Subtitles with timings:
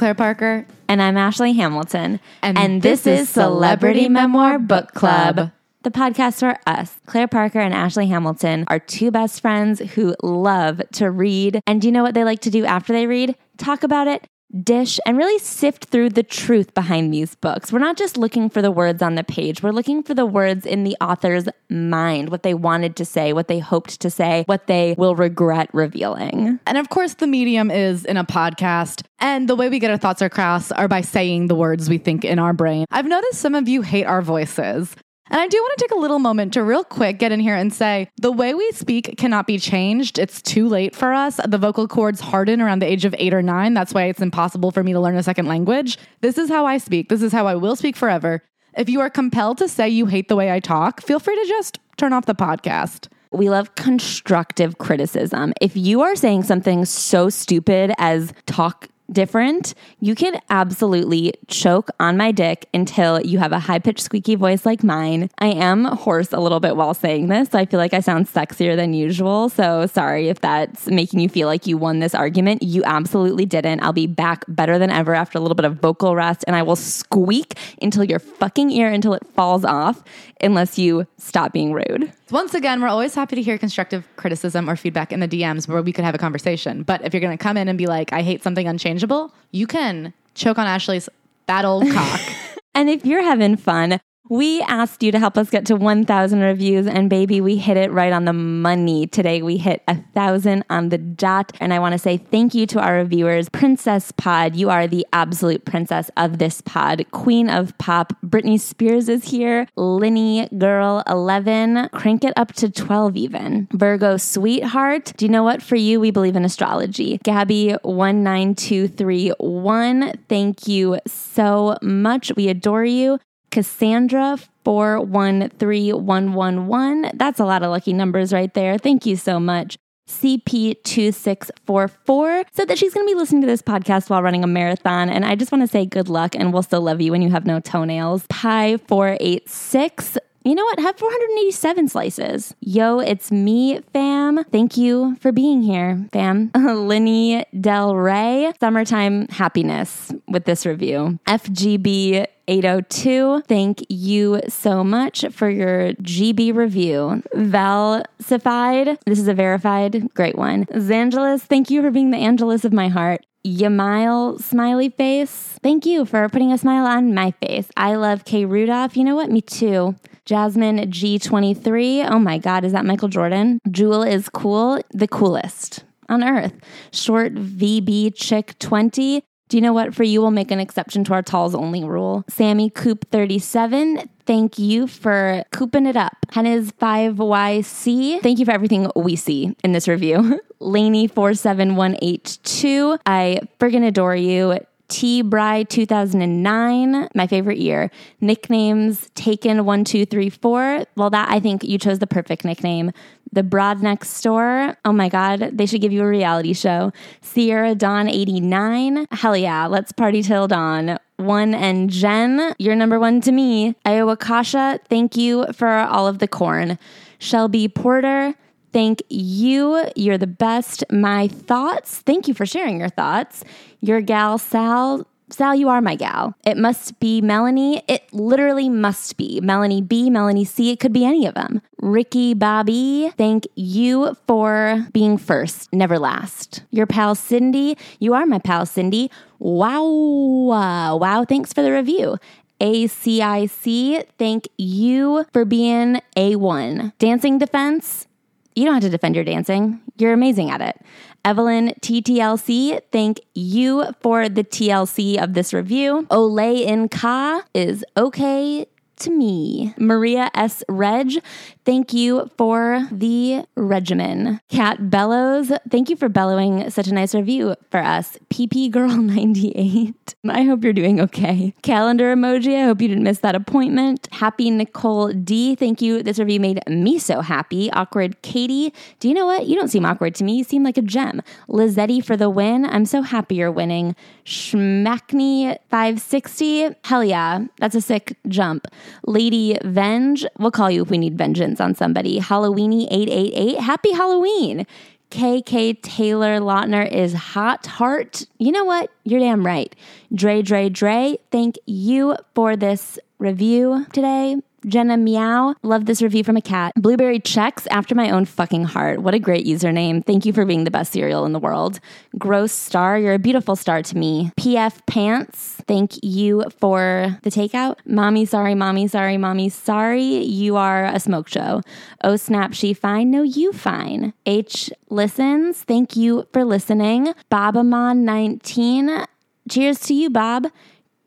[0.00, 0.66] Claire Parker.
[0.88, 2.20] And I'm Ashley Hamilton.
[2.42, 5.50] And this is Celebrity Memoir Book Club.
[5.82, 10.80] The podcast for us, Claire Parker and Ashley Hamilton, are two best friends who love
[10.92, 11.60] to read.
[11.66, 13.36] And do you know what they like to do after they read?
[13.58, 14.26] Talk about it,
[14.62, 17.72] dish, and really sift through the truth behind these books.
[17.72, 20.66] We're not just looking for the words on the page, we're looking for the words
[20.66, 24.66] in the author's mind, what they wanted to say, what they hoped to say, what
[24.66, 26.58] they will regret revealing.
[26.66, 29.02] And of course, the medium is in a podcast.
[29.18, 32.24] And the way we get our thoughts across are by saying the words we think
[32.24, 32.86] in our brain.
[32.90, 34.96] I've noticed some of you hate our voices.
[35.30, 37.54] And I do want to take a little moment to real quick get in here
[37.54, 40.18] and say the way we speak cannot be changed.
[40.18, 41.38] It's too late for us.
[41.46, 43.72] The vocal cords harden around the age of eight or nine.
[43.72, 45.98] That's why it's impossible for me to learn a second language.
[46.20, 47.08] This is how I speak.
[47.08, 48.42] This is how I will speak forever.
[48.76, 51.48] If you are compelled to say you hate the way I talk, feel free to
[51.48, 53.06] just turn off the podcast.
[53.30, 55.52] We love constructive criticism.
[55.60, 62.16] If you are saying something so stupid as talk different, you can absolutely choke on
[62.16, 65.30] my dick until you have a high pitched squeaky voice like mine.
[65.38, 67.50] I am hoarse a little bit while saying this.
[67.50, 69.48] So I feel like I sound sexier than usual.
[69.48, 72.62] So sorry if that's making you feel like you won this argument.
[72.62, 73.80] You absolutely didn't.
[73.82, 76.62] I'll be back better than ever after a little bit of vocal rest and I
[76.62, 80.02] will squeak until your fucking ear until it falls off
[80.40, 82.12] unless you stop being rude.
[82.30, 85.82] Once again, we're always happy to hear constructive criticism or feedback in the DMs where
[85.82, 86.84] we could have a conversation.
[86.84, 89.66] But if you're going to come in and be like, I hate something unchangeable, you
[89.66, 91.08] can choke on Ashley's
[91.46, 92.20] bad old cock.
[92.72, 93.98] And if you're having fun,
[94.30, 97.90] we asked you to help us get to 1,000 reviews, and baby, we hit it
[97.90, 99.08] right on the money.
[99.08, 101.50] Today, we hit a thousand on the dot.
[101.58, 103.48] And I want to say thank you to our reviewers.
[103.48, 107.04] Princess Pod, you are the absolute princess of this pod.
[107.10, 109.66] Queen of Pop, Britney Spears is here.
[109.74, 113.66] Linny Girl 11, crank it up to 12 even.
[113.72, 115.60] Virgo Sweetheart, do you know what?
[115.60, 117.18] For you, we believe in astrology.
[117.24, 122.30] Gabby 19231, thank you so much.
[122.36, 123.18] We adore you.
[123.50, 127.10] Cassandra 413111.
[127.14, 128.78] That's a lot of lucky numbers right there.
[128.78, 129.76] Thank you so much.
[130.08, 135.08] CP2644 said that she's going to be listening to this podcast while running a marathon.
[135.08, 137.30] And I just want to say good luck and we'll still love you when you
[137.30, 138.26] have no toenails.
[138.26, 140.78] Pi486 you know what?
[140.78, 142.54] Have 487 slices.
[142.60, 144.42] Yo, it's me, fam.
[144.44, 146.50] Thank you for being here, fam.
[146.54, 151.18] Linny Del Rey, summertime happiness with this review.
[151.28, 153.42] FGB 802.
[153.46, 157.22] Thank you so much for your GB review.
[157.36, 160.66] Valsified, this is a verified, great one.
[160.66, 163.24] Zangelis, thank you for being the Angelus of my heart.
[163.46, 165.58] Yamile smiley face.
[165.62, 167.68] Thank you for putting a smile on my face.
[167.76, 168.96] I love K Rudolph.
[168.96, 169.30] You know what?
[169.30, 169.94] Me too.
[170.24, 172.10] Jasmine G23.
[172.10, 173.60] Oh my God, is that Michael Jordan?
[173.70, 176.52] Jewel is cool, the coolest on earth.
[176.92, 179.22] Short VB Chick 20.
[179.50, 179.96] Do you know what?
[179.96, 182.24] For you, we'll make an exception to our talls only rule.
[182.28, 184.08] Sammy Coop 37.
[184.24, 186.16] Thank you for cooping it up.
[186.30, 188.22] Henna's 5YC.
[188.22, 190.40] Thank you for everything we see in this review.
[190.60, 192.98] Laney 47182.
[193.04, 194.60] I friggin' adore you.
[194.90, 197.90] T Bry 2009, my favorite year.
[198.20, 200.84] Nicknames taken one, two, three, four.
[200.96, 202.92] Well, that I think you chose the perfect nickname.
[203.32, 204.76] The Broad Next Store.
[204.84, 206.92] Oh my God, they should give you a reality show.
[207.20, 209.06] Sierra Dawn 89.
[209.12, 210.98] Hell yeah, let's party till dawn.
[211.16, 213.76] One and Jen, you're number one to me.
[213.84, 216.78] Iowa Kasha, thank you for all of the corn.
[217.18, 218.34] Shelby Porter,
[218.72, 219.84] Thank you.
[219.96, 220.84] You're the best.
[220.90, 222.00] My thoughts.
[222.00, 223.44] Thank you for sharing your thoughts.
[223.80, 225.06] Your gal, Sal.
[225.32, 226.34] Sal, you are my gal.
[226.44, 227.82] It must be Melanie.
[227.86, 230.72] It literally must be Melanie B, Melanie C.
[230.72, 231.62] It could be any of them.
[231.78, 236.64] Ricky Bobby, thank you for being first, never last.
[236.72, 239.08] Your pal Cindy, you are my pal Cindy.
[239.38, 240.98] Wow.
[241.00, 241.24] Wow.
[241.24, 242.16] Thanks for the review.
[242.60, 246.92] ACIC, thank you for being A1.
[246.98, 248.06] Dancing Defense,
[248.54, 249.80] you don't have to defend your dancing.
[249.96, 250.80] You're amazing at it.
[251.24, 256.06] Evelyn TTLC, thank you for the TLC of this review.
[256.10, 258.66] Olay in Ka is okay
[258.96, 259.74] to me.
[259.78, 260.62] Maria S.
[260.68, 261.22] Reg,
[261.70, 264.40] thank you for the regimen.
[264.48, 268.18] Cat Bellows, thank you for bellowing such a nice review for us.
[268.28, 271.54] PP Girl 98, I hope you're doing okay.
[271.62, 274.08] Calendar emoji, I hope you didn't miss that appointment.
[274.10, 276.02] Happy Nicole D, thank you.
[276.02, 277.70] This review made me so happy.
[277.70, 279.46] Awkward Katie, do you know what?
[279.46, 280.38] You don't seem awkward to me.
[280.38, 281.22] You seem like a gem.
[281.48, 282.64] Lizetti for the win.
[282.64, 283.94] I'm so happy you're winning.
[284.24, 288.66] Schmackney 560, hell yeah, that's a sick jump.
[289.06, 292.18] Lady Venge, we'll call you if we need vengeance on somebody.
[292.18, 294.66] Halloweeny 888, happy Halloween.
[295.10, 298.26] KK Taylor Lautner is hot heart.
[298.38, 298.90] You know what?
[299.04, 299.74] You're damn right.
[300.14, 304.36] Dre, Dre, Dre, thank you for this review today.
[304.66, 306.72] Jenna Meow, love this review from a cat.
[306.76, 309.00] Blueberry checks after my own fucking heart.
[309.00, 310.04] What a great username.
[310.04, 311.80] Thank you for being the best cereal in the world.
[312.18, 314.30] Gross star, you're a beautiful star to me.
[314.38, 317.76] PF Pants, thank you for the takeout.
[317.86, 320.02] Mommy, sorry, mommy, sorry, mommy, sorry.
[320.02, 321.62] You are a smoke show.
[322.04, 323.10] Oh, snap, she fine.
[323.10, 324.12] No, you fine.
[324.26, 327.14] H listens, thank you for listening.
[327.30, 329.06] Babamon19,
[329.48, 330.48] cheers to you, Bob.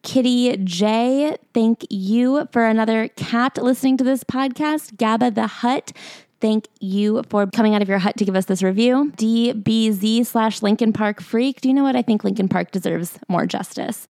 [0.04, 4.98] Kitty J, thank you for another cat listening to this podcast.
[4.98, 5.94] Gabba the Hut,
[6.42, 9.14] thank you for coming out of your hut to give us this review.
[9.16, 11.62] DBZ slash Linkin Park Freak.
[11.62, 11.96] Do you know what?
[11.96, 14.10] I think Linkin Park deserves more justice.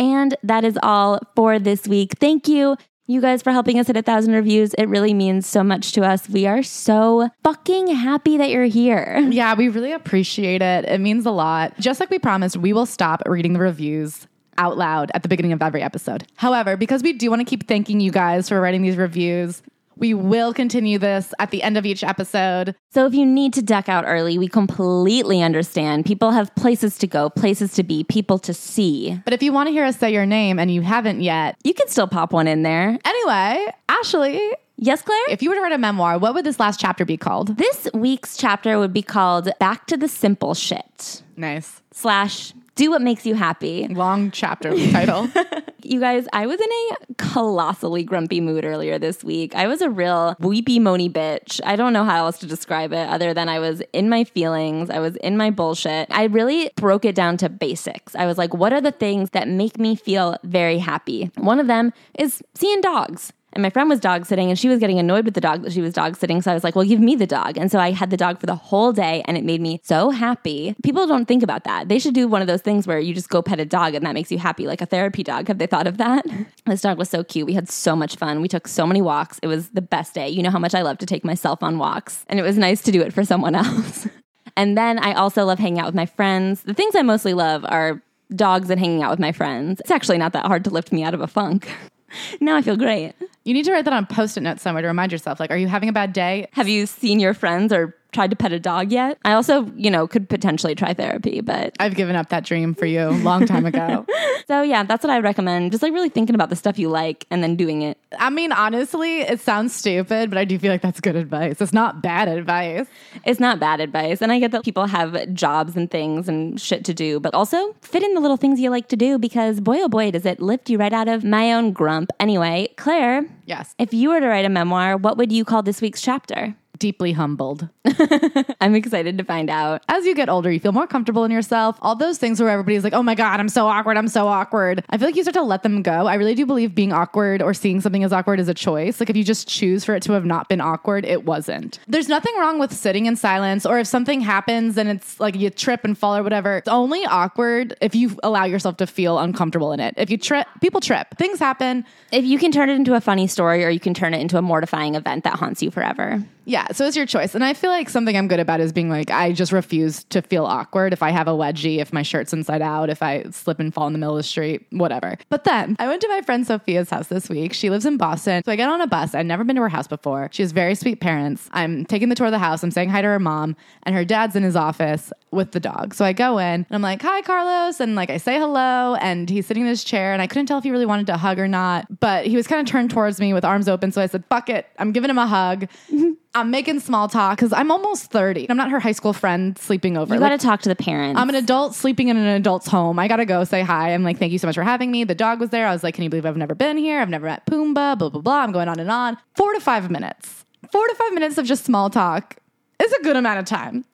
[0.00, 2.14] And that is all for this week.
[2.18, 2.76] Thank you,
[3.06, 4.74] you guys, for helping us hit a thousand reviews.
[4.74, 6.28] It really means so much to us.
[6.28, 9.24] We are so fucking happy that you're here.
[9.30, 10.84] Yeah, we really appreciate it.
[10.84, 11.78] It means a lot.
[11.78, 14.26] Just like we promised, we will stop reading the reviews
[14.58, 16.26] out loud at the beginning of every episode.
[16.36, 19.62] However, because we do want to keep thanking you guys for writing these reviews,
[19.96, 22.76] we will continue this at the end of each episode.
[22.90, 26.06] So if you need to duck out early, we completely understand.
[26.06, 29.20] People have places to go, places to be, people to see.
[29.24, 31.74] But if you want to hear us say your name and you haven't yet, You
[31.74, 32.96] can still pop one in there.
[33.04, 34.40] anyway, Ashley,
[34.80, 35.18] Yes, Claire?
[35.30, 37.56] if you were to write a memoir, what would this last chapter be called?
[37.56, 41.82] This week's chapter would be called Back to the Simple Shit Nice.
[41.92, 43.88] slash Do What Makes You Happy.
[43.88, 45.28] Long chapter title.
[45.84, 49.54] You guys, I was in a colossally grumpy mood earlier this week.
[49.54, 51.62] I was a real weepy moany bitch.
[51.64, 54.90] I don't know how else to describe it other than I was in my feelings.
[54.90, 56.08] I was in my bullshit.
[56.10, 58.14] I really broke it down to basics.
[58.14, 61.30] I was like, what are the things that make me feel very happy?
[61.36, 63.32] One of them is seeing dogs.
[63.58, 65.72] And my friend was dog sitting and she was getting annoyed with the dog that
[65.72, 66.40] she was dog sitting.
[66.40, 67.58] So I was like, well, give me the dog.
[67.58, 70.10] And so I had the dog for the whole day and it made me so
[70.10, 70.76] happy.
[70.84, 71.88] People don't think about that.
[71.88, 74.06] They should do one of those things where you just go pet a dog and
[74.06, 75.48] that makes you happy, like a therapy dog.
[75.48, 76.24] Have they thought of that?
[76.66, 77.46] This dog was so cute.
[77.46, 78.42] We had so much fun.
[78.42, 79.40] We took so many walks.
[79.42, 80.28] It was the best day.
[80.28, 82.26] You know how much I love to take myself on walks.
[82.28, 84.06] And it was nice to do it for someone else.
[84.56, 86.62] and then I also love hanging out with my friends.
[86.62, 88.02] The things I mostly love are
[88.36, 89.80] dogs and hanging out with my friends.
[89.80, 91.68] It's actually not that hard to lift me out of a funk.
[92.40, 93.14] now I feel great.
[93.48, 95.40] You need to write that on post-it notes somewhere to remind yourself.
[95.40, 96.48] Like, are you having a bad day?
[96.52, 99.18] Have you seen your friends or tried to pet a dog yet?
[99.24, 102.84] I also, you know, could potentially try therapy, but I've given up that dream for
[102.86, 104.06] you a long time ago.
[104.46, 105.72] so yeah, that's what I recommend.
[105.72, 107.98] Just like really thinking about the stuff you like and then doing it.
[108.18, 111.60] I mean, honestly, it sounds stupid, but I do feel like that's good advice.
[111.60, 112.86] It's not bad advice.
[113.24, 114.20] It's not bad advice.
[114.22, 117.74] And I get that people have jobs and things and shit to do, but also
[117.80, 120.40] fit in the little things you like to do because boy, oh boy, does it
[120.40, 122.10] lift you right out of my own grump.
[122.20, 123.74] Anyway, Claire, Yes.
[123.78, 126.54] if you were to write a memoir, what would you call this week's chapter?
[126.78, 127.68] Deeply humbled.
[128.60, 129.82] I'm excited to find out.
[129.88, 131.76] As you get older, you feel more comfortable in yourself.
[131.82, 133.96] All those things where everybody's like, oh my God, I'm so awkward.
[133.96, 134.84] I'm so awkward.
[134.90, 136.06] I feel like you start to let them go.
[136.06, 139.00] I really do believe being awkward or seeing something as awkward is a choice.
[139.00, 141.78] Like if you just choose for it to have not been awkward, it wasn't.
[141.88, 145.50] There's nothing wrong with sitting in silence or if something happens and it's like you
[145.50, 146.58] trip and fall or whatever.
[146.58, 149.94] It's only awkward if you allow yourself to feel uncomfortable in it.
[149.96, 151.08] If you trip, people trip.
[151.18, 151.84] Things happen.
[152.12, 154.38] If you can turn it into a funny story or you can turn it into
[154.38, 156.22] a mortifying event that haunts you forever.
[156.48, 157.34] Yeah, so it's your choice.
[157.34, 160.22] And I feel like something I'm good about is being like, I just refuse to
[160.22, 163.60] feel awkward if I have a wedgie, if my shirt's inside out, if I slip
[163.60, 165.18] and fall in the middle of the street, whatever.
[165.28, 167.52] But then I went to my friend Sophia's house this week.
[167.52, 168.42] She lives in Boston.
[168.46, 169.14] So I get on a bus.
[169.14, 170.30] I'd never been to her house before.
[170.32, 171.50] She has very sweet parents.
[171.52, 172.62] I'm taking the tour of the house.
[172.62, 175.92] I'm saying hi to her mom, and her dad's in his office with the dog.
[175.92, 177.78] So I go in and I'm like, hi, Carlos.
[177.78, 180.14] And like I say hello, and he's sitting in his chair.
[180.14, 182.46] And I couldn't tell if he really wanted to hug or not, but he was
[182.46, 183.92] kind of turned towards me with arms open.
[183.92, 184.66] So I said, fuck it.
[184.78, 185.68] I'm giving him a hug.
[186.40, 188.48] I'm making small talk because I'm almost 30.
[188.50, 190.14] I'm not her high school friend sleeping over.
[190.14, 191.20] You Like, got to talk to the parents.
[191.20, 192.98] I'm an adult sleeping in an adult's home.
[192.98, 193.92] I gotta go say hi.
[193.94, 195.04] I'm like, thank you so much for having me.
[195.04, 195.66] The dog was there.
[195.66, 197.00] I was like, can you believe I've never been here?
[197.00, 198.40] I've never met Pumbaa, blah, blah, blah.
[198.40, 199.16] I'm going on and on.
[199.36, 200.44] Four to five minutes.
[200.72, 202.36] Four to five minutes of just small talk
[202.82, 203.84] is a good amount of time.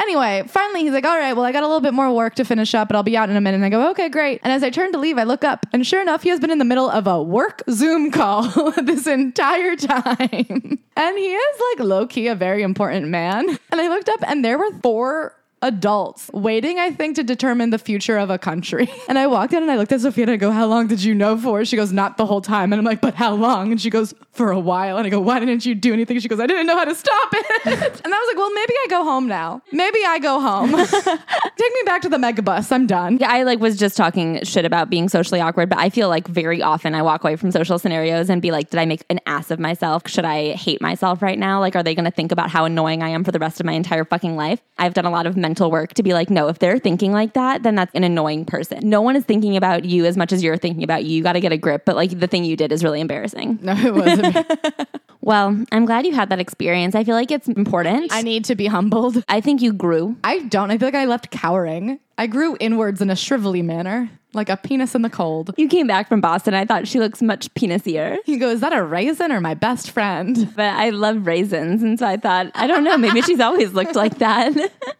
[0.00, 2.44] Anyway, finally he's like, all right, well, I got a little bit more work to
[2.44, 3.56] finish up, but I'll be out in a minute.
[3.56, 4.40] And I go, okay, great.
[4.42, 6.50] And as I turn to leave, I look up, and sure enough, he has been
[6.50, 8.42] in the middle of a work Zoom call
[8.82, 10.78] this entire time.
[10.96, 13.58] and he is like low key a very important man.
[13.70, 17.78] And I looked up, and there were four adults waiting, I think, to determine the
[17.78, 18.88] future of a country.
[19.10, 21.02] And I walked in and I looked at Sophia and I go, How long did
[21.02, 21.64] you know for?
[21.64, 22.72] She goes, Not the whole time.
[22.72, 23.72] And I'm like, But how long?
[23.72, 24.98] And she goes, For a while.
[24.98, 26.20] And I go, Why didn't you do anything?
[26.20, 27.46] She goes, I didn't know how to stop it.
[28.04, 29.62] and I was like, Well, maybe I go home now.
[29.72, 30.70] Maybe I go home.
[30.76, 32.70] Take me back to the megabus.
[32.70, 33.18] I'm done.
[33.18, 36.28] Yeah, I like was just talking shit about being socially awkward, but I feel like
[36.28, 39.18] very often I walk away from social scenarios and be like, did I make an
[39.26, 40.04] ass of myself?
[40.06, 41.58] Should I hate myself right now?
[41.58, 43.66] Like, are they going to think about how annoying I am for the rest of
[43.66, 44.60] my entire fucking life?
[44.78, 47.34] I've done a lot of mental work to be like, no, if they're thinking like
[47.34, 48.88] that, then that's an annoying person.
[48.88, 51.16] No one is thinking about you as much as you're thinking about you.
[51.16, 51.84] You got to get a grip.
[51.84, 53.58] But like the thing you did is really embarrassing.
[53.62, 54.88] No, it wasn't.
[55.22, 56.94] Well, I'm glad you had that experience.
[56.94, 58.10] I feel like it's important.
[58.12, 59.22] I need to be humbled.
[59.28, 60.16] I think you grew.
[60.24, 60.70] I don't.
[60.70, 62.00] I feel like I left cowering.
[62.16, 65.54] I grew inwards in a shrivelly manner, like a penis in the cold.
[65.56, 66.54] You came back from Boston.
[66.54, 68.16] I thought she looks much penisier.
[68.26, 70.52] You go, is that a raisin or my best friend?
[70.56, 71.82] But I love raisins.
[71.82, 74.54] And so I thought, I don't know, maybe she's always looked like that.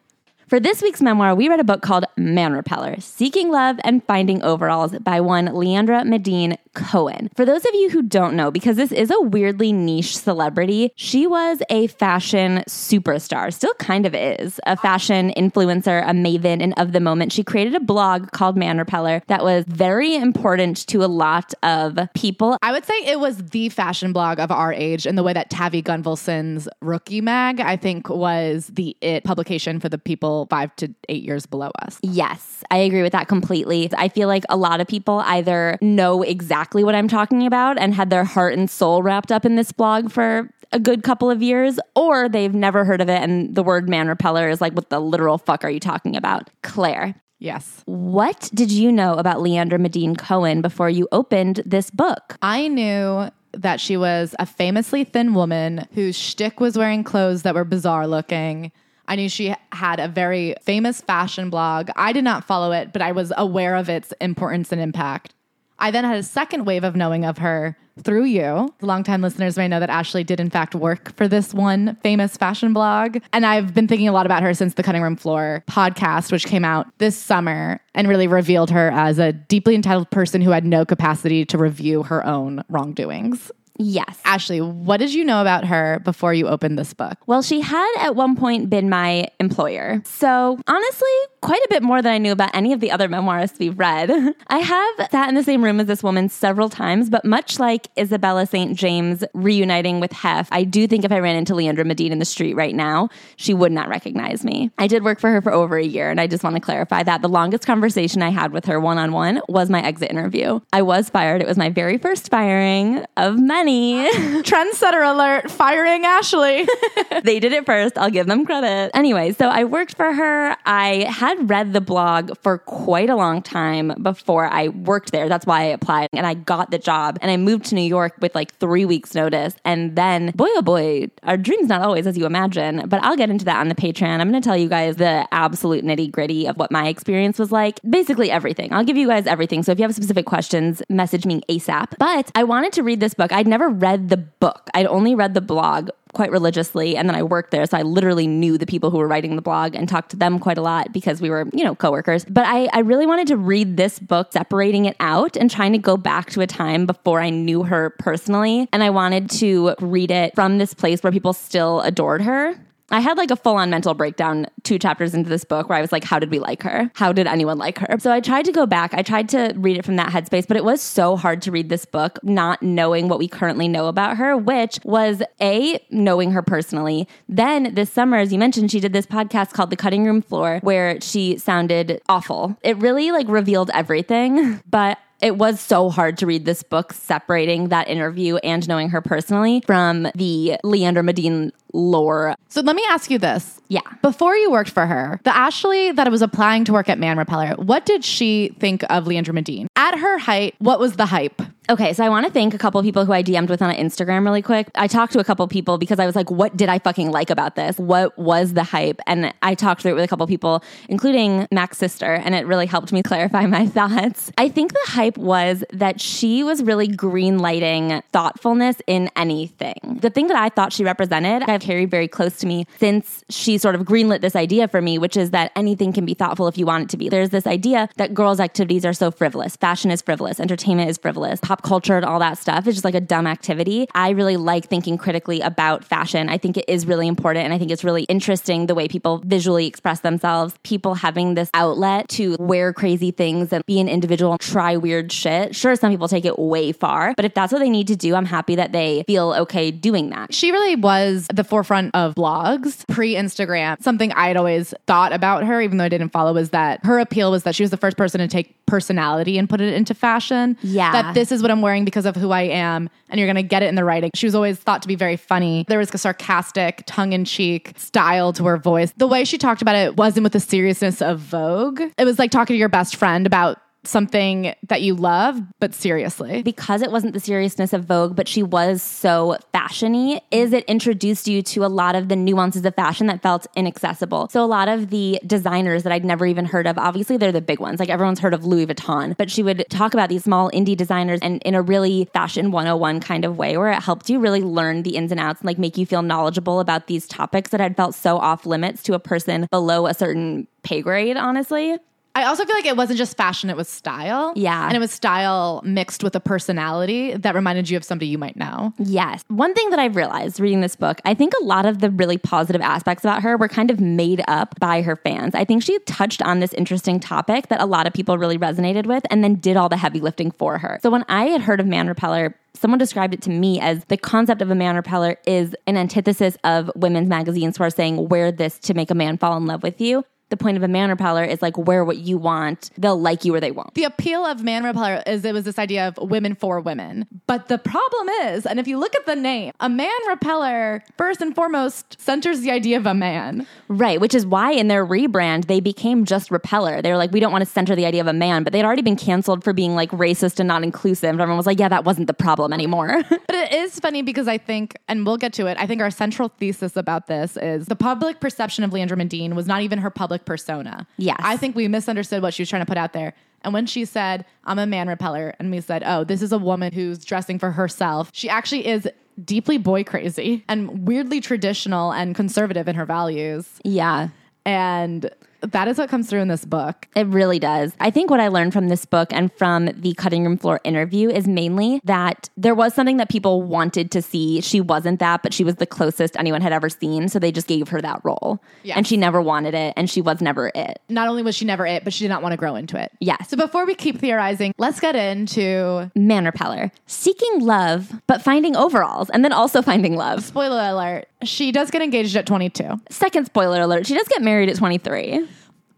[0.51, 4.43] For this week's memoir, we read a book called Man Repeller Seeking Love and Finding
[4.43, 7.31] Overalls by one Leandra Medine Cohen.
[7.37, 11.25] For those of you who don't know, because this is a weirdly niche celebrity, she
[11.25, 16.91] was a fashion superstar, still kind of is, a fashion influencer, a maven, and of
[16.91, 17.33] the moment.
[17.33, 21.97] She created a blog called Man Repeller that was very important to a lot of
[22.17, 22.57] people.
[22.61, 25.49] I would say it was the fashion blog of our age in the way that
[25.49, 30.95] Tavi Gevinson's Rookie Mag, I think, was the it publication for the people five to
[31.09, 31.99] eight years below us.
[32.03, 33.91] Yes, I agree with that completely.
[33.97, 37.95] I feel like a lot of people either know exactly what I'm talking about and
[37.95, 41.43] had their heart and soul wrapped up in this blog for a good couple of
[41.43, 44.89] years, or they've never heard of it and the word man repeller is like, what
[44.91, 46.49] the literal fuck are you talking about?
[46.63, 47.15] Claire.
[47.41, 47.83] Yes.
[47.87, 52.37] What did you know about Leandra Medine Cohen before you opened this book?
[52.43, 57.55] I knew that she was a famously thin woman whose shtick was wearing clothes that
[57.55, 58.71] were bizarre looking.
[59.11, 61.91] I knew she had a very famous fashion blog.
[61.97, 65.35] I did not follow it, but I was aware of its importance and impact.
[65.81, 68.73] I then had a second wave of knowing of her through you.
[68.83, 72.73] Longtime listeners may know that Ashley did, in fact, work for this one famous fashion
[72.73, 73.19] blog.
[73.33, 76.47] And I've been thinking a lot about her since the Cutting Room Floor podcast, which
[76.47, 80.65] came out this summer and really revealed her as a deeply entitled person who had
[80.65, 83.51] no capacity to review her own wrongdoings.
[83.83, 84.21] Yes.
[84.27, 87.17] Ashley, what did you know about her before you opened this book?
[87.27, 90.03] Well, she had at one point been my employer.
[90.05, 91.09] So, honestly,
[91.41, 94.11] quite a bit more than I knew about any of the other memoirists we've read.
[94.49, 97.89] I have sat in the same room as this woman several times, but much like
[97.99, 98.77] Isabella St.
[98.77, 102.27] James reuniting with Hef, I do think if I ran into Leandra Medine in the
[102.27, 104.71] street right now, she would not recognize me.
[104.77, 107.03] I did work for her for over a year, and I just want to clarify
[107.05, 110.61] that the longest conversation I had with her one on one was my exit interview.
[110.71, 111.41] I was fired.
[111.41, 113.70] It was my very first firing of many.
[114.43, 116.67] Trendsetter alert, firing Ashley.
[117.23, 117.97] they did it first.
[117.97, 118.91] I'll give them credit.
[118.95, 120.57] Anyway, so I worked for her.
[120.67, 125.29] I had read the blog for quite a long time before I worked there.
[125.29, 127.19] That's why I applied and I got the job.
[127.23, 129.55] And I moved to New York with like three weeks' notice.
[129.65, 132.89] And then, boy, oh boy, our dream's not always as you imagine.
[132.89, 134.21] But I'll get into that on the Patreon.
[134.21, 137.53] I'm going to tell you guys the absolute nitty gritty of what my experience was
[137.53, 137.81] like.
[137.89, 138.73] Basically, everything.
[138.73, 139.63] I'll give you guys everything.
[139.63, 141.95] So if you have specific questions, message me ASAP.
[141.99, 143.33] But I wanted to read this book.
[143.33, 147.23] I'd never read the book, I'd only read the blog quite religiously and then I
[147.23, 150.11] worked there so I literally knew the people who were writing the blog and talked
[150.11, 152.25] to them quite a lot because we were you know coworkers.
[152.25, 155.79] But I, I really wanted to read this book separating it out and trying to
[155.79, 158.69] go back to a time before I knew her personally.
[158.73, 162.57] And I wanted to read it from this place where people still adored her
[162.91, 165.81] I had like a full on mental breakdown two chapters into this book where I
[165.81, 166.91] was like, how did we like her?
[166.95, 167.99] How did anyone like her?
[167.99, 168.95] So I tried to go back.
[168.95, 171.69] I tried to read it from that headspace, but it was so hard to read
[171.69, 176.43] this book, not knowing what we currently know about her, which was A, knowing her
[176.43, 177.09] personally.
[177.29, 180.59] Then this summer, as you mentioned, she did this podcast called The Cutting Room Floor
[180.63, 182.57] where she sounded awful.
[182.63, 187.69] It really like revealed everything, but it was so hard to read this book separating
[187.69, 192.35] that interview and knowing her personally from the Leandra Medine lore.
[192.49, 193.61] So let me ask you this.
[193.69, 193.81] Yeah.
[194.03, 197.55] Before you worked for her, the Ashley that was applying to work at Man Repeller,
[197.57, 199.69] what did she think of Leandra Medine?
[199.77, 201.41] At her height, what was the hype?
[201.71, 204.25] Okay, so I want to thank a couple people who I DM'd with on Instagram
[204.25, 204.69] really quick.
[204.75, 207.31] I talked to a couple people because I was like, what did I fucking like
[207.31, 207.79] about this?
[207.79, 209.01] What was the hype?
[209.07, 212.67] And I talked through it with a couple people, including Mac's sister, and it really
[212.67, 214.33] helped me clarify my thoughts.
[214.37, 219.99] I think the hype was that she was really green lighting thoughtfulness in anything.
[220.01, 223.59] The thing that I thought she represented, I've carried very close to me since she
[223.59, 226.59] sort of greenlit this idea for me, which is that anything can be thoughtful if
[226.59, 227.09] you want it to be.
[227.09, 229.57] There's this idea that girls' activities are so frivolous.
[229.57, 232.95] Fashion is frivolous, entertainment is frivolous, pop culture and all that stuff is just like
[232.95, 233.87] a dumb activity.
[233.95, 236.29] I really like thinking critically about fashion.
[236.29, 239.19] I think it is really important and I think it's really interesting the way people
[239.25, 240.55] visually express themselves.
[240.63, 245.55] People having this outlet to wear crazy things and be an individual, try weird shit.
[245.55, 248.15] Sure, some people take it way far, but if that's what they need to do,
[248.15, 250.33] I'm happy that they feel okay doing that.
[250.35, 253.81] She really was the forefront of blogs pre Instagram.
[253.83, 256.99] Something I had always thought about her, even though I didn't follow, was that her
[256.99, 259.75] appeal was that she was the first person to take personality and put put it
[259.75, 260.57] into fashion.
[260.63, 260.93] Yeah.
[260.93, 262.89] That this is what I'm wearing because of who I am.
[263.09, 264.11] And you're going to get it in the writing.
[264.15, 265.65] She was always thought to be very funny.
[265.69, 268.93] There was a sarcastic, tongue in cheek style to her voice.
[268.97, 271.81] The way she talked about it wasn't with the seriousness of Vogue.
[271.99, 276.43] It was like talking to your best friend about something that you love, but seriously.
[276.43, 281.27] because it wasn't the seriousness of Vogue, but she was so fashiony, is it introduced
[281.29, 284.29] you to a lot of the nuances of fashion that felt inaccessible.
[284.31, 287.41] So a lot of the designers that I'd never even heard of, obviously they're the
[287.41, 287.81] big ones.
[287.81, 291.21] Like everyone's heard of Louis Vuitton, but she would talk about these small indie designers
[291.23, 294.83] and in a really fashion 101 kind of way where it helped you really learn
[294.83, 297.77] the ins and outs and like make you feel knowledgeable about these topics that had
[297.77, 301.79] felt so off limits to a person below a certain pay grade, honestly.
[302.15, 304.33] I also feel like it wasn't just fashion, it was style.
[304.35, 304.67] Yeah.
[304.67, 308.37] And it was style mixed with a personality that reminded you of somebody you might
[308.37, 308.73] know.
[308.79, 309.25] Yes.
[309.29, 312.19] One thing that I've realized reading this book, I think a lot of the really
[312.19, 315.35] positive aspects about her were kind of made up by her fans.
[315.35, 318.87] I think she touched on this interesting topic that a lot of people really resonated
[318.87, 320.81] with and then did all the heavy lifting for her.
[320.83, 323.97] So when I had heard of Man Repeller, someone described it to me as the
[323.97, 328.33] concept of a man repeller is an antithesis of women's magazines who are saying, wear
[328.33, 330.05] this to make a man fall in love with you.
[330.31, 332.71] The point of a man repeller is like wear what you want.
[332.79, 333.75] They'll like you or they won't.
[333.75, 337.07] The appeal of Man Repeller is it was this idea of women for women.
[337.27, 341.21] But the problem is, and if you look at the name, a man repeller, first
[341.21, 343.47] and foremost, centers the idea of a man.
[343.69, 346.81] Right, which is why in their rebrand they became just Repeller.
[346.81, 348.65] They were like, we don't want to center the idea of a man, but they'd
[348.65, 351.11] already been canceled for being like racist and not inclusive.
[351.11, 353.03] And everyone was like, yeah, that wasn't the problem anymore.
[353.31, 355.91] But it is funny because I think, and we'll get to it, I think our
[355.91, 359.91] central thesis about this is the public perception of Leandra Medine was not even her
[359.91, 360.87] public persona.
[360.97, 361.17] Yes.
[361.21, 363.15] I think we misunderstood what she was trying to put out there.
[363.43, 366.39] And when she said, I'm a man repeller, and we said, oh, this is a
[366.39, 368.89] woman who's dressing for herself, she actually is
[369.25, 373.49] deeply boy crazy and weirdly traditional and conservative in her values.
[373.65, 374.09] yeah.
[374.47, 375.11] And
[375.43, 376.89] that is what comes through in this book.
[376.95, 377.73] It really does.
[377.81, 381.09] I think what I learned from this book and from the cutting room floor interview
[381.11, 384.41] is mainly that there was something that people wanted to see.
[384.41, 387.09] She wasn't that, but she was the closest anyone had ever seen.
[387.09, 388.43] So they just gave her that role.
[388.63, 388.77] Yes.
[388.77, 390.81] And she never wanted it, and she was never it.
[390.89, 392.93] Not only was she never it, but she did not want to grow into it.
[393.01, 393.23] Yeah.
[393.23, 396.71] So before we keep theorizing, let's get into Man repeller.
[396.87, 400.25] Seeking love, but finding overalls, and then also finding love.
[400.25, 401.07] spoiler alert.
[401.23, 402.81] She does get engaged at 22.
[402.89, 405.27] Second spoiler alert, she does get married at 23.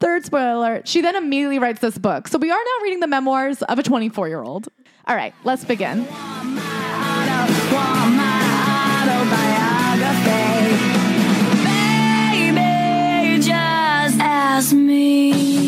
[0.02, 0.88] Third spoiler alert.
[0.88, 2.26] She then immediately writes this book.
[2.26, 4.66] So we are now reading the memoirs of a 24 year old.
[5.06, 5.98] All right, let's begin.
[12.32, 15.61] Baby, just ask me.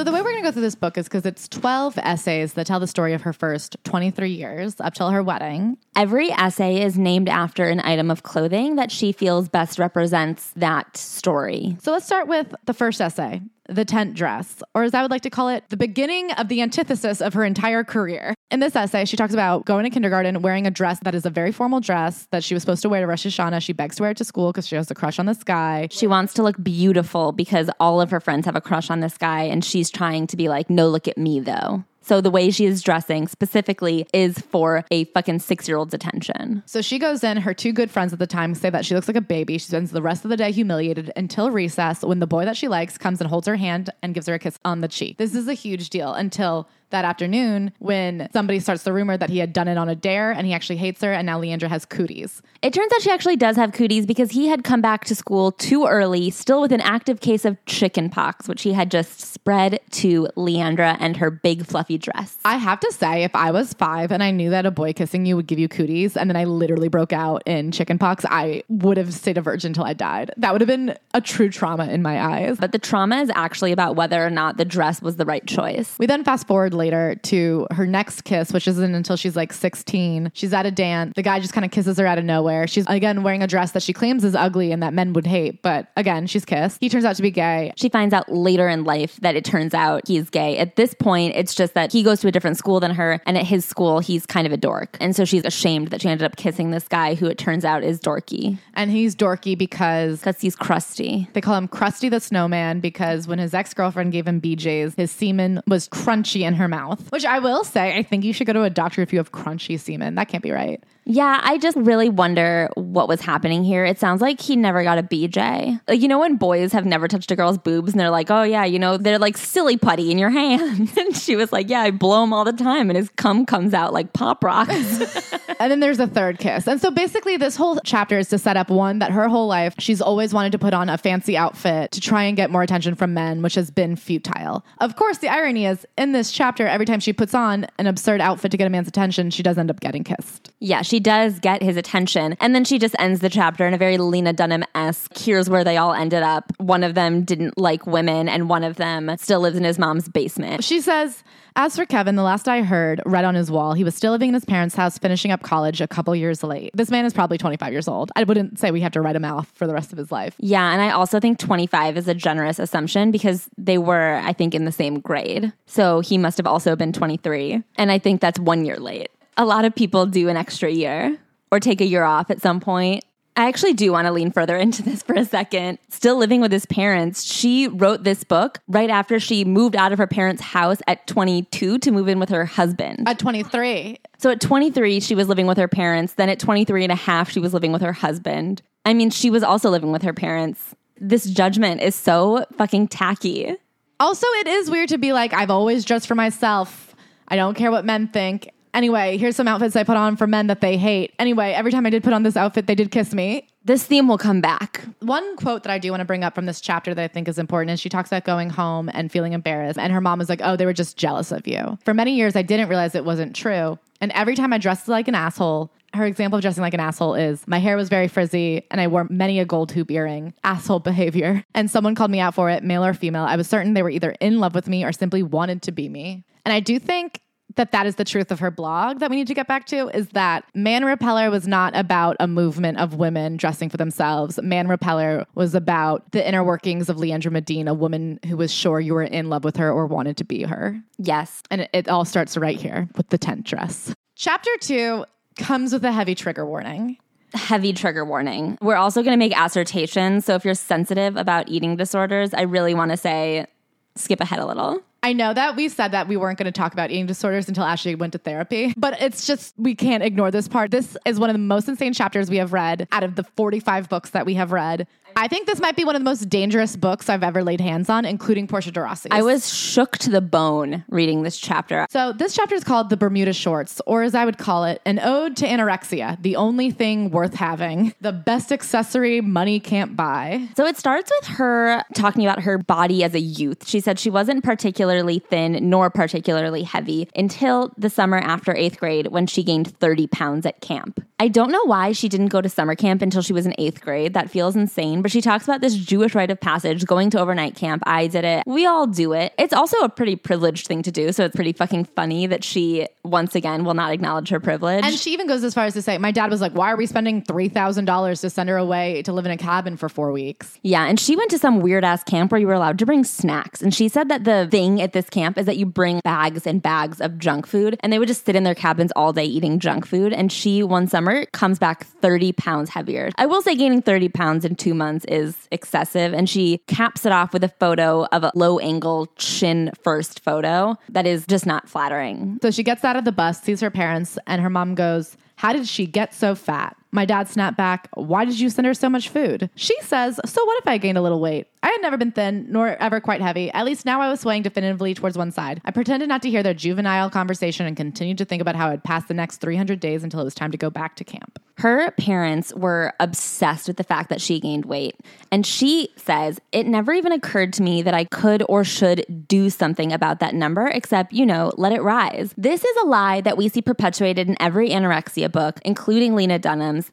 [0.00, 2.54] So the way we're going to go through this book is because it's 12 essays
[2.54, 5.76] that tell the story of her first 23 years up till her wedding.
[5.94, 10.96] Every essay is named after an item of clothing that she feels best represents that
[10.96, 11.76] story.
[11.82, 15.22] So let's start with the first essay, the tent dress, or as I would like
[15.22, 18.34] to call it, the beginning of the antithesis of her entire career.
[18.50, 21.30] In this essay, she talks about going to kindergarten, wearing a dress that is a
[21.30, 23.62] very formal dress that she was supposed to wear to Rosh Hashanah.
[23.62, 25.88] She begs to wear it to school because she has a crush on this guy.
[25.90, 29.16] She wants to look beautiful because all of her friends have a crush on this
[29.16, 31.84] guy, and she's trying to be like, no, look at me though.
[32.02, 36.62] So the way she is dressing specifically is for a fucking six year old's attention.
[36.66, 37.36] So she goes in.
[37.36, 39.58] Her two good friends at the time say that she looks like a baby.
[39.58, 42.68] She spends the rest of the day humiliated until recess when the boy that she
[42.68, 45.18] likes comes and holds her hand and gives her a kiss on the cheek.
[45.18, 49.38] This is a huge deal until that afternoon when somebody starts the rumor that he
[49.38, 51.84] had done it on a dare and he actually hates her and now Leandra has
[51.84, 52.42] cooties.
[52.62, 55.52] It turns out she actually does have cooties because he had come back to school
[55.52, 59.80] too early, still with an active case of chicken pox, which he had just spread
[59.92, 62.36] to Leandra and her big fluffy dress.
[62.44, 65.24] I have to say, if I was five and I knew that a boy kissing
[65.24, 68.96] you would give you cooties and then I literally broke out in chickenpox, I would
[68.96, 70.32] have stayed a virgin until I died.
[70.36, 72.58] That would have been a true trauma in my eyes.
[72.58, 75.96] But the trauma is actually about whether or not the dress was the right choice.
[75.98, 80.32] We then fast forward later to her next kiss, which isn't until she's like 16.
[80.34, 81.12] She's at a dance.
[81.14, 82.66] The guy just kind of kisses her out of nowhere.
[82.66, 85.62] She's again wearing a dress that she claims is ugly and that men would hate,
[85.62, 86.78] but again, she's kissed.
[86.80, 87.72] He turns out to be gay.
[87.76, 90.58] She finds out later in life that it turns out he's gay.
[90.58, 93.38] At this point, it's just that he goes to a different school than her, and
[93.38, 94.96] at his school, he's kind of a dork.
[95.00, 97.84] And so she's ashamed that she ended up kissing this guy who it turns out
[97.84, 101.28] is dorky And he's dorky because because he's crusty.
[101.32, 105.10] they call him Crusty the Snowman because when his ex girlfriend gave him BJ's, his
[105.10, 107.10] semen was crunchy in her mouth.
[107.12, 109.32] Which I will say, I think you should go to a doctor if you have
[109.32, 110.14] crunchy semen.
[110.14, 110.82] That can't be right.
[111.04, 113.84] Yeah, I just really wonder what was happening here.
[113.84, 115.80] It sounds like he never got a BJ.
[115.88, 118.42] Like, you know, when boys have never touched a girl's boobs and they're like, oh,
[118.42, 120.92] yeah, you know, they're like silly putty in your hand.
[120.96, 123.74] and she was like, yeah, I blow him all the time and his cum comes
[123.74, 125.34] out like pop rocks.
[125.60, 126.66] And then there's a third kiss.
[126.66, 129.74] And so basically, this whole chapter is to set up one that her whole life,
[129.78, 132.94] she's always wanted to put on a fancy outfit to try and get more attention
[132.94, 134.64] from men, which has been futile.
[134.78, 138.20] Of course, the irony is in this chapter, every time she puts on an absurd
[138.20, 140.52] outfit to get a man's attention, she does end up getting kissed.
[140.60, 142.36] yeah, she does get his attention.
[142.40, 145.16] And then she just ends the chapter in a very Lena Dunham esque.
[145.16, 146.52] Here's where they all ended up.
[146.58, 150.08] One of them didn't like women, and one of them still lives in his mom's
[150.08, 150.64] basement.
[150.64, 151.22] She says,
[151.56, 154.28] as for Kevin, the last I heard, read on his wall, he was still living
[154.28, 156.70] in his parents' house, finishing up college a couple years late.
[156.74, 158.10] This man is probably 25 years old.
[158.16, 160.34] I wouldn't say we have to write him off for the rest of his life.
[160.38, 164.54] Yeah, and I also think 25 is a generous assumption because they were, I think,
[164.54, 165.52] in the same grade.
[165.66, 167.62] So he must have also been 23.
[167.76, 169.10] And I think that's one year late.
[169.36, 171.16] A lot of people do an extra year
[171.50, 173.04] or take a year off at some point.
[173.40, 175.78] I actually do want to lean further into this for a second.
[175.88, 179.98] Still living with his parents, she wrote this book right after she moved out of
[179.98, 183.08] her parents' house at 22 to move in with her husband.
[183.08, 186.12] At 23, So at 23, she was living with her parents.
[186.12, 188.60] Then at 23 and a half, she was living with her husband.
[188.84, 190.74] I mean, she was also living with her parents.
[190.98, 193.56] This judgment is so fucking tacky.
[194.00, 196.94] Also, it is weird to be like, I've always dressed for myself.
[197.28, 198.50] I don't care what men think.
[198.72, 201.14] Anyway, here's some outfits I put on for men that they hate.
[201.18, 203.48] Anyway, every time I did put on this outfit, they did kiss me.
[203.64, 204.82] This theme will come back.
[205.00, 207.28] One quote that I do want to bring up from this chapter that I think
[207.28, 209.78] is important is she talks about going home and feeling embarrassed.
[209.78, 211.78] And her mom was like, Oh, they were just jealous of you.
[211.84, 213.78] For many years, I didn't realize it wasn't true.
[214.00, 217.14] And every time I dressed like an asshole, her example of dressing like an asshole
[217.14, 220.32] is my hair was very frizzy and I wore many a gold hoop earring.
[220.44, 221.44] Asshole behavior.
[221.54, 223.24] And someone called me out for it, male or female.
[223.24, 225.88] I was certain they were either in love with me or simply wanted to be
[225.88, 226.24] me.
[226.46, 227.20] And I do think
[227.56, 229.88] that that is the truth of her blog that we need to get back to
[229.88, 234.40] is that Man Repeller was not about a movement of women dressing for themselves.
[234.42, 238.80] Man Repeller was about the inner workings of Leandra Medina, a woman who was sure
[238.80, 240.80] you were in love with her or wanted to be her.
[240.98, 241.42] Yes.
[241.50, 243.92] And it, it all starts right here with the tent dress.
[244.16, 245.04] Chapter two
[245.36, 246.98] comes with a heavy trigger warning.
[247.32, 248.58] Heavy trigger warning.
[248.60, 250.24] We're also going to make assertions.
[250.24, 253.46] So if you're sensitive about eating disorders, I really want to say
[253.94, 254.82] skip ahead a little.
[255.02, 257.64] I know that we said that we weren't going to talk about eating disorders until
[257.64, 260.70] Ashley went to therapy, but it's just, we can't ignore this part.
[260.70, 263.88] This is one of the most insane chapters we have read out of the 45
[263.88, 264.86] books that we have read.
[265.20, 267.90] I think this might be one of the most dangerous books I've ever laid hands
[267.90, 269.10] on, including Portia de Rossi.
[269.10, 271.86] I was shook to the bone reading this chapter.
[271.90, 274.98] So this chapter is called The Bermuda Shorts, or as I would call it, an
[274.98, 280.48] ode to anorexia, the only thing worth having, the best accessory money can't buy.
[280.56, 283.68] So it starts with her talking about her body as a youth.
[283.68, 289.08] She said she wasn't particularly thin nor particularly heavy until the summer after eighth grade
[289.08, 291.04] when she gained 30 pounds at camp.
[291.18, 293.82] I don't know why she didn't go to summer camp until she was in eighth
[293.82, 294.14] grade.
[294.14, 295.02] That feels insane.
[295.02, 297.82] But she talks about this Jewish rite of passage, going to overnight camp.
[297.86, 298.44] I did it.
[298.46, 299.32] We all do it.
[299.38, 301.12] It's also a pretty privileged thing to do.
[301.12, 304.84] So it's pretty fucking funny that she, once again, will not acknowledge her privilege.
[304.84, 306.76] And she even goes as far as to say, my dad was like, why are
[306.76, 310.58] we spending $3,000 to send her away to live in a cabin for four weeks?
[310.62, 313.04] Yeah, and she went to some weird ass camp where you were allowed to bring
[313.04, 313.62] snacks.
[313.62, 316.62] And she said that the thing at this camp is that you bring bags and
[316.62, 319.58] bags of junk food, and they would just sit in their cabins all day eating
[319.58, 320.12] junk food.
[320.12, 323.10] And she, one summer, comes back 30 pounds heavier.
[323.16, 326.12] I will say gaining 30 pounds in two months is excessive.
[326.12, 330.76] And she caps it off with a photo of a low angle chin first photo
[330.88, 332.38] that is just not flattering.
[332.42, 335.52] So she gets out of the bus, sees her parents, and her mom goes, How
[335.52, 336.76] did she get so fat?
[336.92, 339.50] My dad snapped back, Why did you send her so much food?
[339.54, 341.46] She says, So what if I gained a little weight?
[341.62, 343.50] I had never been thin, nor ever quite heavy.
[343.52, 345.60] At least now I was swaying definitively towards one side.
[345.64, 348.82] I pretended not to hear their juvenile conversation and continued to think about how I'd
[348.82, 351.38] pass the next 300 days until it was time to go back to camp.
[351.58, 354.96] Her parents were obsessed with the fact that she gained weight.
[355.30, 359.50] And she says, It never even occurred to me that I could or should do
[359.50, 362.32] something about that number, except, you know, let it rise.
[362.38, 366.38] This is a lie that we see perpetuated in every anorexia book, including Lena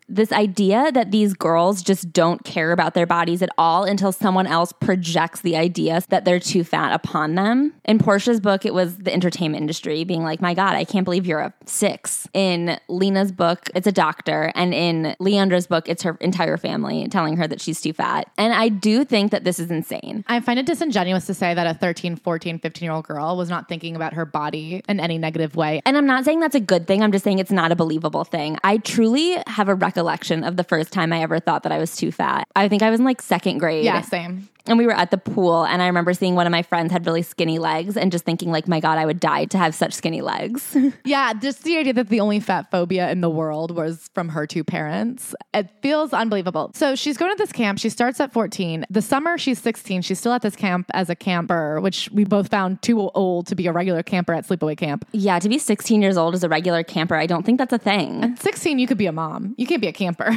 [0.09, 4.47] This idea that these girls just don't care about their bodies at all until someone
[4.47, 7.73] else projects the idea that they're too fat upon them.
[7.85, 11.25] In Portia's book, it was the entertainment industry being like, My God, I can't believe
[11.25, 12.27] you're a six.
[12.33, 14.51] In Lena's book, it's a doctor.
[14.55, 18.29] And in Leandra's book, it's her entire family telling her that she's too fat.
[18.37, 20.23] And I do think that this is insane.
[20.27, 23.49] I find it disingenuous to say that a 13, 14, 15 year old girl was
[23.49, 25.81] not thinking about her body in any negative way.
[25.85, 27.01] And I'm not saying that's a good thing.
[27.01, 28.57] I'm just saying it's not a believable thing.
[28.63, 31.95] I truly have a recollection of the first time I ever thought that I was
[31.95, 32.47] too fat.
[32.55, 33.85] I think I was in like second grade.
[33.85, 34.49] Yeah, same.
[34.67, 37.05] And we were at the pool, and I remember seeing one of my friends had
[37.05, 39.93] really skinny legs and just thinking, like, my God, I would die to have such
[39.93, 40.75] skinny legs.
[41.05, 44.45] Yeah, just the idea that the only fat phobia in the world was from her
[44.45, 45.33] two parents.
[45.53, 46.71] It feels unbelievable.
[46.75, 47.79] So she's going to this camp.
[47.79, 48.85] She starts at 14.
[48.89, 52.49] The summer she's 16, she's still at this camp as a camper, which we both
[52.49, 55.05] found too old to be a regular camper at sleepaway camp.
[55.13, 57.77] yeah, to be 16 years old as a regular camper, I don't think that's a
[57.77, 58.23] thing.
[58.23, 59.55] At 16, you could be a mom.
[59.57, 60.25] You can't be a camper.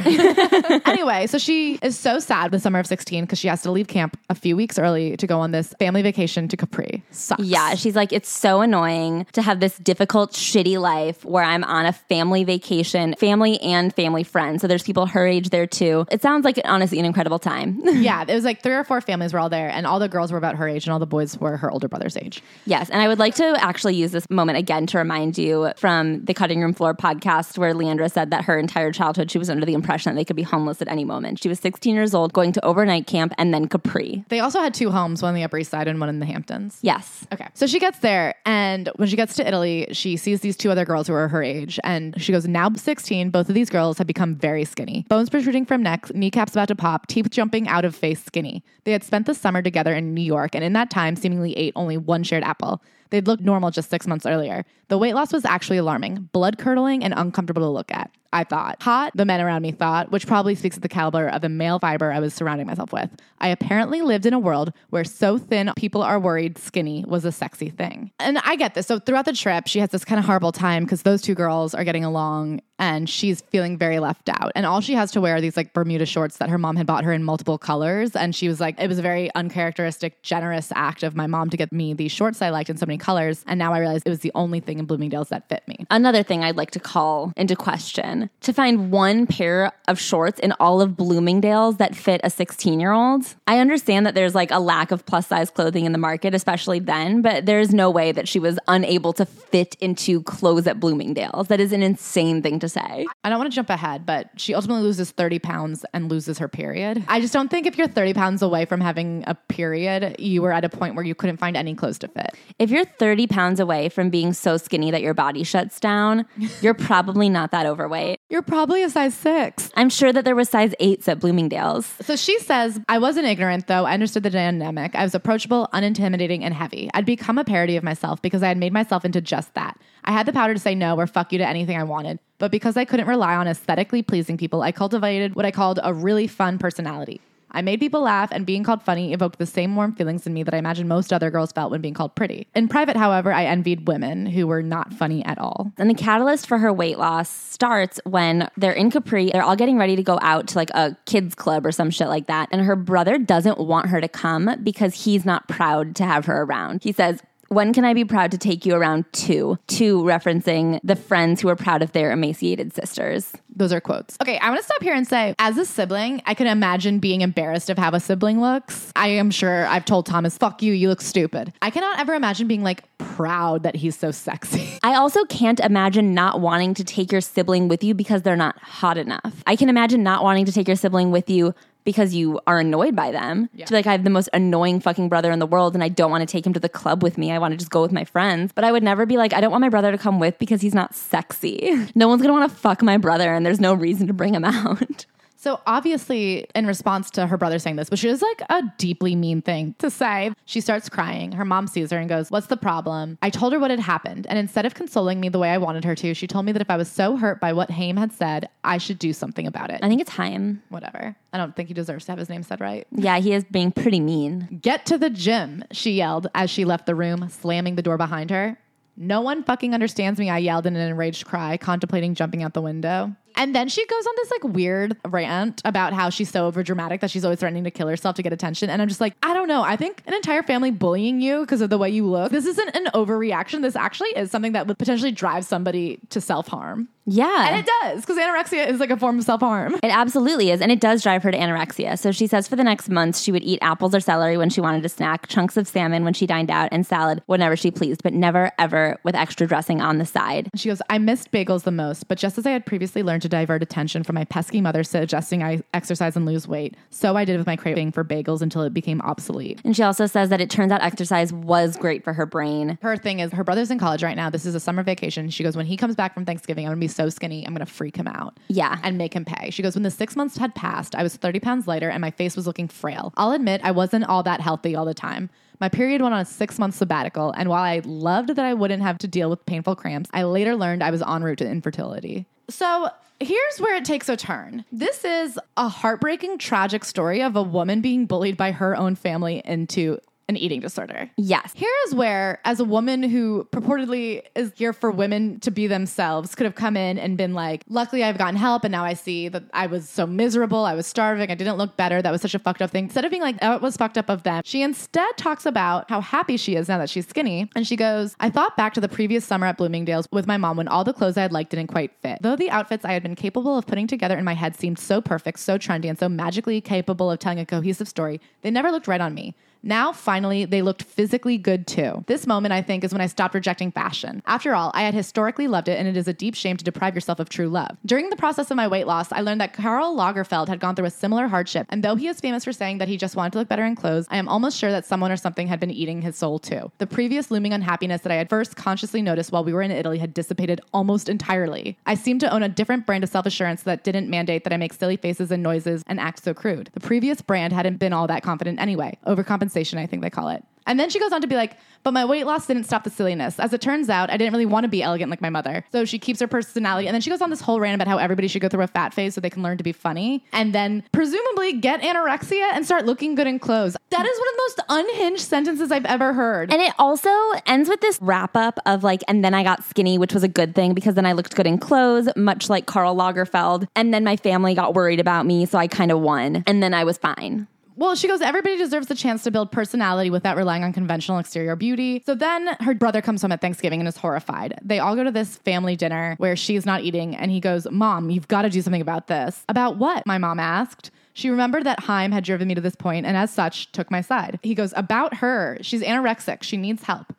[0.85, 3.87] anyway, so she is so sad the summer of 16 because she has to leave
[3.87, 7.03] camp a few weeks early to go on this family vacation to Capri.
[7.11, 7.43] Sucks.
[7.43, 11.85] Yeah, she's like, it's so annoying to have this difficult, shitty life where I'm on
[11.85, 14.61] a family vacation, family and family friends.
[14.61, 16.05] So there's people her age there too.
[16.11, 17.81] It sounds like honestly an incredible time.
[18.01, 20.31] Yeah, it was like three or four families were all there, and all the girls
[20.31, 22.41] were about her age, and all the boys were her older brother's age.
[22.65, 26.23] yes, and I would like to actually use this moment again to remind you from
[26.25, 29.65] the Cutting Room Floor podcast where Leandra said that her entire childhood she was under
[29.65, 31.39] the impression that they could be homeless at any moment.
[31.43, 34.10] She was 16 years old, going to overnight camp and then Capri.
[34.29, 36.25] They also had two homes, one on the Upper East Side and one in the
[36.25, 36.79] Hamptons.
[36.81, 37.25] Yes.
[37.33, 37.47] Okay.
[37.53, 40.85] So she gets there, and when she gets to Italy, she sees these two other
[40.85, 44.07] girls who are her age, and she goes, Now 16, both of these girls have
[44.07, 45.05] become very skinny.
[45.09, 48.63] Bones protruding from neck, kneecaps about to pop, teeth jumping out of face skinny.
[48.83, 51.73] They had spent the summer together in New York, and in that time, seemingly ate
[51.75, 52.81] only one shared apple.
[53.11, 54.65] They'd looked normal just six months earlier.
[54.87, 58.11] The weight loss was actually alarming, blood curdling, and uncomfortable to look at.
[58.33, 58.81] I thought.
[58.83, 61.79] Hot, the men around me thought, which probably speaks to the caliber of the male
[61.79, 63.09] fiber I was surrounding myself with.
[63.39, 67.31] I apparently lived in a world where so thin people are worried skinny was a
[67.31, 68.11] sexy thing.
[68.19, 68.87] And I get this.
[68.87, 71.75] So throughout the trip, she has this kind of horrible time because those two girls
[71.75, 74.51] are getting along and she's feeling very left out.
[74.55, 76.87] And all she has to wear are these like Bermuda shorts that her mom had
[76.87, 78.15] bought her in multiple colors.
[78.15, 81.57] And she was like, it was a very uncharacteristic, generous act of my mom to
[81.57, 83.43] get me these shorts I liked in so many colors.
[83.47, 85.85] And now I realize it was the only thing in Bloomingdale's that fit me.
[85.89, 90.53] Another thing I'd like to call into question to find one pair of shorts in
[90.53, 93.35] all of Bloomingdale's that fit a 16 year old.
[93.47, 96.79] I understand that there's like a lack of plus size clothing in the market, especially
[96.79, 101.47] then, but there's no way that she was unable to fit into clothes at Bloomingdale's.
[101.47, 103.05] That is an insane thing to say.
[103.23, 106.47] I don't want to jump ahead, but she ultimately loses 30 pounds and loses her
[106.47, 107.03] period.
[107.07, 110.51] I just don't think if you're 30 pounds away from having a period, you were
[110.51, 112.31] at a point where you couldn't find any clothes to fit.
[112.59, 116.25] If you're 30 pounds away from being so skinny that your body shuts down,
[116.61, 118.19] you're probably not that overweight.
[118.29, 119.71] You're probably a size six.
[119.75, 121.85] I'm sure that there was size eights at Bloomingdale's.
[122.01, 123.85] So she says, I wasn't ignorant though.
[123.85, 124.95] I understood the dynamic.
[124.95, 126.89] I was approachable, unintimidating, and heavy.
[126.93, 129.77] I'd become a parody of myself because I had made myself into just that.
[130.03, 132.19] I had the power to say no or fuck you to anything I wanted.
[132.39, 135.93] But because I couldn't rely on aesthetically pleasing people, I cultivated what I called a
[135.93, 137.21] really fun personality.
[137.51, 140.43] I made people laugh, and being called funny evoked the same warm feelings in me
[140.43, 142.47] that I imagine most other girls felt when being called pretty.
[142.55, 145.71] In private, however, I envied women who were not funny at all.
[145.77, 149.29] And the catalyst for her weight loss starts when they're in Capri.
[149.31, 152.07] They're all getting ready to go out to like a kids club or some shit
[152.07, 152.49] like that.
[152.51, 156.43] And her brother doesn't want her to come because he's not proud to have her
[156.43, 156.83] around.
[156.83, 159.59] He says, when can I be proud to take you around two?
[159.67, 163.33] Two referencing the friends who are proud of their emaciated sisters.
[163.53, 164.15] Those are quotes.
[164.21, 167.19] Okay, I want to stop here and say, as a sibling, I can imagine being
[167.19, 168.93] embarrassed of how a sibling looks.
[168.95, 171.51] I am sure I've told Thomas, fuck you, you look stupid.
[171.61, 174.79] I cannot ever imagine being like proud that he's so sexy.
[174.83, 178.57] I also can't imagine not wanting to take your sibling with you because they're not
[178.59, 179.43] hot enough.
[179.45, 181.53] I can imagine not wanting to take your sibling with you
[181.83, 183.49] because you are annoyed by them.
[183.65, 185.89] To be like, I have the most annoying fucking brother in the world and I
[185.89, 187.31] don't want to take him to the club with me.
[187.31, 188.51] I want to just go with my friends.
[188.53, 190.61] But I would never be like, I don't want my brother to come with because
[190.61, 191.69] he's not sexy.
[191.95, 194.45] No one's gonna want to fuck my brother and there's no reason to bring him
[194.45, 195.05] out.
[195.41, 199.41] So obviously, in response to her brother saying this, which is like a deeply mean
[199.41, 201.31] thing to say, she starts crying.
[201.31, 203.17] Her mom sees her and goes, What's the problem?
[203.23, 204.27] I told her what had happened.
[204.27, 206.61] And instead of consoling me the way I wanted her to, she told me that
[206.61, 209.71] if I was so hurt by what Haim had said, I should do something about
[209.71, 209.79] it.
[209.81, 210.61] I think it's Haim.
[210.69, 211.15] Whatever.
[211.33, 212.85] I don't think he deserves to have his name said right.
[212.91, 214.59] Yeah, he is being pretty mean.
[214.61, 218.29] Get to the gym, she yelled as she left the room, slamming the door behind
[218.29, 218.59] her.
[218.95, 222.61] No one fucking understands me, I yelled in an enraged cry, contemplating jumping out the
[222.61, 223.15] window.
[223.35, 227.11] And then she goes on this like weird rant about how she's so overdramatic that
[227.11, 228.69] she's always threatening to kill herself to get attention.
[228.69, 229.61] And I'm just like, I don't know.
[229.61, 232.75] I think an entire family bullying you because of the way you look, this isn't
[232.75, 233.61] an overreaction.
[233.61, 236.89] This actually is something that would potentially drive somebody to self harm.
[237.05, 237.47] Yeah.
[237.47, 239.75] And it does because anorexia is like a form of self harm.
[239.75, 240.61] It absolutely is.
[240.61, 241.97] And it does drive her to anorexia.
[241.97, 244.61] So she says for the next months, she would eat apples or celery when she
[244.61, 248.03] wanted a snack, chunks of salmon when she dined out, and salad whenever she pleased,
[248.03, 250.49] but never, ever with extra dressing on the side.
[250.55, 253.29] She goes, I missed bagels the most, but just as I had previously learned to
[253.29, 256.75] divert attention from my pesky mother suggesting I exercise and lose weight.
[256.89, 259.61] So I did with my craving for bagels until it became obsolete.
[259.63, 262.77] And she also says that it turns out exercise was great for her brain.
[262.81, 264.29] Her thing is her brother's in college right now.
[264.29, 265.29] This is a summer vacation.
[265.29, 267.65] She goes, when he comes back from Thanksgiving, I'm gonna be so skinny, I'm gonna
[267.65, 268.37] freak him out.
[268.47, 268.77] Yeah.
[268.83, 269.49] And make him pay.
[269.49, 272.11] She goes, when the six months had passed, I was 30 pounds lighter and my
[272.11, 273.13] face was looking frail.
[273.17, 275.29] I'll admit I wasn't all that healthy all the time.
[275.59, 278.81] My period went on a six month sabbatical, and while I loved that I wouldn't
[278.81, 282.25] have to deal with painful cramps, I later learned I was en route to infertility.
[282.49, 284.65] So here's where it takes a turn.
[284.71, 289.43] This is a heartbreaking, tragic story of a woman being bullied by her own family
[289.45, 289.99] into
[290.31, 291.11] an eating disorder.
[291.17, 291.51] Yes.
[291.53, 296.33] Here is where, as a woman who purportedly is here for women to be themselves,
[296.33, 299.27] could have come in and been like, luckily I've gotten help and now I see
[299.27, 302.33] that I was so miserable, I was starving, I didn't look better, that was such
[302.33, 302.85] a fucked up thing.
[302.85, 305.89] Instead of being like, oh, it was fucked up of them, she instead talks about
[305.89, 307.49] how happy she is now that she's skinny.
[307.55, 310.57] And she goes, I thought back to the previous summer at Bloomingdale's with my mom
[310.57, 312.19] when all the clothes I had liked didn't quite fit.
[312.21, 315.01] Though the outfits I had been capable of putting together in my head seemed so
[315.01, 318.87] perfect, so trendy, and so magically capable of telling a cohesive story, they never looked
[318.87, 319.35] right on me.
[319.63, 322.03] Now, finally, they looked physically good too.
[322.07, 324.23] This moment, I think, is when I stopped rejecting fashion.
[324.25, 326.95] After all, I had historically loved it, and it is a deep shame to deprive
[326.95, 327.77] yourself of true love.
[327.85, 330.85] During the process of my weight loss, I learned that Karl Lagerfeld had gone through
[330.85, 333.39] a similar hardship, and though he is famous for saying that he just wanted to
[333.39, 336.01] look better in clothes, I am almost sure that someone or something had been eating
[336.01, 336.71] his soul too.
[336.79, 339.99] The previous looming unhappiness that I had first consciously noticed while we were in Italy
[339.99, 341.77] had dissipated almost entirely.
[341.85, 344.57] I seemed to own a different brand of self assurance that didn't mandate that I
[344.57, 346.71] make silly faces and noises and act so crude.
[346.73, 348.97] The previous brand hadn't been all that confident anyway.
[349.05, 350.43] Overcompensation, I think they call it.
[350.67, 352.91] And then she goes on to be like, but my weight loss didn't stop the
[352.91, 353.39] silliness.
[353.39, 355.65] As it turns out, I didn't really want to be elegant like my mother.
[355.71, 356.87] So she keeps her personality.
[356.87, 358.67] And then she goes on this whole rant about how everybody should go through a
[358.67, 360.23] fat phase so they can learn to be funny.
[360.31, 363.75] And then presumably get anorexia and start looking good in clothes.
[363.89, 366.53] That is one of the most unhinged sentences I've ever heard.
[366.53, 367.09] And it also
[367.47, 370.27] ends with this wrap up of like, and then I got skinny, which was a
[370.27, 373.67] good thing because then I looked good in clothes, much like Karl Lagerfeld.
[373.75, 376.43] And then my family got worried about me, so I kind of won.
[376.45, 377.47] And then I was fine.
[377.75, 381.55] Well, she goes, everybody deserves the chance to build personality without relying on conventional exterior
[381.55, 382.03] beauty.
[382.05, 384.59] So then her brother comes home at Thanksgiving and is horrified.
[384.61, 388.09] They all go to this family dinner where she's not eating, and he goes, Mom,
[388.09, 389.45] you've got to do something about this.
[389.47, 390.05] About what?
[390.05, 390.91] My mom asked.
[391.13, 394.01] She remembered that Haim had driven me to this point and, as such, took my
[394.01, 394.39] side.
[394.43, 395.57] He goes, About her.
[395.61, 396.43] She's anorexic.
[396.43, 397.13] She needs help.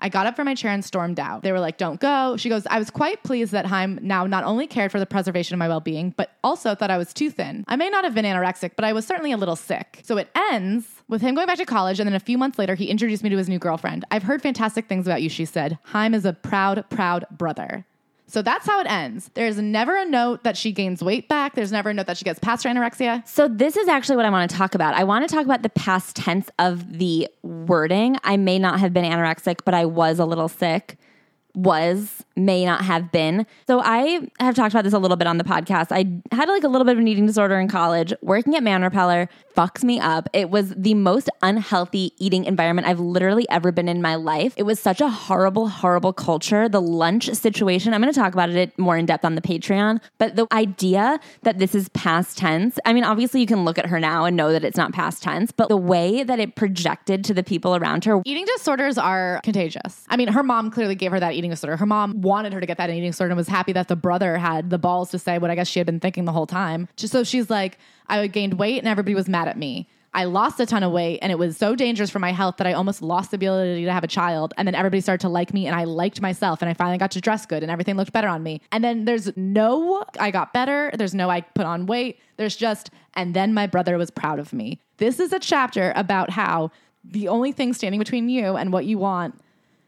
[0.00, 1.42] I got up from my chair and stormed out.
[1.42, 2.36] They were like, don't go.
[2.36, 5.54] She goes, I was quite pleased that Haim now not only cared for the preservation
[5.54, 7.64] of my well being, but also thought I was too thin.
[7.66, 10.00] I may not have been anorexic, but I was certainly a little sick.
[10.02, 12.74] So it ends with him going back to college, and then a few months later,
[12.74, 14.04] he introduced me to his new girlfriend.
[14.10, 15.78] I've heard fantastic things about you, she said.
[15.84, 17.86] Haim is a proud, proud brother.
[18.28, 19.30] So that's how it ends.
[19.34, 21.54] There's never a note that she gains weight back.
[21.54, 23.26] There's never a note that she gets past her anorexia.
[23.26, 24.94] So this is actually what I want to talk about.
[24.94, 28.16] I want to talk about the past tense of the wording.
[28.24, 30.98] I may not have been anorexic, but I was a little sick.
[31.54, 33.46] Was may not have been.
[33.66, 35.88] So I have talked about this a little bit on the podcast.
[35.90, 38.12] I had like a little bit of an eating disorder in college.
[38.22, 40.28] Working at Man Repeller fucks me up.
[40.32, 44.52] It was the most unhealthy eating environment I've literally ever been in my life.
[44.56, 46.68] It was such a horrible, horrible culture.
[46.68, 50.00] The lunch situation, I'm going to talk about it more in depth on the Patreon,
[50.18, 53.86] but the idea that this is past tense, I mean, obviously you can look at
[53.86, 57.24] her now and know that it's not past tense, but the way that it projected
[57.24, 58.20] to the people around her.
[58.24, 60.04] Eating disorders are contagious.
[60.08, 61.76] I mean, her mom clearly gave her that eating disorder.
[61.76, 64.36] Her mom wanted her to get that eating disorder and was happy that the brother
[64.36, 66.88] had the balls to say what I guess she had been thinking the whole time.
[66.96, 69.88] Just so she's like, I gained weight and everybody was mad at me.
[70.12, 72.66] I lost a ton of weight and it was so dangerous for my health that
[72.66, 74.54] I almost lost the ability to have a child.
[74.56, 77.10] And then everybody started to like me and I liked myself and I finally got
[77.12, 78.62] to dress good and everything looked better on me.
[78.72, 80.90] And then there's no, I got better.
[80.94, 82.18] There's no, I put on weight.
[82.38, 84.80] There's just, and then my brother was proud of me.
[84.96, 86.70] This is a chapter about how
[87.04, 89.38] the only thing standing between you and what you want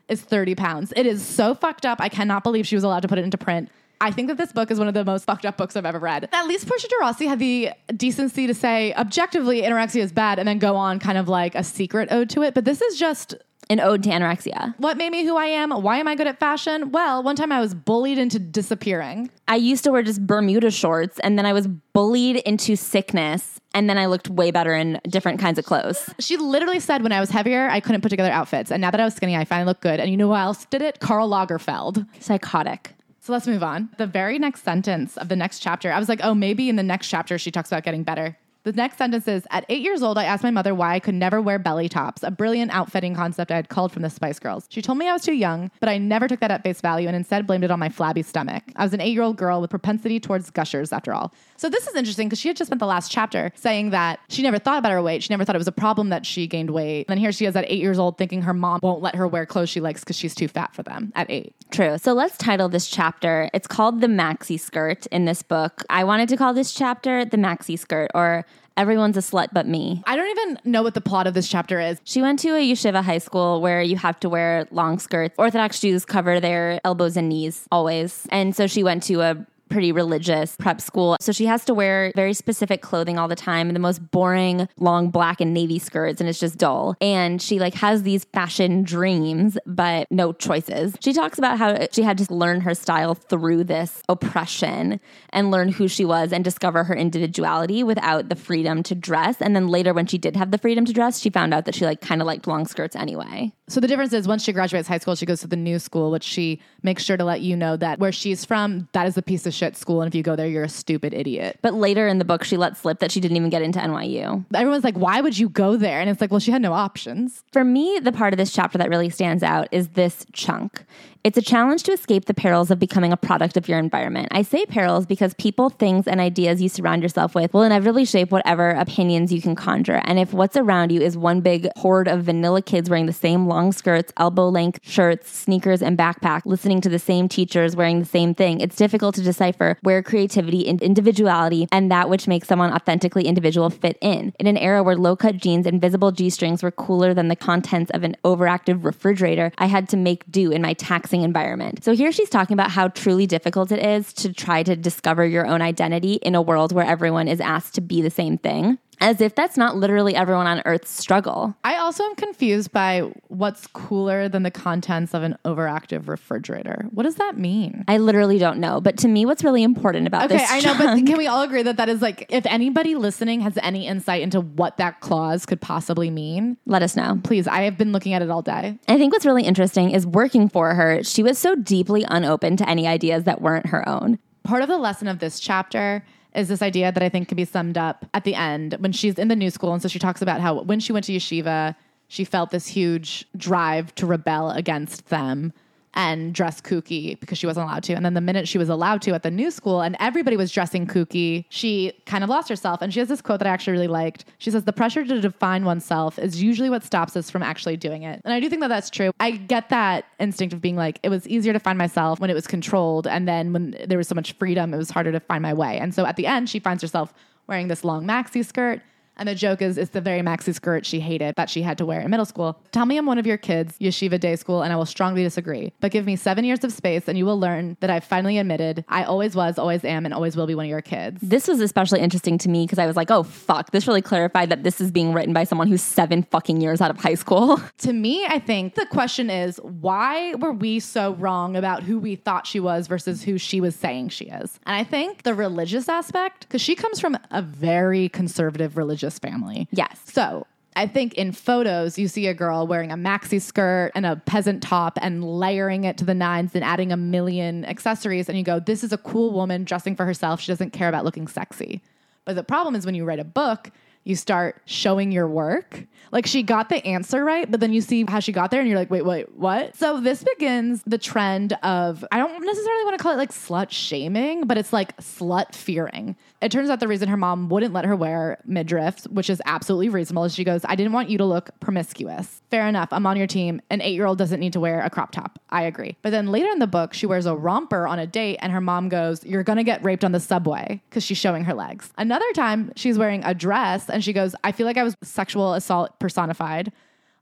[0.08, 0.92] is 30 pounds.
[0.96, 2.00] It is so fucked up.
[2.00, 3.70] I cannot believe she was allowed to put it into print.
[4.00, 5.98] I think that this book is one of the most fucked up books I've ever
[5.98, 6.28] read.
[6.32, 10.46] At least Portia de Rossi had the decency to say, objectively, anorexia is bad, and
[10.46, 12.54] then go on kind of like a secret ode to it.
[12.54, 13.34] But this is just
[13.70, 14.74] An ode to anorexia.
[14.78, 15.70] what made me who I am.
[15.70, 16.90] Why am I good at fashion?
[16.90, 19.30] Well, one time I was bullied into disappearing.
[19.46, 23.88] I used to wear just Bermuda shorts and then I was bullied into sickness and
[23.88, 26.08] then I looked way better in different kinds of clothes.
[26.18, 28.70] She literally said when I was heavier, I couldn't put together outfits.
[28.70, 30.00] And now that I was skinny, I finally look good.
[30.00, 31.00] And you know who else did it?
[31.00, 32.06] Karl Lagerfeld.
[32.20, 32.94] Psychotic.
[33.20, 33.90] So let's move on.
[33.98, 36.82] The very next sentence of the next chapter, I was like, oh, maybe in the
[36.82, 38.38] next chapter she talks about getting better.
[38.68, 41.14] The next sentence is At eight years old, I asked my mother why I could
[41.14, 44.66] never wear belly tops, a brilliant outfitting concept I had culled from the Spice Girls.
[44.68, 47.08] She told me I was too young, but I never took that at face value
[47.08, 48.62] and instead blamed it on my flabby stomach.
[48.76, 51.32] I was an eight year old girl with propensity towards gushers, after all.
[51.56, 54.42] So this is interesting because she had just spent the last chapter saying that she
[54.42, 55.22] never thought about her weight.
[55.22, 57.06] She never thought it was a problem that she gained weight.
[57.08, 59.46] And here she is at eight years old thinking her mom won't let her wear
[59.46, 61.54] clothes she likes because she's too fat for them at eight.
[61.70, 61.96] True.
[61.96, 63.48] So let's title this chapter.
[63.54, 65.84] It's called The Maxi Skirt in this book.
[65.88, 68.44] I wanted to call this chapter The Maxi Skirt or
[68.78, 70.04] Everyone's a Slut But Me.
[70.06, 72.00] I don't even know what the plot of this chapter is.
[72.04, 75.34] She went to a yeshiva high school where you have to wear long skirts.
[75.36, 78.28] Orthodox Jews cover their elbows and knees always.
[78.30, 81.16] And so she went to a pretty religious prep school.
[81.20, 85.10] So she has to wear very specific clothing all the time, the most boring long
[85.10, 86.96] black and navy skirts, and it's just dull.
[87.00, 90.96] And she like has these fashion dreams, but no choices.
[91.02, 95.00] She talks about how she had to learn her style through this oppression
[95.30, 99.40] and learn who she was and discover her individuality without the freedom to dress.
[99.40, 101.74] And then later when she did have the freedom to dress, she found out that
[101.74, 103.52] she like kind of liked long skirts anyway.
[103.68, 106.10] So the difference is once she graduates high school, she goes to the new school,
[106.10, 109.22] which she makes sure to let you know that where she's from, that is a
[109.22, 110.00] piece of shit school.
[110.00, 111.58] And if you go there, you're a stupid idiot.
[111.62, 114.44] But later in the book, she let slip that she didn't even get into NYU.
[114.54, 116.00] Everyone's like, why would you go there?
[116.00, 117.42] And it's like, well, she had no options.
[117.52, 120.84] For me, the part of this chapter that really stands out is this chunk.
[121.24, 124.28] It's a challenge to escape the perils of becoming a product of your environment.
[124.30, 128.30] I say perils because people, things, and ideas you surround yourself with will inevitably shape
[128.30, 130.00] whatever opinions you can conjure.
[130.04, 133.48] And if what's around you is one big horde of vanilla kids wearing the same
[133.48, 138.06] long skirts, elbow length shirts, sneakers, and backpack, listening to the same teachers wearing the
[138.06, 142.72] same thing, it's difficult to decipher where creativity and individuality and that which makes someone
[142.72, 144.32] authentically individual fit in.
[144.38, 147.36] In an era where low cut jeans and visible G strings were cooler than the
[147.36, 151.84] contents of an overactive refrigerator, I had to make do in my taxing environment.
[151.84, 155.46] So here she's talking about how truly difficult it is to try to discover your
[155.46, 158.78] own identity in a world where everyone is asked to be the same thing.
[159.00, 161.54] As if that's not literally everyone on Earth's struggle.
[161.64, 166.86] I also am confused by what's cooler than the contents of an overactive refrigerator.
[166.90, 167.84] What does that mean?
[167.88, 168.80] I literally don't know.
[168.80, 171.26] But to me, what's really important about Okay, this Okay, I know, but can we
[171.26, 175.00] all agree that that is like, if anybody listening has any insight into what that
[175.00, 177.20] clause could possibly mean, let us know.
[177.22, 178.78] please, I have been looking at it all day.
[178.88, 182.68] I think what's really interesting is working for her, she was so deeply unopen to
[182.68, 184.18] any ideas that weren't her own.
[184.44, 186.04] Part of the lesson of this chapter
[186.34, 189.18] is this idea that I think can be summed up at the end when she's
[189.18, 189.72] in the new school.
[189.72, 191.74] And so she talks about how when she went to yeshiva,
[192.08, 195.52] she felt this huge drive to rebel against them
[195.94, 197.94] and dress kooky because she wasn't allowed to.
[197.94, 200.52] And then the minute she was allowed to at the new school and everybody was
[200.52, 202.82] dressing kooky, she kind of lost herself.
[202.82, 204.24] And she has this quote that I actually really liked.
[204.38, 208.02] She says, The pressure to define oneself is usually what stops us from actually doing
[208.02, 208.20] it.
[208.24, 209.10] And I do think that that's true.
[209.18, 212.34] I get that instinct of being like, it was easier to find myself when it
[212.34, 213.06] was controlled.
[213.06, 215.78] And then when there was so much freedom, it was harder to find my way.
[215.78, 217.12] And so at the end, she finds herself
[217.46, 218.82] wearing this long maxi skirt.
[219.18, 221.86] And the joke is, it's the very maxi skirt she hated that she had to
[221.86, 222.60] wear in middle school.
[222.72, 225.72] Tell me I'm one of your kids, yeshiva day school, and I will strongly disagree.
[225.80, 228.84] But give me seven years of space, and you will learn that I've finally admitted
[228.88, 231.20] I always was, always am, and always will be one of your kids.
[231.20, 233.70] This was especially interesting to me because I was like, oh, fuck.
[233.70, 236.90] This really clarified that this is being written by someone who's seven fucking years out
[236.90, 237.60] of high school.
[237.78, 242.16] To me, I think the question is, why were we so wrong about who we
[242.16, 244.58] thought she was versus who she was saying she is?
[244.66, 249.68] And I think the religious aspect, because she comes from a very conservative religious family.
[249.70, 250.00] Yes.
[250.06, 250.44] So
[250.74, 254.62] I think in photos, you see a girl wearing a maxi skirt and a peasant
[254.62, 258.28] top and layering it to the nines and adding a million accessories.
[258.28, 260.40] And you go, this is a cool woman dressing for herself.
[260.40, 261.82] She doesn't care about looking sexy.
[262.24, 263.70] But the problem is when you write a book,
[264.08, 265.84] you start showing your work.
[266.10, 268.68] Like she got the answer right, but then you see how she got there and
[268.68, 269.76] you're like, wait, wait, what?
[269.76, 273.70] So this begins the trend of, I don't necessarily want to call it like slut
[273.70, 276.16] shaming, but it's like slut fearing.
[276.40, 279.90] It turns out the reason her mom wouldn't let her wear midriffs, which is absolutely
[279.90, 282.40] reasonable, is she goes, I didn't want you to look promiscuous.
[282.50, 282.88] Fair enough.
[282.92, 283.60] I'm on your team.
[283.68, 285.38] An eight year old doesn't need to wear a crop top.
[285.50, 285.96] I agree.
[286.00, 288.60] But then later in the book, she wears a romper on a date and her
[288.60, 291.92] mom goes, You're going to get raped on the subway because she's showing her legs.
[291.98, 295.54] Another time, she's wearing a dress and she goes, I feel like I was sexual
[295.54, 296.72] assault personified.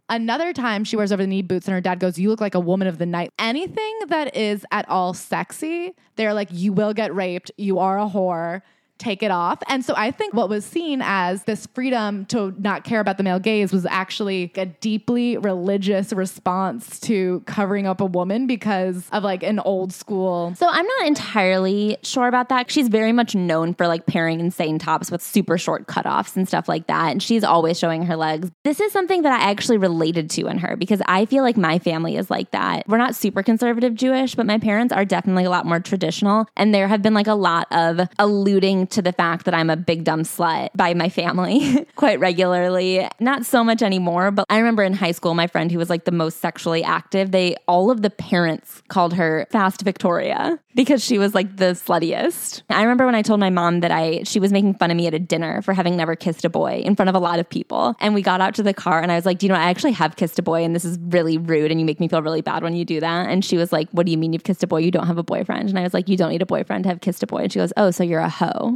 [0.09, 2.55] Another time she wears over the knee boots and her dad goes, You look like
[2.55, 3.31] a woman of the night.
[3.39, 7.51] Anything that is at all sexy, they're like, You will get raped.
[7.57, 8.62] You are a whore.
[8.99, 9.63] Take it off.
[9.69, 13.23] And so I think what was seen as this freedom to not care about the
[13.23, 19.23] male gaze was actually a deeply religious response to covering up a woman because of
[19.23, 20.55] like an old school.
[20.57, 22.71] So I'm not entirely sure about that.
[22.71, 26.69] She's very much known for like pairing insane tops with super short cutoffs and stuff
[26.69, 27.11] like that.
[27.11, 28.51] And she's always showing her legs.
[28.65, 31.79] This is something that I actually related to in her because I feel like my
[31.79, 32.89] family is like that.
[32.89, 36.47] We're not super conservative Jewish, but my parents are definitely a lot more traditional.
[36.57, 39.76] And there have been like a lot of alluding to the fact that I'm a
[39.76, 43.09] big dumb slut by my family quite regularly.
[43.20, 46.05] Not so much anymore, but I remember in high school, my friend who was like
[46.05, 51.18] the most sexually active, they all of the parents called her Fast Victoria because she
[51.18, 52.62] was like the sluttiest.
[52.68, 55.07] I remember when I told my mom that I she was making fun of me
[55.07, 57.49] at a dinner for having never kissed a boy in front of a lot of
[57.49, 57.95] people.
[58.01, 59.70] And we got out to the car and I was like, "Do you know I
[59.70, 62.22] actually have kissed a boy and this is really rude and you make me feel
[62.22, 64.45] really bad when you do that." And she was like, "What do you mean you've
[64.45, 64.78] kissed a boy?
[64.78, 66.91] You don't have a boyfriend?" And I was like, "You don't need a boyfriend to
[66.91, 68.76] have kissed a boy." And she goes, "Oh, so you're a hoe."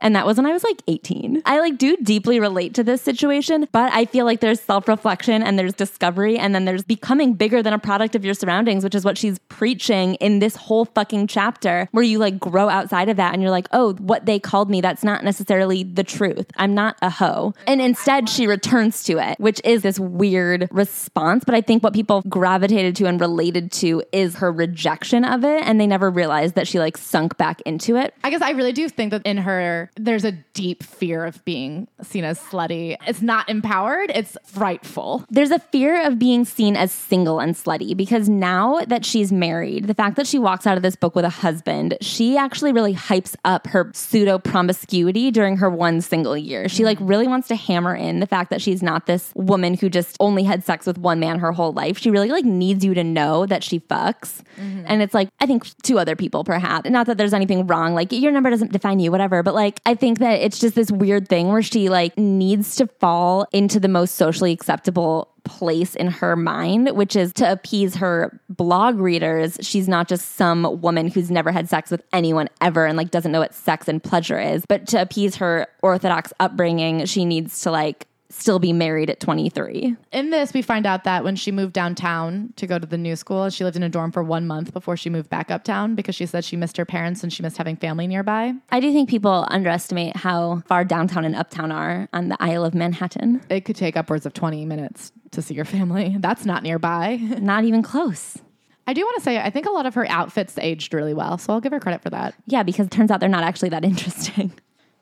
[0.00, 1.42] And that was when I was like 18.
[1.44, 5.58] I like do deeply relate to this situation, but I feel like there's self-reflection and
[5.58, 9.04] there's discovery and then there's becoming bigger than a product of your surroundings, which is
[9.04, 13.32] what she's preaching in this whole fucking chapter where you like grow outside of that
[13.32, 16.46] and you're like, "Oh, what they called me, that's not necessarily the truth.
[16.56, 21.44] I'm not a hoe." And instead she returns to it, which is this weird response,
[21.44, 25.62] but I think what people gravitated to and related to is her rejection of it
[25.64, 28.14] and they never realized that she like sunk back into it.
[28.24, 31.88] I guess I really do think that in her, there's a deep fear of being
[32.02, 32.96] seen as slutty.
[33.06, 35.24] It's not empowered, it's frightful.
[35.30, 39.86] There's a fear of being seen as single and slutty because now that she's married,
[39.86, 42.94] the fact that she walks out of this book with a husband, she actually really
[42.94, 46.68] hypes up her pseudo promiscuity during her one single year.
[46.68, 49.88] She like really wants to hammer in the fact that she's not this woman who
[49.88, 51.98] just only had sex with one man her whole life.
[51.98, 54.42] She really like needs you to know that she fucks.
[54.56, 54.84] Mm-hmm.
[54.86, 56.88] And it's like, I think two other people perhaps.
[56.90, 57.94] Not that there's anything wrong.
[57.94, 59.42] Like your number doesn't define you, whatever.
[59.42, 59.54] But
[59.86, 63.46] like, I think that it's just this weird thing where she like needs to fall
[63.52, 68.98] into the most socially acceptable place in her mind, which is to appease her blog
[68.98, 69.56] readers.
[69.62, 73.32] She's not just some woman who's never had sex with anyone ever and like doesn't
[73.32, 77.70] know what sex and pleasure is, but to appease her orthodox upbringing, she needs to
[77.70, 78.06] like
[78.38, 79.96] still be married at 23.
[80.12, 83.16] In this, we find out that when she moved downtown to go to the new
[83.16, 86.14] school, she lived in a dorm for one month before she moved back uptown because
[86.14, 88.54] she said she missed her parents and she missed having family nearby.
[88.70, 92.74] I do think people underestimate how far downtown and uptown are on the Isle of
[92.74, 93.42] Manhattan.
[93.50, 96.16] It could take upwards of 20 minutes to see your family.
[96.20, 97.16] That's not nearby.
[97.38, 98.38] Not even close.
[98.86, 101.36] I do want to say, I think a lot of her outfits aged really well,
[101.36, 102.34] so I'll give her credit for that.
[102.46, 104.50] Yeah, because it turns out they're not actually that interesting.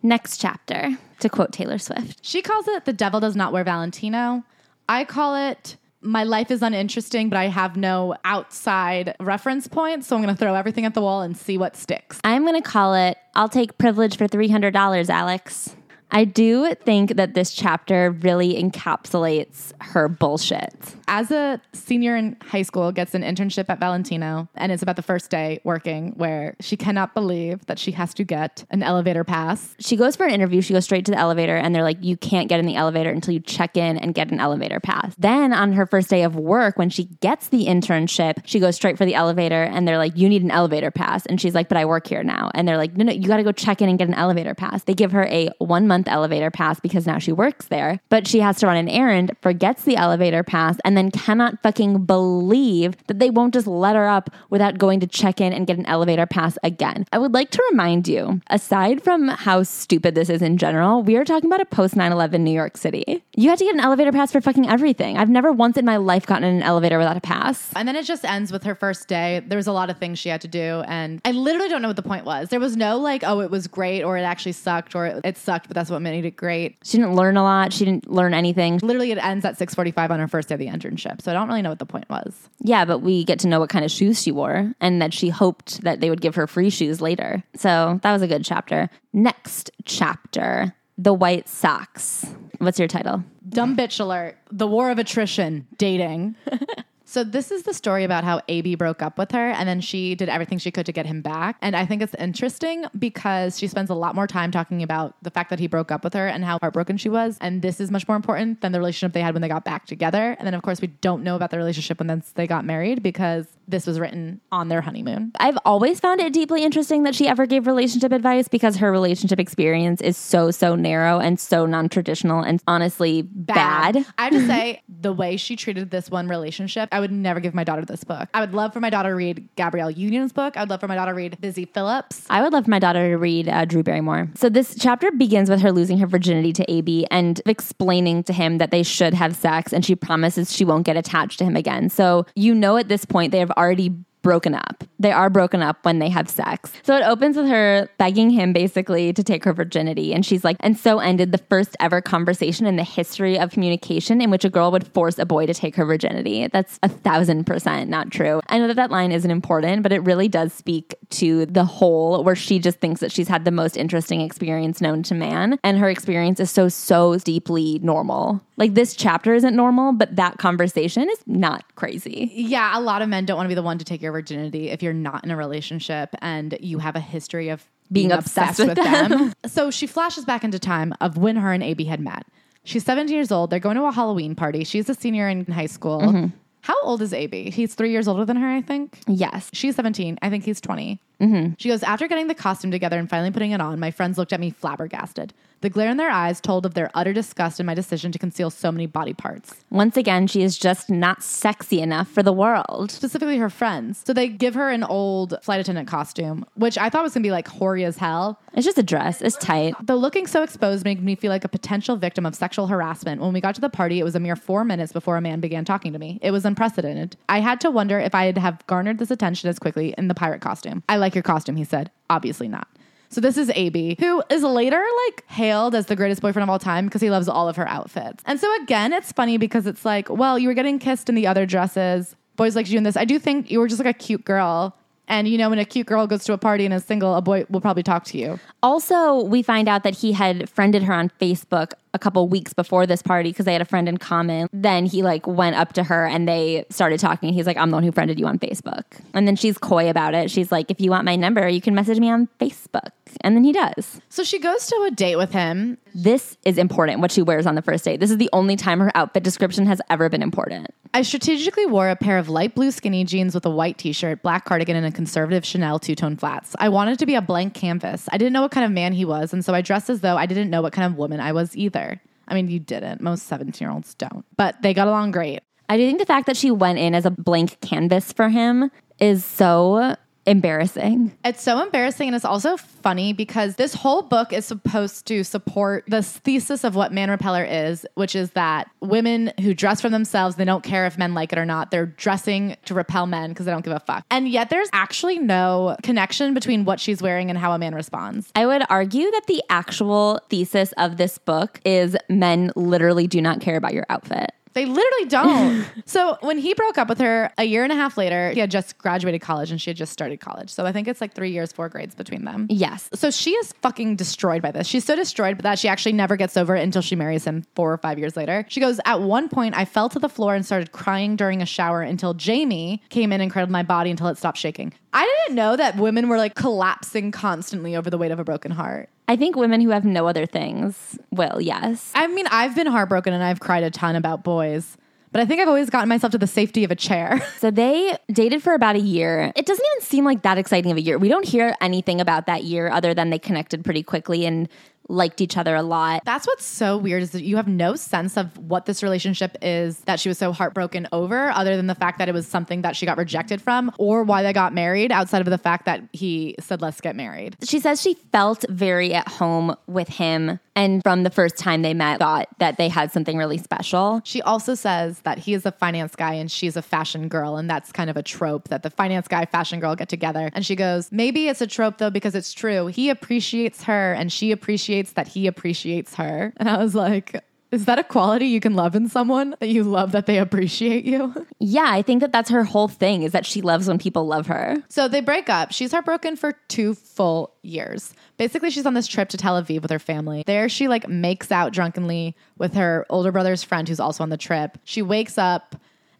[0.07, 2.25] Next chapter, to quote Taylor Swift.
[2.25, 4.45] She calls it The Devil Does Not Wear Valentino.
[4.89, 10.15] I call it My Life is Uninteresting, but I have no outside reference points, so
[10.15, 12.21] I'm going to throw everything at the wall and see what sticks.
[12.23, 15.75] I'm going to call it I'll take privilege for $300, Alex.
[16.11, 20.73] I do think that this chapter really encapsulates her bullshit.
[21.09, 25.03] As a senior in high school, gets an internship at Valentino, and it's about the
[25.03, 29.75] first day working where she cannot believe that she has to get an elevator pass.
[29.79, 32.17] She goes for an interview, she goes straight to the elevator, and they're like, You
[32.17, 35.15] can't get in the elevator until you check in and get an elevator pass.
[35.19, 38.97] Then on her first day of work, when she gets the internship, she goes straight
[38.97, 41.27] for the elevator, and they're like, You need an elevator pass.
[41.27, 42.51] And she's like, But I work here now.
[42.55, 44.55] And they're like, No, no, you got to go check in and get an elevator
[44.55, 44.85] pass.
[44.85, 48.41] They give her a one month elevator pass because now she works there, but she
[48.41, 53.19] has to run an errand, forgets the elevator pass, and then cannot fucking believe that
[53.19, 56.27] they won't just let her up without going to check in and get an elevator
[56.27, 57.07] pass again.
[57.13, 61.17] I would like to remind you, aside from how stupid this is in general, we
[61.17, 63.25] are talking about a post 9 11 New York City.
[63.35, 65.17] You had to get an elevator pass for fucking everything.
[65.19, 67.71] I've never once in my life gotten in an elevator without a pass.
[67.75, 69.43] And then it just ends with her first day.
[69.47, 71.89] There was a lot of things she had to do, and I literally don't know
[71.89, 72.49] what the point was.
[72.49, 75.69] There was no like, oh, it was great, or it actually sucked, or it sucked,
[75.69, 76.77] but that's what made it great.
[76.83, 77.73] She didn't learn a lot.
[77.73, 78.79] She didn't learn anything.
[78.83, 81.23] Literally, it ends at 6:45 on her first day of the internship.
[81.23, 82.49] So I don't really know what the point was.
[82.61, 85.29] Yeah, but we get to know what kind of shoes she wore and that she
[85.29, 87.43] hoped that they would give her free shoes later.
[87.55, 88.91] So that was a good chapter.
[89.13, 92.27] Next chapter The White Socks.
[92.59, 93.23] What's your title?
[93.49, 94.37] Dumb bitch alert.
[94.51, 96.37] The war of attrition, dating.
[97.17, 100.15] so this is the story about how AB broke up with her and then she
[100.15, 101.57] did everything she could to get him back.
[101.63, 105.31] And I think it's interesting because she spends a lot more time talking about the
[105.31, 107.39] fact that he broke up with her and how heartbroken she was.
[107.41, 109.87] And this is much more important than the relationship they had when they got back
[109.87, 110.37] together.
[110.39, 113.47] And then of course we don't know about the relationship when they got married because
[113.67, 115.33] this was written on their honeymoon.
[115.41, 119.41] I've always found it deeply interesting that she ever gave relationship advice because her relationship
[119.41, 124.05] experience is so, so narrow and so non traditional and honestly bad.
[124.19, 127.55] I have to say, the way she treated this one relationship, I would never give
[127.55, 128.29] my daughter this book.
[128.35, 130.57] I would love for my daughter to read Gabrielle Union's book.
[130.57, 132.27] I would love for my daughter to read Busy Phillips.
[132.29, 134.29] I would love for my daughter to read uh, Drew Barrymore.
[134.35, 138.59] So this chapter begins with her losing her virginity to AB and explaining to him
[138.59, 141.89] that they should have sex, and she promises she won't get attached to him again.
[141.89, 143.95] So you know at this point they have already
[144.27, 144.83] broken up.
[144.99, 146.73] They are broken up when they have sex.
[146.83, 150.13] So it opens with her begging him basically to take her virginity.
[150.13, 154.21] And she's like, and so ended the first ever conversation in the history of communication
[154.21, 156.49] in which a girl would force a boy to take her virginity.
[156.49, 158.41] That's a thousand percent not true.
[158.49, 162.25] I know that that line isn't important, but it really does speak to the whole
[162.25, 165.57] where she just thinks that she's had the most interesting experience known to man.
[165.63, 168.43] And her experience is so, so deeply normal.
[168.57, 172.31] Like this chapter isn't normal, but that conversation is not crazy.
[172.35, 174.71] Yeah, a lot of men don't want to be the one to take your virginity
[174.71, 178.77] if you're not in a relationship and you have a history of Being obsessed with
[178.77, 179.35] them.
[179.47, 182.27] so she flashes back into time of when her and AB had met.
[182.65, 183.51] She's 17 years old.
[183.51, 184.65] They're going to a Halloween party.
[184.65, 186.01] She's a senior in high school.
[186.01, 186.27] Mm-hmm.
[186.63, 187.51] How old is AB?
[187.51, 188.99] He's three years older than her, I think.
[189.07, 189.51] Yes.
[189.53, 190.19] She's 17.
[190.21, 191.01] I think he's 20.
[191.21, 191.53] Mm-hmm.
[191.59, 194.33] She goes, After getting the costume together and finally putting it on, my friends looked
[194.33, 195.33] at me flabbergasted.
[195.63, 198.51] The glare in their eyes told of their utter disgust in my decision to conceal
[198.51, 202.91] so many body parts, Once again, she is just not sexy enough for the world.
[202.91, 204.03] specifically her friends.
[204.07, 207.31] So they give her an old flight attendant costume, which I thought was gonna be
[207.31, 208.39] like hoary as hell.
[208.53, 209.23] It's just a dress.
[209.23, 209.75] It's tight.
[209.85, 213.21] The looking so exposed made me feel like a potential victim of sexual harassment.
[213.21, 215.41] When we got to the party, it was a mere four minutes before a man
[215.41, 216.19] began talking to me.
[216.23, 217.17] It was unprecedented.
[217.29, 220.41] I had to wonder if I'd have garnered this attention as quickly in the pirate
[220.43, 220.83] costume.
[220.89, 221.91] I like your costume, he said.
[222.11, 222.69] Obviously not.
[223.09, 226.59] So this is AB, who is later like hailed as the greatest boyfriend of all
[226.59, 228.23] time because he loves all of her outfits.
[228.27, 231.27] And so again, it's funny because it's like, well, you were getting kissed in the
[231.27, 232.17] other dresses.
[232.37, 232.97] Boys like you in this.
[232.97, 234.77] I do think you were just like a cute girl.
[235.09, 237.23] And you know, when a cute girl goes to a party and is single, a
[237.23, 238.39] boy will probably talk to you.
[238.63, 242.87] Also, we find out that he had friended her on Facebook a couple weeks before
[242.87, 244.49] this party because they had a friend in common.
[244.53, 247.33] Then he like went up to her and they started talking.
[247.33, 248.85] He's like, I'm the one who friended you on Facebook.
[249.15, 250.31] And then she's coy about it.
[250.31, 252.91] She's like, if you want my number, you can message me on Facebook.
[253.23, 254.01] And then he does.
[254.09, 255.79] So she goes to a date with him.
[255.95, 258.01] This is important, what she wears on the first date.
[258.01, 260.69] This is the only time her outfit description has ever been important.
[260.95, 264.23] I strategically wore a pair of light blue skinny jeans with a white t shirt,
[264.23, 266.57] black cardigan, and a conservative Chanel two tone flats.
[266.59, 268.09] I wanted to be a blank canvas.
[268.13, 270.17] I didn't know what kind of man he was, and so I dressed as though
[270.17, 272.01] I didn't know what kind of woman I was either.
[272.29, 273.01] I mean, you didn't.
[273.01, 274.25] Most 17 year olds don't.
[274.37, 275.41] But they got along great.
[275.69, 278.71] I do think the fact that she went in as a blank canvas for him
[278.99, 279.97] is so
[280.27, 281.17] embarrassing.
[281.25, 285.85] It's so embarrassing and it's also funny because this whole book is supposed to support
[285.87, 290.37] this thesis of what Man Repeller is, which is that women who dress for themselves,
[290.37, 291.71] they don't care if men like it or not.
[291.71, 294.05] They're dressing to repel men because they don't give a fuck.
[294.11, 298.31] And yet there's actually no connection between what she's wearing and how a man responds.
[298.35, 303.41] I would argue that the actual thesis of this book is men literally do not
[303.41, 304.33] care about your outfit.
[304.57, 305.67] They literally don't.
[305.85, 308.51] so when he broke up with her a year and a half later, he had
[308.51, 310.49] just graduated college and she had just started college.
[310.49, 312.47] So I think it's like three years, four grades between them.
[312.49, 312.89] Yes.
[312.95, 314.67] So she is fucking destroyed by this.
[314.67, 317.71] She's so destroyed that she actually never gets over it until she marries him four
[317.71, 318.47] or five years later.
[318.49, 321.47] She goes, At one point, I fell to the floor and started crying during a
[321.47, 324.73] shower until Jamie came in and cradled my body until it stopped shaking.
[324.95, 328.53] I didn't know that women were like collapsing constantly over the weight of a broken
[328.53, 328.89] heart.
[329.09, 331.93] I think women who have no other things will, yes.
[331.95, 334.77] I mean, I've been heartbroken and I've cried a ton about boys,
[335.13, 337.21] but I think I've always gotten myself to the safety of a chair.
[337.39, 339.33] So they dated for about a year.
[339.37, 340.99] It doesn't even seem like that exciting of a year.
[340.99, 344.49] We don't hear anything about that year other than they connected pretty quickly and
[344.89, 346.03] liked each other a lot.
[346.05, 349.81] That's what's so weird is that you have no sense of what this relationship is
[349.81, 352.77] that she was so heartbroken over, other than the fact that it was something that
[352.77, 356.35] she got rejected from, or why they got married, outside of the fact that he
[356.41, 357.37] said, let's get married.
[357.43, 361.75] She says she felt very at home with him and from the first time they
[361.75, 364.01] met thought that they had something really special.
[364.05, 367.49] She also says that he is a finance guy and she's a fashion girl, and
[367.49, 370.31] that's kind of a trope that the finance guy, fashion girl get together.
[370.33, 372.69] And she goes, maybe it's a trope though because it's true.
[372.69, 376.33] He appreciates her and she appreciates that he appreciates her.
[376.37, 377.23] And I was like,
[377.53, 380.85] is that a quality you can love in someone that you love that they appreciate
[380.85, 381.15] you?
[381.39, 384.27] Yeah, I think that that's her whole thing is that she loves when people love
[384.27, 384.57] her.
[384.69, 385.53] So they break up.
[385.53, 387.95] She's heartbroken for two full years.
[388.17, 390.25] Basically, she's on this trip to Tel Aviv with her family.
[390.27, 394.17] There, she like makes out drunkenly with her older brother's friend who's also on the
[394.17, 394.59] trip.
[394.65, 395.57] She wakes up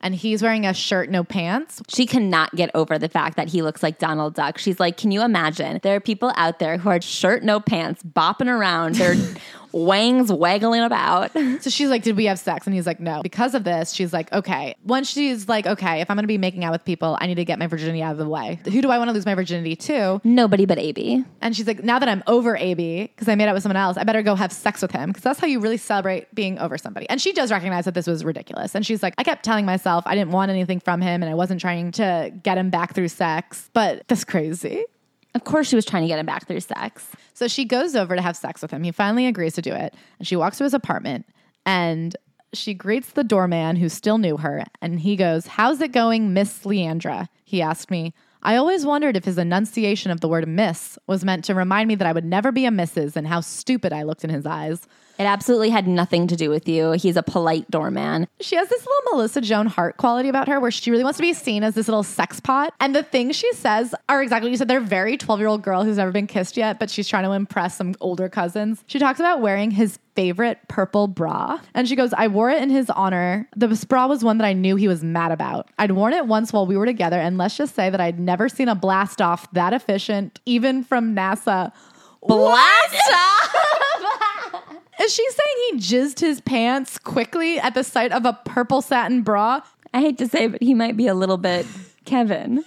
[0.07, 1.83] and he's wearing a shirt, no pants.
[1.89, 4.57] She cannot get over the fact that he looks like Donald Duck.
[4.57, 5.81] She's like, Can you imagine?
[5.83, 9.17] There are people out there who are shirt, no pants, bopping around, their
[9.77, 11.31] wangs waggling about.
[11.61, 12.67] So she's like, Did we have sex?
[12.67, 13.23] And he's like, No.
[13.23, 14.75] Because of this, she's like, Okay.
[14.85, 17.45] Once she's like, Okay, if I'm gonna be making out with people, I need to
[17.45, 18.59] get my virginity out of the way.
[18.65, 20.21] Who do I wanna lose my virginity to?
[20.23, 21.25] Nobody but AB.
[21.41, 23.97] And she's like, Now that I'm over AB, because I made out with someone else,
[23.97, 25.11] I better go have sex with him.
[25.11, 27.09] Because that's how you really celebrate being over somebody.
[27.09, 28.75] And she does recognize that this was ridiculous.
[28.75, 31.35] And she's like, I kept telling myself I didn't want anything from him and I
[31.35, 33.71] wasn't trying to get him back through sex.
[33.73, 34.85] But that's crazy.
[35.37, 37.09] Of course, she was trying to get him back through sex.
[37.35, 38.83] So she goes over to have sex with him.
[38.83, 39.95] He finally agrees to do it.
[40.19, 41.27] And she walks to his apartment
[41.67, 42.17] and
[42.55, 46.61] she greets the doorman who still knew her, and he goes, How's it going, Miss
[46.61, 47.29] Leandra?
[47.45, 48.15] He asked me.
[48.43, 51.97] I always wondered if his enunciation of the word miss was meant to remind me
[51.97, 54.87] that I would never be a missus and how stupid I looked in his eyes.
[55.19, 56.93] It absolutely had nothing to do with you.
[56.93, 58.29] He's a polite doorman.
[58.41, 61.23] She has this little Melissa Joan Hart quality about her where she really wants to
[61.23, 62.75] be seen as this little sex pot.
[62.81, 64.69] And the things she says are exactly what you said.
[64.69, 67.33] They're very 12 year old girl who's never been kissed yet, but she's trying to
[67.33, 68.85] impress some older cousins.
[68.87, 71.61] She talks about wearing his favorite purple bra.
[71.75, 73.49] And she goes, I wore it in his honor.
[73.55, 75.69] The bra was one that I knew he was mad about.
[75.79, 78.49] I'd worn it once while we were together, and let's just say that I'd never
[78.49, 81.71] seen a blast off that efficient, even from NASA.
[82.27, 82.95] Blast
[85.01, 89.23] Is she saying he jizzed his pants quickly at the sight of a purple satin
[89.23, 89.63] bra?
[89.93, 91.67] I hate to say, but he might be a little bit
[92.05, 92.65] Kevin.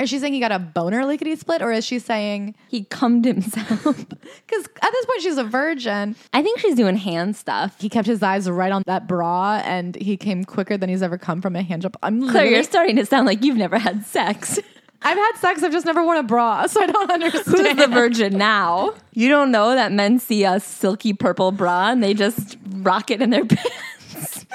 [0.00, 3.24] Is she saying he got a boner lickety split, or is she saying He cummed
[3.26, 3.68] himself.
[3.84, 6.16] because at this point she's a virgin?
[6.32, 7.78] I think she's doing hand stuff.
[7.80, 11.18] He kept his eyes right on that bra, and he came quicker than he's ever
[11.18, 11.96] come from a hand job.
[12.02, 14.58] I'm Claire, literally, you're starting to sound like you've never had sex.
[15.02, 17.44] I've had sex, I've just never worn a bra, so I don't understand.
[17.46, 18.94] Who's the virgin now?
[19.12, 23.22] You don't know that men see a silky purple bra and they just rock it
[23.22, 24.46] in their pants.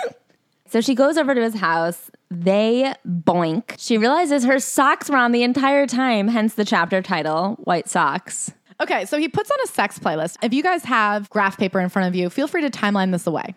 [0.68, 2.12] so she goes over to his house.
[2.32, 3.76] They boink.
[3.78, 8.52] She realizes her socks were on the entire time, hence the chapter title, White Socks.
[8.82, 10.38] Okay, so he puts on a sex playlist.
[10.44, 13.26] If you guys have graph paper in front of you, feel free to timeline this
[13.26, 13.56] away.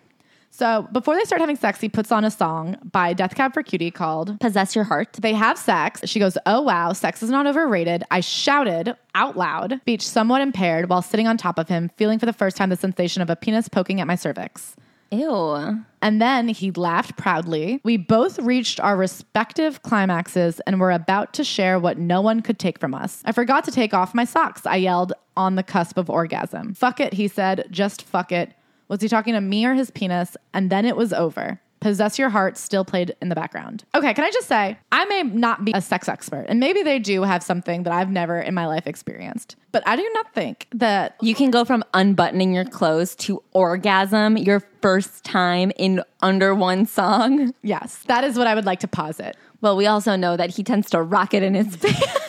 [0.51, 3.63] So before they start having sex, he puts on a song by Death Cab for
[3.63, 5.13] Cutie called Possess your heart.
[5.13, 6.01] They have sex.
[6.05, 8.03] She goes, Oh wow, sex is not overrated.
[8.11, 12.25] I shouted out loud, speech somewhat impaired, while sitting on top of him, feeling for
[12.25, 14.75] the first time the sensation of a penis poking at my cervix.
[15.11, 15.83] Ew.
[16.01, 17.81] And then he laughed proudly.
[17.83, 22.59] We both reached our respective climaxes and were about to share what no one could
[22.59, 23.21] take from us.
[23.25, 26.73] I forgot to take off my socks, I yelled on the cusp of orgasm.
[26.73, 27.67] Fuck it, he said.
[27.71, 28.53] Just fuck it.
[28.89, 30.35] Was he talking to me or his penis?
[30.53, 31.61] And then it was over.
[31.79, 33.85] Possess Your Heart still played in the background.
[33.95, 36.99] Okay, can I just say, I may not be a sex expert, and maybe they
[36.99, 40.67] do have something that I've never in my life experienced, but I do not think
[40.73, 46.53] that You can go from unbuttoning your clothes to orgasm your first time in under
[46.53, 47.53] one song.
[47.61, 49.37] Yes, that is what I would like to posit.
[49.61, 52.28] Well, we also know that he tends to rock it in his pants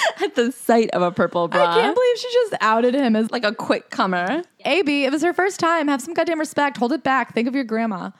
[0.22, 1.64] at the sight of a purple bra.
[1.64, 4.42] I can't believe she just outed him as like a quick comer.
[4.64, 5.04] AB.
[5.04, 5.88] It was her first time.
[5.88, 6.76] Have some goddamn respect.
[6.76, 7.34] Hold it back.
[7.34, 8.10] Think of your grandma.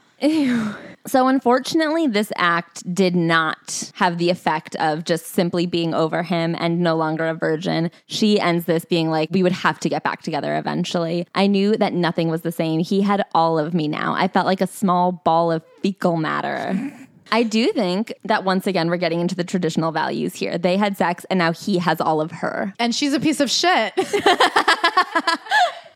[1.07, 6.57] So, unfortunately, this act did not have the effect of just simply being over him
[6.59, 7.91] and no longer a virgin.
[8.07, 11.27] She ends this being like, we would have to get back together eventually.
[11.35, 12.81] I knew that nothing was the same.
[12.81, 14.15] He had all of me now.
[14.15, 16.93] I felt like a small ball of fecal matter.
[17.31, 20.59] I do think that once again, we're getting into the traditional values here.
[20.59, 22.75] They had sex and now he has all of her.
[22.79, 23.93] And she's a piece of shit.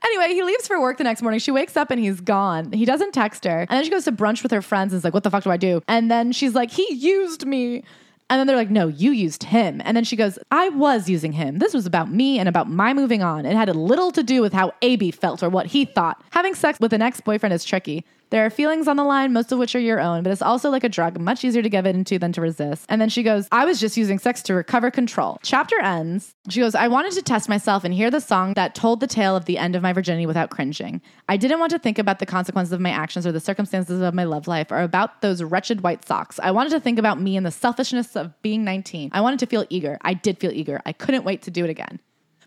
[0.05, 1.41] anyway, he leaves for work the next morning.
[1.41, 2.73] She wakes up and he's gone.
[2.73, 3.61] He doesn't text her.
[3.61, 5.45] And then she goes to brunch with her friends and is like, what the fuck
[5.45, 5.83] do I do?
[5.89, 7.85] And then she's like, he used me.
[8.31, 9.83] And then they're like, no, you used him.
[9.85, 11.59] And then she goes, I was using him.
[11.59, 13.45] This was about me and about my moving on.
[13.45, 16.23] It had a little to do with how AB felt or what he thought.
[16.31, 18.07] Having sex with an ex boyfriend is tricky.
[18.33, 20.71] There are feelings on the line, most of which are your own, but it's also
[20.71, 22.87] like a drug, much easier to give into than to resist.
[22.89, 25.39] And then she goes, I was just using sex to recover control.
[25.43, 26.35] Chapter ends.
[26.49, 29.37] She goes, I wanted to test myself and hear the song that told the tale
[29.37, 31.03] of the end of my virginity without cringing.
[31.29, 34.15] I didn't want to think about the consequences of my actions or the circumstances of
[34.15, 36.41] my love life or about those wretched white socks.
[36.43, 39.11] I wanted to think about me and the selfishness of being 19.
[39.13, 39.99] I wanted to feel eager.
[40.01, 40.81] I did feel eager.
[40.87, 42.01] I couldn't wait to do it again.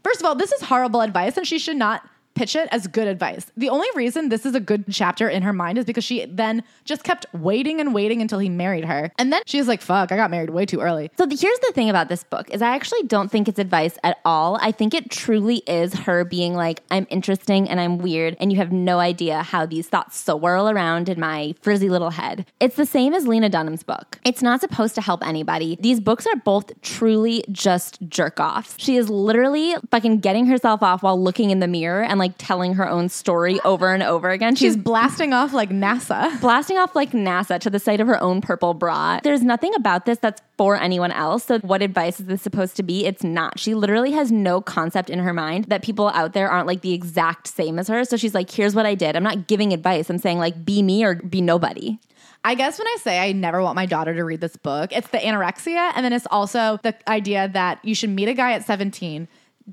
[0.04, 2.02] First of all, this is horrible advice and she should not
[2.36, 3.48] pitch it as good advice.
[3.58, 6.64] The only reason this is a good chapter in her mind is because she then
[6.84, 9.12] just kept waiting and waiting until he married her.
[9.18, 11.10] And then she's like, fuck, I got married way too early.
[11.18, 13.98] So the, here's the thing about this book is I actually don't think it's advice
[14.04, 14.58] at all.
[14.62, 18.58] I think it truly is her being like, I'm interesting and I'm weird, and you
[18.58, 22.46] have no idea how these thoughts swirl around in my frizzy little head.
[22.60, 24.20] It's the same as Lena Dunham's book.
[24.26, 25.78] It's not supposed to help anybody.
[25.80, 28.76] These books are both truly just jerk offs.
[28.78, 32.74] She is literally fucking getting herself off while looking in the mirror and like telling
[32.76, 34.56] her own story over and over again.
[34.56, 36.40] She's She's blasting off like NASA.
[36.42, 39.20] blasting off like NASA to the sight of her own purple bra.
[39.24, 41.46] There's nothing about this that's for anyone else.
[41.46, 43.06] So, what advice is this supposed to be?
[43.06, 43.60] It's not.
[43.60, 46.94] She literally has no concept in her mind that people out there aren't like the
[46.94, 48.04] exact same as her.
[48.06, 49.16] So, she's like, here's what I did.
[49.16, 50.10] I'm not giving advice.
[50.10, 52.00] I'm saying, like, be me or be nobody.
[52.44, 55.08] I guess when I say I never want my daughter to read this book, it's
[55.08, 55.92] the anorexia.
[55.96, 59.28] And then it's also the idea that you should meet a guy at 17,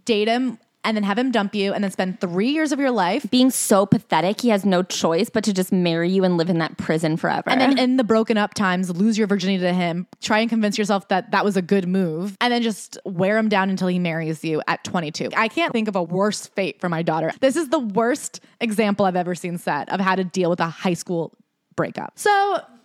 [0.07, 2.90] date him and then have him dump you and then spend three years of your
[2.90, 3.28] life.
[3.30, 6.58] Being so pathetic, he has no choice but to just marry you and live in
[6.58, 7.48] that prison forever.
[7.50, 10.06] And then in the broken up times, lose your virginity to him.
[10.20, 13.48] Try and convince yourself that that was a good move, and then just wear him
[13.48, 15.30] down until he marries you at 22.
[15.36, 17.32] I can't think of a worse fate for my daughter.
[17.40, 20.66] This is the worst example I've ever seen set of how to deal with a
[20.66, 21.32] high school
[21.76, 22.12] breakup.
[22.16, 22.30] So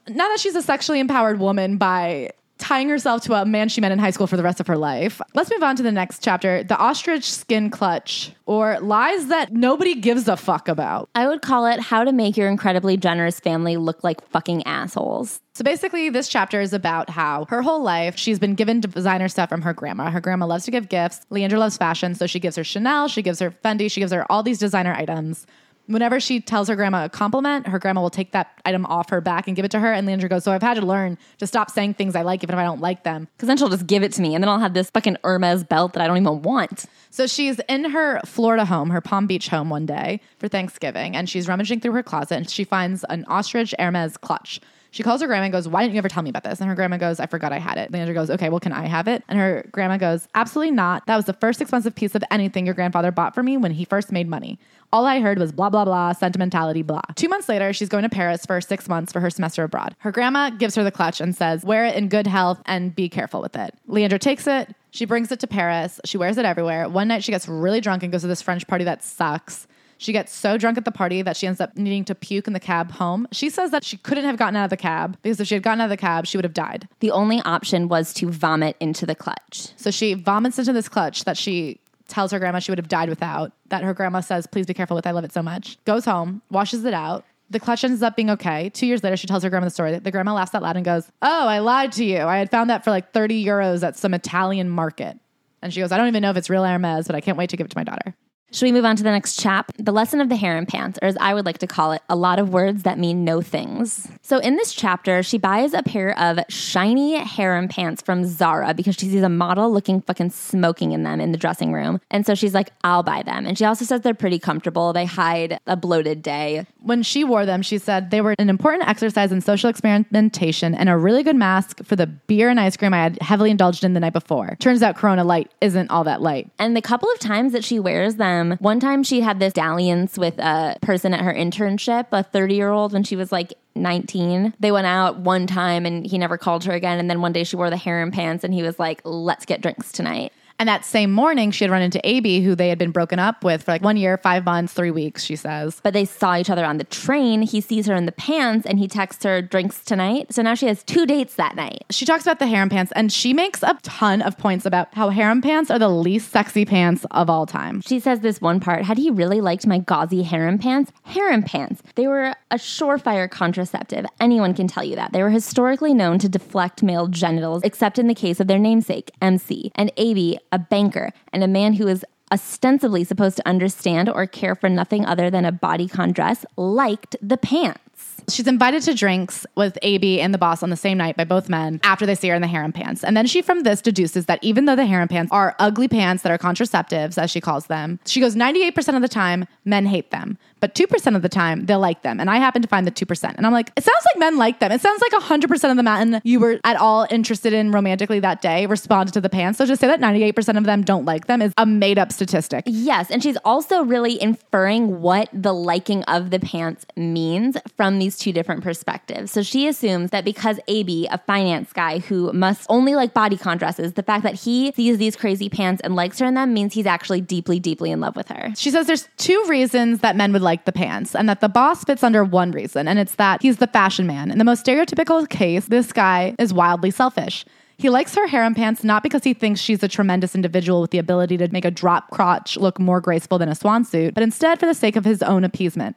[0.09, 3.91] now that she's a sexually empowered woman by tying herself to a man she met
[3.91, 5.21] in high school for the rest of her life.
[5.33, 9.95] Let's move on to the next chapter the ostrich skin clutch, or lies that nobody
[9.95, 11.09] gives a fuck about.
[11.15, 15.39] I would call it How to Make Your Incredibly Generous Family Look Like Fucking Assholes.
[15.53, 19.49] So basically, this chapter is about how her whole life she's been given designer stuff
[19.49, 20.11] from her grandma.
[20.11, 21.21] Her grandma loves to give gifts.
[21.31, 24.31] Leandra loves fashion, so she gives her Chanel, she gives her Fendi, she gives her
[24.31, 25.47] all these designer items.
[25.87, 29.21] Whenever she tells her grandma a compliment, her grandma will take that item off her
[29.21, 29.91] back and give it to her.
[29.91, 32.53] And Leandra goes, So I've had to learn to stop saying things I like even
[32.53, 33.27] if I don't like them.
[33.35, 35.63] Because then she'll just give it to me, and then I'll have this fucking Hermes
[35.63, 36.85] belt that I don't even want.
[37.09, 41.29] So she's in her Florida home, her Palm Beach home one day for Thanksgiving, and
[41.29, 44.59] she's rummaging through her closet and she finds an ostrich Hermes clutch.
[44.91, 46.59] She calls her grandma and goes, Why didn't you ever tell me about this?
[46.59, 47.91] And her grandma goes, I forgot I had it.
[47.91, 49.23] Leandra goes, Okay, well, can I have it?
[49.27, 51.05] And her grandma goes, Absolutely not.
[51.07, 53.85] That was the first expensive piece of anything your grandfather bought for me when he
[53.85, 54.59] first made money.
[54.93, 57.01] All I heard was blah, blah, blah, sentimentality, blah.
[57.15, 59.95] Two months later, she's going to Paris for six months for her semester abroad.
[59.99, 63.09] Her grandma gives her the clutch and says, Wear it in good health and be
[63.09, 63.73] careful with it.
[63.89, 64.73] Leandra takes it.
[64.91, 65.99] She brings it to Paris.
[66.05, 66.87] She wears it everywhere.
[66.87, 69.67] One night, she gets really drunk and goes to this French party that sucks.
[69.97, 72.53] She gets so drunk at the party that she ends up needing to puke in
[72.53, 73.27] the cab home.
[73.31, 75.63] She says that she couldn't have gotten out of the cab because if she had
[75.63, 76.87] gotten out of the cab, she would have died.
[76.99, 79.69] The only option was to vomit into the clutch.
[79.75, 83.09] So she vomits into this clutch that she tells her grandma she would have died
[83.09, 85.83] without, that her grandma says, please be careful with, I love it so much.
[85.85, 87.25] Goes home, washes it out.
[87.49, 88.69] The clutch ends up being okay.
[88.69, 89.97] Two years later, she tells her grandma the story.
[89.97, 92.19] The grandma laughs out loud and goes, Oh, I lied to you.
[92.19, 95.17] I had found that for like 30 euros at some Italian market.
[95.61, 97.49] And she goes, I don't even know if it's real Hermes, but I can't wait
[97.51, 98.15] to give it to my daughter.
[98.51, 99.73] Should we move on to the next chap?
[99.77, 102.15] The lesson of the harem pants, or as I would like to call it, a
[102.15, 104.07] lot of words that mean no things.
[104.21, 108.95] So in this chapter, she buys a pair of shiny harem pants from Zara because
[108.95, 111.99] she sees a model looking fucking smoking in them in the dressing room.
[112.09, 113.45] And so she's like, I'll buy them.
[113.45, 114.93] And she also says they're pretty comfortable.
[114.93, 116.65] They hide a bloated day.
[116.79, 120.87] When she wore them, she said they were an important exercise in social experimentation and
[120.87, 123.91] a really good mask for the beer and ice cream I had heavily indulged in
[123.91, 124.55] the night before.
[124.61, 126.49] Turns out Corona Light isn't all that light.
[126.59, 130.17] And the couple of times that she wears them, one time she had this dalliance
[130.17, 134.53] with a person at her internship, a 30 year old, when she was like 19.
[134.59, 136.99] They went out one time and he never called her again.
[136.99, 139.61] And then one day she wore the harem pants and he was like, let's get
[139.61, 140.33] drinks tonight.
[140.59, 143.43] And that same morning, she had run into AB, who they had been broken up
[143.43, 145.79] with for like one year, five months, three weeks, she says.
[145.83, 147.43] But they saw each other on the train.
[147.43, 150.33] He sees her in the pants and he texts her drinks tonight.
[150.33, 151.85] So now she has two dates that night.
[151.91, 155.09] She talks about the harem pants and she makes a ton of points about how
[155.09, 157.81] harem pants are the least sexy pants of all time.
[157.81, 160.91] She says this one part Had he really liked my gauzy harem pants?
[161.03, 161.83] Harem pants.
[161.93, 164.05] They were a surefire contraceptive.
[164.19, 165.13] Anyone can tell you that.
[165.13, 169.11] They were historically known to deflect male genitals, except in the case of their namesake,
[169.21, 174.25] MC, and AB, a banker, and a man who is ostensibly supposed to understand or
[174.27, 177.81] care for nothing other than a bodycon dress, liked the pants.
[178.29, 181.47] She's invited to drinks with AB and the boss on the same night by both
[181.47, 183.03] men after they see her in the harem pants.
[183.03, 186.23] And then she, from this, deduces that even though the harem pants are ugly pants
[186.23, 190.11] that are contraceptives, as she calls them, she goes 98% of the time, men hate
[190.11, 190.37] them.
[190.59, 192.19] But 2% of the time, they'll like them.
[192.19, 193.35] And I happen to find the 2%.
[193.35, 194.71] And I'm like, it sounds like men like them.
[194.71, 198.41] It sounds like 100% of the men you were at all interested in romantically that
[198.41, 199.57] day responded to the pants.
[199.57, 202.63] So just say that 98% of them don't like them is a made up statistic.
[202.67, 208.17] Yes, and she's also really inferring what the liking of the pants means from these
[208.17, 209.31] two different perspectives.
[209.31, 213.93] So she assumes that because AB, a finance guy who must only like bodycon dresses,
[213.93, 216.85] the fact that he sees these crazy pants and likes her in them means he's
[216.85, 218.53] actually deeply, deeply in love with her.
[218.55, 221.83] She says there's two reasons that men would like the pants, and that the boss
[221.83, 224.31] fits under one reason, and it's that he's the fashion man.
[224.31, 227.43] In the most stereotypical case, this guy is wildly selfish.
[227.77, 230.97] He likes her harem pants not because he thinks she's a tremendous individual with the
[230.99, 234.57] ability to make a drop crotch look more graceful than a swan suit, but instead
[234.59, 235.95] for the sake of his own appeasement.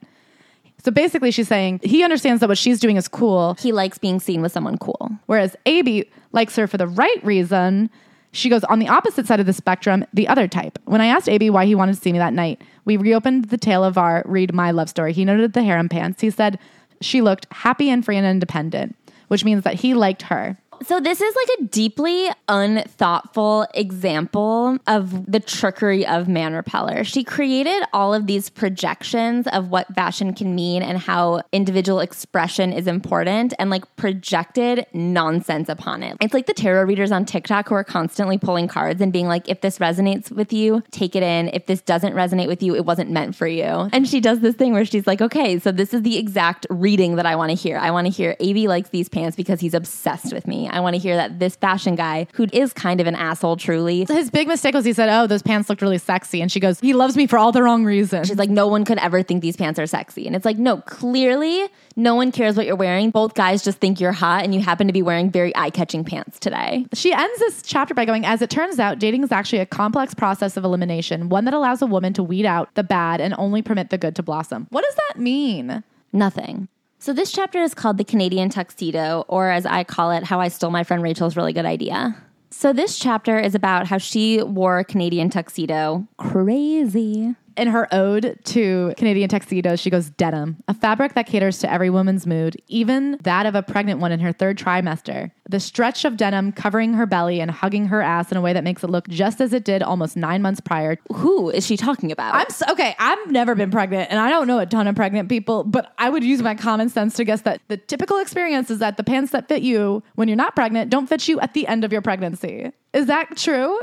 [0.83, 4.19] So basically, she's saying he understands that what she's doing is cool, He likes being
[4.19, 5.09] seen with someone cool.
[5.27, 7.89] whereas AB likes her for the right reason.
[8.31, 10.79] She goes on the opposite side of the spectrum, the other type.
[10.85, 13.57] When I asked AB why he wanted to see me that night, we reopened the
[13.57, 15.13] tale of our read my love story.
[15.13, 16.21] He noted the harem pants.
[16.21, 16.57] He said
[17.01, 18.95] she looked happy and free and independent,
[19.27, 20.57] which means that he liked her.
[20.83, 27.03] So this is like a deeply unthoughtful example of the trickery of Man Repeller.
[27.03, 32.73] She created all of these projections of what fashion can mean and how individual expression
[32.73, 36.17] is important and like projected nonsense upon it.
[36.19, 39.47] It's like the tarot readers on TikTok who are constantly pulling cards and being like,
[39.47, 41.49] if this resonates with you, take it in.
[41.53, 43.89] If this doesn't resonate with you, it wasn't meant for you.
[43.93, 47.17] And she does this thing where she's like, okay, so this is the exact reading
[47.17, 47.77] that I want to hear.
[47.77, 50.69] I want to hear AB likes these pants because he's obsessed with me.
[50.71, 54.05] I want to hear that this fashion guy, who is kind of an asshole truly,
[54.05, 56.79] His big mistake was he said, "Oh, those pants looked really sexy," and she goes,
[56.79, 59.41] "He loves me for all the wrong reasons." She's like, no one could ever think
[59.41, 60.27] these pants are sexy.
[60.27, 63.09] And it's like, no, clearly no one cares what you're wearing.
[63.11, 66.03] Both guys just think you're hot and you happen to be wearing very eye catching
[66.05, 66.85] pants today.
[66.93, 70.13] She ends this chapter by going, As it turns out, dating is actually a complex
[70.13, 73.61] process of elimination, one that allows a woman to weed out the bad and only
[73.61, 74.67] permit the good to blossom.
[74.69, 75.83] What does that mean?
[76.13, 76.67] Nothing.
[77.01, 80.49] So this chapter is called The Canadian Tuxedo, or as I call it, How I
[80.49, 82.15] Stole My Friend Rachel's Really Good Idea.
[82.51, 86.07] So this chapter is about how she wore a Canadian tuxedo.
[86.17, 87.35] Crazy.
[87.57, 91.89] In her ode to Canadian tuxedos, she goes, Denim, a fabric that caters to every
[91.89, 95.31] woman's mood, even that of a pregnant one in her third trimester.
[95.49, 98.63] The stretch of denim covering her belly and hugging her ass in a way that
[98.63, 100.97] makes it look just as it did almost nine months prior.
[101.13, 102.35] Who is she talking about?
[102.35, 102.95] I'm so, okay.
[102.99, 106.09] I've never been pregnant, and I don't know a ton of pregnant people, but I
[106.09, 109.31] would use my common sense to guess that the typical experience is that the pants
[109.31, 112.01] that fit you when you're not pregnant don't fit you at the end of your
[112.01, 112.71] pregnancy.
[112.93, 113.79] Is that true?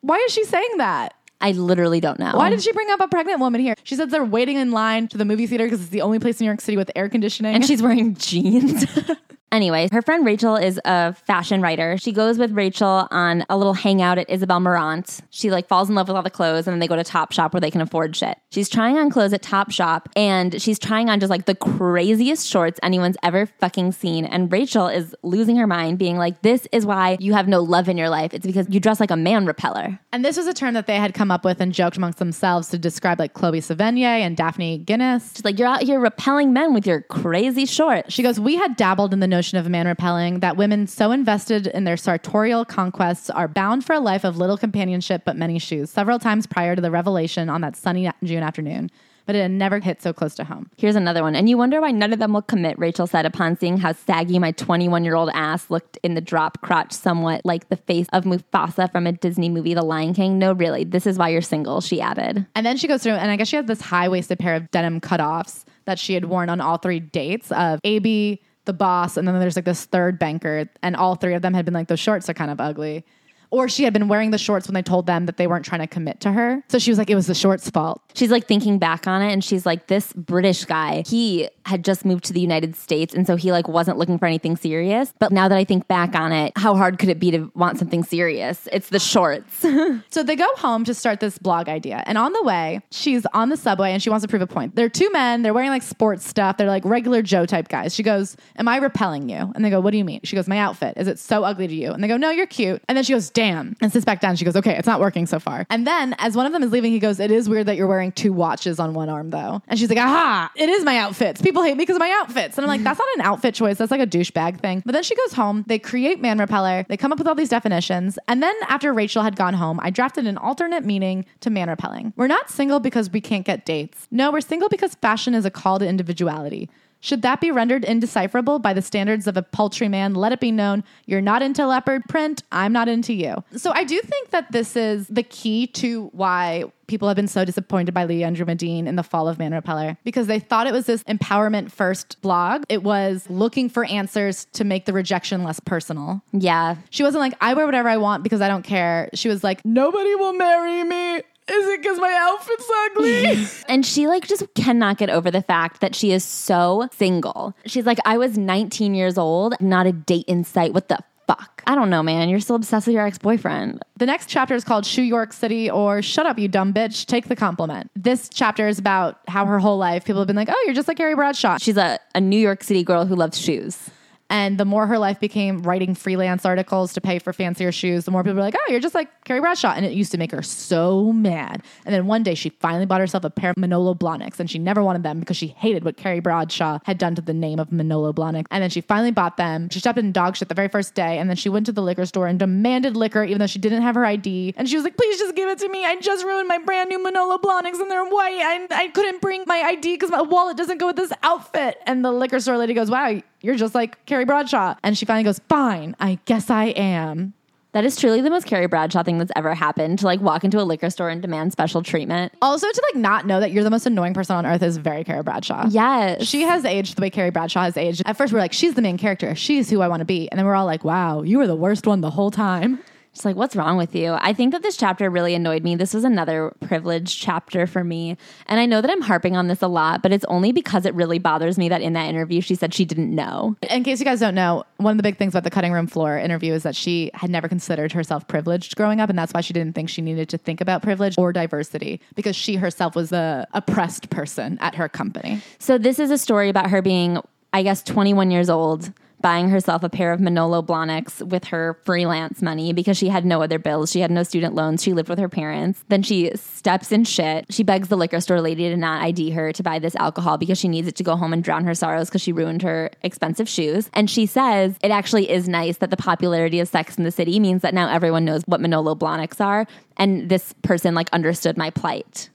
[0.00, 1.14] Why is she saying that?
[1.40, 2.32] I literally don't know.
[2.34, 3.74] Why did she bring up a pregnant woman here?
[3.84, 6.40] She said they're waiting in line to the movie theater because it's the only place
[6.40, 7.54] in New York City with air conditioning.
[7.54, 8.84] and she's wearing jeans.
[9.52, 11.96] anyway, her friend Rachel is a fashion writer.
[11.98, 15.20] She goes with Rachel on a little hangout at Isabel Marant.
[15.30, 17.32] She like falls in love with all the clothes and then they go to Top
[17.32, 18.38] Shop where they can afford shit.
[18.50, 22.46] She's trying on clothes at Top Shop and she's trying on just like the craziest
[22.46, 24.24] shorts anyone's ever fucking seen.
[24.24, 27.88] And Rachel is losing her mind being like, this is why you have no love
[27.88, 28.34] in your life.
[28.34, 29.98] It's because you dress like a man repeller.
[30.12, 32.68] And this was a term that they had come up with and joked amongst themselves
[32.68, 35.32] to describe like Chloe Sevigny and Daphne Guinness.
[35.34, 38.12] She's like, you're out here repelling men with your crazy shorts.
[38.12, 41.68] She goes, We had dabbled in the notion of man repelling, that women so invested
[41.68, 45.90] in their sartorial conquests are bound for a life of little companionship but many shoes,
[45.90, 48.90] several times prior to the revelation on that sunny June afternoon.
[49.26, 50.70] But it had never hit so close to home.
[50.76, 51.36] Here's another one.
[51.36, 54.40] And you wonder why none of them will commit, Rachel said upon seeing how saggy
[54.40, 58.24] my 21 year old ass looked in the drop crotch, somewhat like the face of
[58.24, 60.38] Mufasa from a Disney movie, The Lion King.
[60.38, 62.44] No, really, this is why you're single, she added.
[62.56, 64.68] And then she goes through, and I guess she had this high waisted pair of
[64.72, 69.26] denim cutoffs that she had worn on all three dates of AB, the boss, and
[69.26, 71.98] then there's like this third banker, and all three of them had been like, those
[71.98, 73.04] shorts are kind of ugly.
[73.50, 75.80] Or she had been wearing the shorts when they told them that they weren't trying
[75.80, 76.62] to commit to her.
[76.68, 78.02] So she was like, it was the shorts' fault.
[78.12, 82.04] She's like thinking back on it and she's like, this British guy, he had just
[82.04, 83.14] moved to the United States.
[83.14, 85.12] And so he like wasn't looking for anything serious.
[85.18, 87.78] But now that I think back on it, how hard could it be to want
[87.78, 88.66] something serious?
[88.72, 89.64] It's the shorts.
[90.10, 92.02] So they go home to start this blog idea.
[92.06, 94.74] And on the way, she's on the subway and she wants to prove a point.
[94.74, 97.94] They're two men, they're wearing like sports stuff, they're like regular Joe type guys.
[97.94, 99.52] She goes, Am I repelling you?
[99.54, 100.20] And they go, What do you mean?
[100.24, 100.94] She goes, My outfit.
[100.96, 101.92] Is it so ugly to you?
[101.92, 102.82] And they go, No, you're cute.
[102.88, 103.76] And then she goes, Damn.
[103.80, 104.36] And sits back down.
[104.36, 105.66] She goes, Okay, it's not working so far.
[105.70, 107.86] And then as one of them is leaving, he goes, It is weird that you're
[107.86, 109.62] wearing two watches on one arm though.
[109.68, 111.42] And she's like, Aha, it is my outfits.
[111.42, 112.56] People hate me because of my outfits.
[112.56, 113.78] And I'm like, That's not an outfit choice.
[113.78, 114.82] That's like a douchebag thing.
[114.84, 117.48] But then she goes home, they create Man Repeller, they come up with all these
[117.48, 118.18] definitions.
[118.28, 122.12] And then after Rachel had gone home, I drafted an alternate meaning to man repelling.
[122.16, 124.06] We're not single because we can't get dates.
[124.10, 126.68] No, we're single because fashion is a call to individuality.
[127.00, 130.50] Should that be rendered indecipherable by the standards of a paltry man, let it be
[130.50, 133.42] known you're not into leopard print, I'm not into you.
[133.56, 137.44] So I do think that this is the key to why people have been so
[137.44, 140.86] disappointed by Leandra Medine in the fall of Man Repeller because they thought it was
[140.86, 142.64] this empowerment first blog.
[142.68, 146.22] It was looking for answers to make the rejection less personal.
[146.32, 146.76] yeah.
[146.90, 149.10] She wasn't like, I wear whatever I want because I don't care.
[149.14, 151.22] She was like, nobody will marry me.
[151.50, 153.46] Is it because my outfit's ugly?
[153.68, 157.54] And she like just cannot get over the fact that she is so single.
[157.66, 160.72] She's like, I was 19 years old, not a date in sight.
[160.72, 161.62] What the fuck?
[161.66, 162.30] I don't know, man.
[162.30, 163.82] You're still obsessed with your ex boyfriend.
[163.98, 167.28] the next chapter is called Shoe York City or Shut Up, You Dumb Bitch, Take
[167.28, 167.90] the Compliment.
[167.94, 170.88] This chapter is about how her whole life people have been like, oh, you're just
[170.88, 171.58] like Carrie Bradshaw.
[171.58, 173.90] She's a, a New York City girl who loves shoes.
[174.30, 178.10] And the more her life became writing freelance articles to pay for fancier shoes, the
[178.10, 179.72] more people were like, oh, you're just like Carrie Bradshaw.
[179.74, 181.62] And it used to make her so mad.
[181.86, 184.58] And then one day she finally bought herself a pair of Manolo Blahniks and she
[184.58, 187.72] never wanted them because she hated what Carrie Bradshaw had done to the name of
[187.72, 188.46] Manolo Blahnik.
[188.50, 189.70] And then she finally bought them.
[189.70, 191.18] She stepped in dog shit the very first day.
[191.18, 193.82] And then she went to the liquor store and demanded liquor even though she didn't
[193.82, 194.54] have her ID.
[194.56, 195.84] And she was like, please just give it to me.
[195.84, 198.40] I just ruined my brand new Manolo Blahniks and they're white.
[198.42, 201.78] I, I couldn't bring my ID because my wallet doesn't go with this outfit.
[201.86, 204.74] And the liquor store lady goes, wow, you're just like Carrie Bradshaw.
[204.82, 207.34] And she finally goes, fine, I guess I am.
[207.72, 210.60] That is truly the most Carrie Bradshaw thing that's ever happened to like walk into
[210.60, 212.32] a liquor store and demand special treatment.
[212.40, 215.04] Also, to like not know that you're the most annoying person on earth is very
[215.04, 215.66] Carrie Bradshaw.
[215.68, 216.26] Yes.
[216.26, 218.02] She has aged the way Carrie Bradshaw has aged.
[218.06, 219.34] At first, we are like, she's the main character.
[219.34, 220.30] She's who I want to be.
[220.30, 222.80] And then we're all like, wow, you were the worst one the whole time.
[223.12, 224.12] It's like, what's wrong with you?
[224.12, 225.74] I think that this chapter really annoyed me.
[225.74, 228.16] This was another privileged chapter for me.
[228.46, 230.94] And I know that I'm harping on this a lot, but it's only because it
[230.94, 233.56] really bothers me that in that interview she said she didn't know.
[233.70, 235.86] In case you guys don't know, one of the big things about the cutting room
[235.86, 239.10] floor interview is that she had never considered herself privileged growing up.
[239.10, 242.36] And that's why she didn't think she needed to think about privilege or diversity because
[242.36, 245.40] she herself was the oppressed person at her company.
[245.58, 247.18] So this is a story about her being,
[247.52, 248.92] I guess, 21 years old.
[249.20, 253.42] Buying herself a pair of Manolo Blahniks with her freelance money because she had no
[253.42, 253.90] other bills.
[253.90, 254.82] She had no student loans.
[254.82, 255.84] She lived with her parents.
[255.88, 257.46] Then she steps in shit.
[257.50, 260.58] She begs the liquor store lady to not ID her to buy this alcohol because
[260.58, 263.48] she needs it to go home and drown her sorrows because she ruined her expensive
[263.48, 263.90] shoes.
[263.92, 267.40] And she says it actually is nice that the popularity of Sex in the City
[267.40, 269.66] means that now everyone knows what Manolo Blahniks are.
[269.96, 272.30] And this person like understood my plight.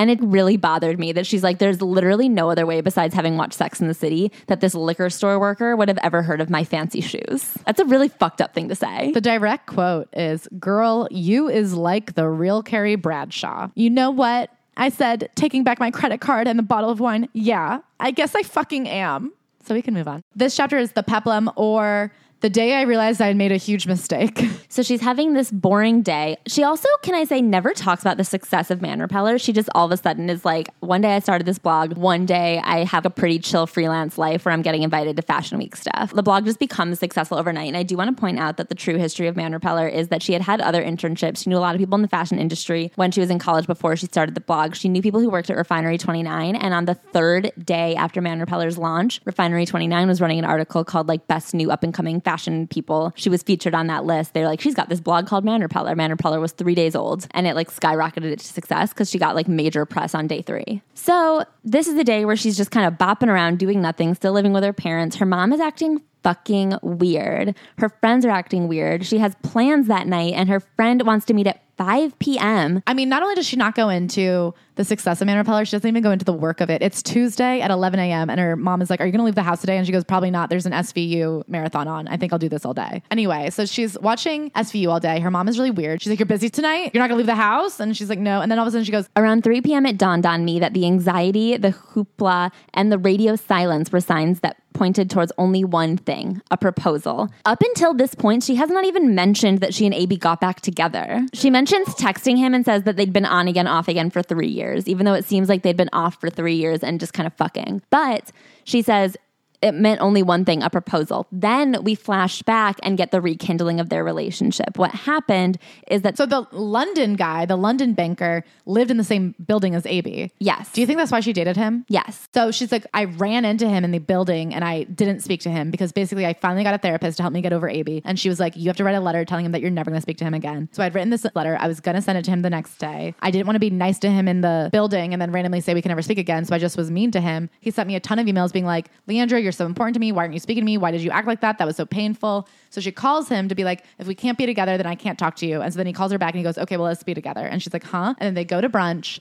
[0.00, 3.36] And it really bothered me that she's like, there's literally no other way besides having
[3.36, 6.48] watched Sex in the City that this liquor store worker would have ever heard of
[6.48, 7.52] my fancy shoes.
[7.66, 9.12] That's a really fucked up thing to say.
[9.12, 13.68] The direct quote is Girl, you is like the real Carrie Bradshaw.
[13.74, 14.48] You know what?
[14.74, 17.28] I said, taking back my credit card and the bottle of wine.
[17.34, 19.34] Yeah, I guess I fucking am.
[19.66, 20.22] So we can move on.
[20.34, 22.10] This chapter is the peplum or
[22.40, 24.42] the day I realized I had made a huge mistake.
[24.72, 26.36] So she's having this boring day.
[26.46, 29.36] She also, can I say, never talks about the success of Man Repeller.
[29.36, 32.24] She just all of a sudden is like, one day I started this blog, one
[32.24, 35.74] day I have a pretty chill freelance life where I'm getting invited to Fashion Week
[35.74, 36.12] stuff.
[36.12, 37.66] The blog just becomes successful overnight.
[37.66, 40.06] And I do want to point out that the true history of Man Repeller is
[40.08, 41.42] that she had had other internships.
[41.42, 43.66] She knew a lot of people in the fashion industry when she was in college
[43.66, 44.76] before she started the blog.
[44.76, 46.54] She knew people who worked at Refinery 29.
[46.54, 50.84] And on the third day after Man Repeller's launch, Refinery 29 was running an article
[50.84, 53.12] called like Best New Up and Coming Fashion People.
[53.16, 54.34] She was featured on that list.
[54.34, 55.96] They're like, she's got this blog called Man Repeller.
[55.96, 59.18] Man Repeller was three days old and it like skyrocketed it to success because she
[59.18, 60.80] got like major press on day three.
[60.94, 64.32] So this is the day where she's just kind of bopping around doing nothing, still
[64.32, 65.16] living with her parents.
[65.16, 67.56] Her mom is acting fucking weird.
[67.78, 69.04] Her friends are acting weird.
[69.04, 72.82] She has plans that night and her friend wants to meet at 5 p.m.
[72.86, 75.70] I mean, not only does she not go into the success of Man Repeller, she
[75.72, 76.82] doesn't even go into the work of it.
[76.82, 78.28] It's Tuesday at 11 a.m.
[78.28, 79.78] and her mom is like, Are you going to leave the house today?
[79.78, 80.50] And she goes, Probably not.
[80.50, 82.06] There's an SVU marathon on.
[82.08, 83.02] I think I'll do this all day.
[83.10, 85.20] Anyway, so she's watching SVU all day.
[85.20, 86.02] Her mom is really weird.
[86.02, 86.90] She's like, You're busy tonight?
[86.92, 87.80] You're not going to leave the house?
[87.80, 88.42] And she's like, No.
[88.42, 90.60] And then all of a sudden she goes, Around 3 p.m., it dawned on me
[90.60, 95.64] that the anxiety, the hoopla, and the radio silence were signs that pointed towards only
[95.64, 97.28] one thing a proposal.
[97.44, 100.60] Up until this point, she has not even mentioned that she and AB got back
[100.60, 101.26] together.
[101.34, 104.48] She mentions texting him and says that they'd been on again, off again for three
[104.48, 107.26] years, even though it seems like they'd been off for three years and just kind
[107.26, 107.82] of fucking.
[107.90, 108.32] But
[108.64, 109.16] she says,
[109.62, 111.26] it meant only one thing a proposal.
[111.30, 114.78] Then we flash back and get the rekindling of their relationship.
[114.78, 115.58] What happened
[115.88, 119.86] is that So the London guy, the London banker, lived in the same building as
[119.86, 120.30] AB.
[120.38, 120.72] Yes.
[120.72, 121.84] Do you think that's why she dated him?
[121.88, 122.28] Yes.
[122.34, 125.50] So she's like, I ran into him in the building and I didn't speak to
[125.50, 128.02] him because basically I finally got a therapist to help me get over AB.
[128.04, 129.90] And she was like, You have to write a letter telling him that you're never
[129.90, 130.68] going to speak to him again.
[130.72, 131.56] So I'd written this letter.
[131.60, 133.14] I was going to send it to him the next day.
[133.20, 135.74] I didn't want to be nice to him in the building and then randomly say
[135.74, 136.44] we can never speak again.
[136.44, 137.50] So I just was mean to him.
[137.60, 140.12] He sent me a ton of emails being like, Leandra, you're so important to me.
[140.12, 140.78] Why aren't you speaking to me?
[140.78, 141.58] Why did you act like that?
[141.58, 142.48] That was so painful.
[142.70, 145.18] So she calls him to be like, If we can't be together, then I can't
[145.18, 145.60] talk to you.
[145.60, 147.46] And so then he calls her back and he goes, Okay, well, let's be together.
[147.46, 148.14] And she's like, Huh?
[148.18, 149.20] And then they go to brunch.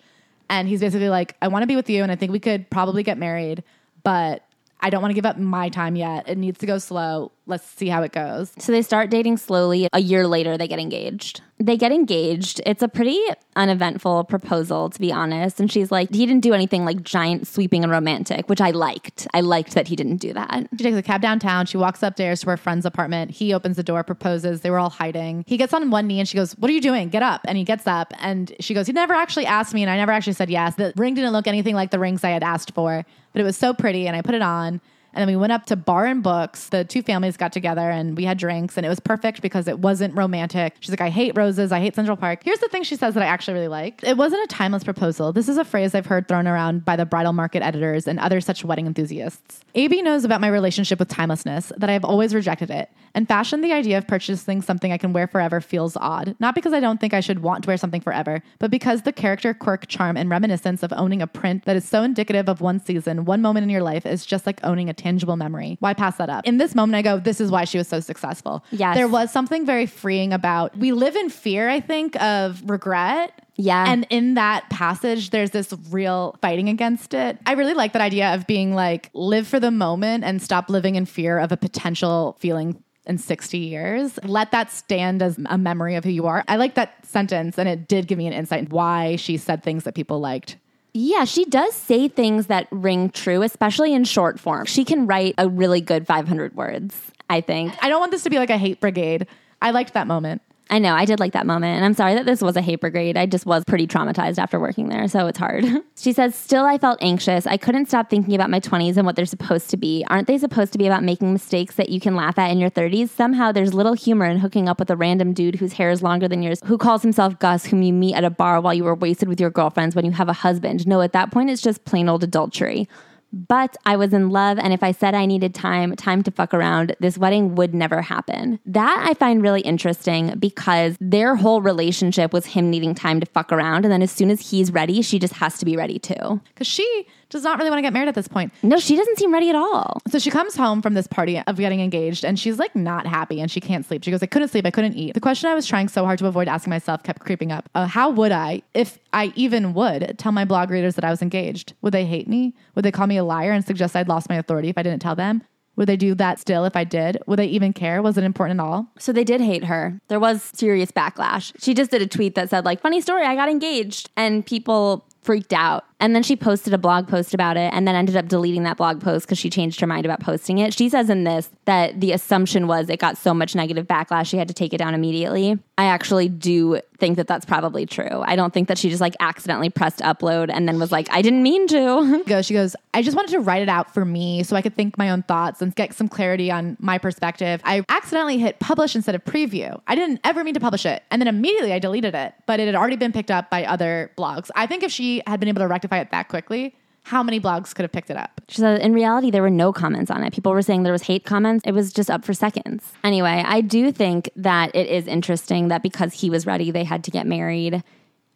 [0.50, 2.70] And he's basically like, I want to be with you, and I think we could
[2.72, 3.64] probably get married,
[4.04, 4.44] but
[4.82, 6.28] I don't want to give up my time yet.
[6.28, 7.32] It needs to go slow.
[7.50, 8.52] Let's see how it goes.
[8.60, 9.90] So they start dating slowly.
[9.92, 11.42] A year later, they get engaged.
[11.58, 12.62] They get engaged.
[12.64, 13.20] It's a pretty
[13.56, 15.60] uneventful proposal, to be honest.
[15.60, 19.28] And she's like, he didn't do anything like giant, sweeping, and romantic, which I liked.
[19.34, 20.68] I liked that he didn't do that.
[20.78, 21.66] She takes a cab downtown.
[21.66, 23.32] She walks upstairs to her friend's apartment.
[23.32, 24.62] He opens the door, proposes.
[24.62, 25.44] They were all hiding.
[25.48, 27.10] He gets on one knee and she goes, What are you doing?
[27.10, 27.42] Get up.
[27.46, 30.12] And he gets up and she goes, He never actually asked me and I never
[30.12, 30.76] actually said yes.
[30.76, 33.58] The ring didn't look anything like the rings I had asked for, but it was
[33.58, 34.82] so pretty and I put it on.
[35.14, 36.70] And then we went up to Bar and Books.
[36.70, 39.80] The two families got together and we had drinks, and it was perfect because it
[39.80, 40.76] wasn't romantic.
[40.80, 41.72] She's like, I hate roses.
[41.72, 42.42] I hate Central Park.
[42.44, 44.04] Here's the thing she says that I actually really like.
[44.04, 45.34] It wasn't a timeless proposal.
[45.34, 48.40] This is a phrase I've heard thrown around by the bridal market editors and other
[48.42, 49.62] such wedding enthusiasts.
[49.76, 52.90] AB knows about my relationship with timelessness, that I've always rejected it.
[53.14, 56.36] And fashion, the idea of purchasing something I can wear forever feels odd.
[56.40, 59.12] Not because I don't think I should want to wear something forever, but because the
[59.12, 62.80] character, quirk, charm, and reminiscence of owning a print that is so indicative of one
[62.80, 65.78] season, one moment in your life is just like owning a tangible memory.
[65.80, 66.46] Why pass that up?
[66.46, 68.64] In this moment, I go, this is why she was so successful.
[68.72, 68.96] Yes.
[68.96, 73.32] There was something very freeing about, we live in fear, I think, of regret.
[73.56, 73.92] Yeah.
[73.92, 77.38] And in that passage, there's this real fighting against it.
[77.46, 80.96] I really like that idea of being like, live for the moment and stop living
[80.96, 84.20] in fear of a potential feeling in 60 years.
[84.24, 86.44] Let that stand as a memory of who you are.
[86.48, 89.84] I like that sentence, and it did give me an insight why she said things
[89.86, 90.58] that people liked.
[90.94, 94.66] Yeah, she does say things that ring true, especially in short form.
[94.66, 97.74] She can write a really good 500 words, I think.
[97.82, 99.28] I don't want this to be like a hate brigade.
[99.62, 100.42] I liked that moment.
[100.72, 101.76] I know, I did like that moment.
[101.76, 103.18] And I'm sorry that this was a hate brigade.
[103.18, 105.66] I just was pretty traumatized after working there, so it's hard.
[105.98, 107.48] she says, Still, I felt anxious.
[107.48, 110.06] I couldn't stop thinking about my 20s and what they're supposed to be.
[110.10, 112.70] Aren't they supposed to be about making mistakes that you can laugh at in your
[112.70, 113.10] 30s?
[113.10, 116.28] Somehow there's little humor in hooking up with a random dude whose hair is longer
[116.28, 118.96] than yours, who calls himself Gus, whom you meet at a bar while you were
[118.96, 120.86] wasted with your girlfriends when you have a husband.
[120.86, 122.88] No, at that point, it's just plain old adultery.
[123.32, 126.54] But I was in love, and if I said I needed time, time to fuck
[126.54, 128.60] around, this wedding would never happen.
[128.66, 133.52] That I find really interesting because their whole relationship was him needing time to fuck
[133.52, 133.86] around.
[133.86, 136.42] And then as soon as he's ready, she just has to be ready too.
[136.50, 138.54] Because she does not really want to get married at this point.
[138.64, 140.02] No, she doesn't seem ready at all.
[140.10, 143.40] So she comes home from this party of getting engaged and she's like not happy
[143.40, 144.04] and she can't sleep.
[144.04, 145.14] She goes, I couldn't sleep, I couldn't eat.
[145.14, 147.70] The question I was trying so hard to avoid asking myself kept creeping up.
[147.76, 151.22] Uh, how would I, if I even would, tell my blog readers that I was
[151.22, 151.74] engaged?
[151.82, 152.56] Would they hate me?
[152.76, 155.02] Would they call me a liar and suggest I'd lost my authority if I didn't
[155.02, 155.44] tell them?
[155.76, 157.18] Would they do that still if I did?
[157.26, 158.02] Would they even care?
[158.02, 158.92] Was it important at all?
[159.00, 160.02] So they did hate her.
[160.10, 161.54] There was serious backlash.
[161.58, 164.10] She just did a tweet that said, like, funny story, I got engaged.
[164.18, 165.86] And people freaked out.
[166.00, 168.78] And then she posted a blog post about it and then ended up deleting that
[168.78, 170.74] blog post because she changed her mind about posting it.
[170.74, 174.38] She says in this that the assumption was it got so much negative backlash, she
[174.38, 175.60] had to take it down immediately.
[175.78, 178.22] I actually do think that that's probably true.
[178.22, 181.22] I don't think that she just like accidentally pressed upload and then was like, I
[181.22, 182.24] didn't mean to.
[182.28, 184.76] Goes, she goes, I just wanted to write it out for me so I could
[184.76, 187.62] think my own thoughts and get some clarity on my perspective.
[187.64, 189.80] I accidentally hit publish instead of preview.
[189.88, 191.04] I didn't ever mean to publish it.
[191.12, 194.12] And then immediately I deleted it, but it had already been picked up by other
[194.18, 194.50] blogs.
[194.56, 197.74] I think if she had been able to rectify it that quickly, how many blogs
[197.74, 198.42] could have picked it up?
[198.50, 200.34] She said, in reality, there were no comments on it.
[200.34, 201.64] People were saying there was hate comments.
[201.66, 202.84] It was just up for seconds.
[203.04, 207.04] Anyway, I do think that it is interesting that because he was ready, they had
[207.06, 207.84] to get married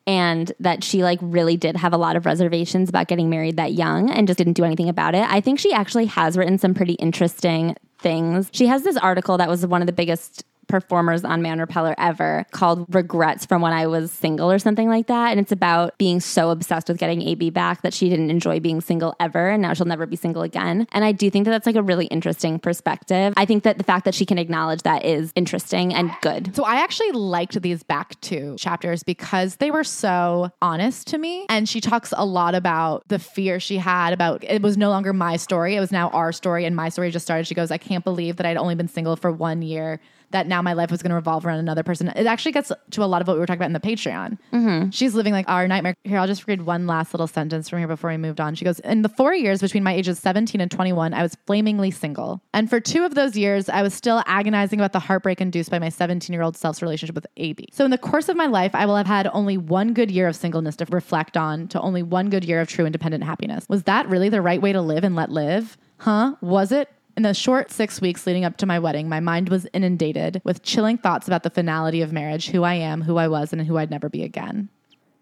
[0.06, 3.74] and that she like really did have a lot of reservations about getting married that
[3.74, 5.26] young and just didn't do anything about it.
[5.30, 8.50] I think she actually has written some pretty interesting things.
[8.52, 12.46] She has this article that was one of the biggest performers on Man Repeller ever
[12.52, 15.32] called Regrets from When I Was Single or something like that.
[15.32, 18.82] And it's about being so obsessed with getting AB back that she didn't enjoy being
[18.82, 19.50] single ever.
[19.50, 20.88] And now she'll never be single again.
[20.92, 23.34] And I do think that that's like a really interesting perspective.
[23.38, 26.56] I think that the fact that she can acknowledge that is interesting and good.
[26.56, 31.46] So I actually liked these back two chapters because they were so honest to me.
[31.50, 35.14] And she talks a lot about the fear she had about it was no longer
[35.14, 35.76] my story.
[35.76, 36.66] It was now our story.
[36.66, 37.48] And my story just started.
[37.48, 40.00] She goes, I can't believe that I'd only been single for one year
[40.34, 42.10] that now my life was going to revolve around another person.
[42.10, 44.38] It actually gets to a lot of what we were talking about in the Patreon.
[44.52, 44.90] Mm-hmm.
[44.90, 45.96] She's living like our nightmare.
[46.04, 48.56] Here, I'll just read one last little sentence from here before we moved on.
[48.56, 51.92] She goes, In the four years between my ages 17 and 21, I was flamingly
[51.92, 52.42] single.
[52.54, 55.80] And for two of those years, I was still agonizing about the heartbreak induced by
[55.80, 57.68] my 17 year old self's relationship with AB.
[57.72, 60.28] So in the course of my life, I will have had only one good year
[60.28, 63.66] of singleness to reflect on, to only one good year of true independent happiness.
[63.70, 65.78] Was that really the right way to live and let live?
[65.98, 66.36] Huh?
[66.42, 66.90] Was it?
[67.16, 70.64] In the short six weeks leading up to my wedding, my mind was inundated with
[70.64, 73.78] chilling thoughts about the finality of marriage, who I am, who I was, and who
[73.78, 74.70] I'd never be again.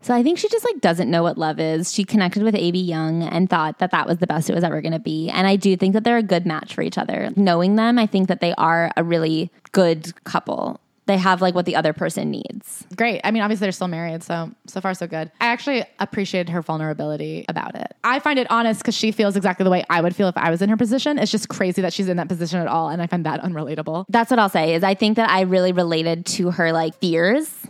[0.04, 1.94] So I think she just like doesn't know what love is.
[1.94, 4.82] She connected with AB Young and thought that that was the best it was ever
[4.82, 5.30] going to be.
[5.30, 7.30] And I do think that they're a good match for each other.
[7.36, 10.80] Knowing them, I think that they are a really good couple.
[11.08, 12.86] They have like what the other person needs.
[12.96, 13.22] Great.
[13.24, 15.32] I mean, obviously they're still married, so so far so good.
[15.42, 17.96] I actually appreciated her vulnerability about it.
[18.04, 20.50] I find it honest because she feels exactly the way I would feel if I
[20.52, 21.18] was in her position.
[21.18, 24.06] It's just crazy that she's in that position at all, and I find that unrelatable.
[24.10, 27.61] That's what I'll say is I think that I really related to her like fears.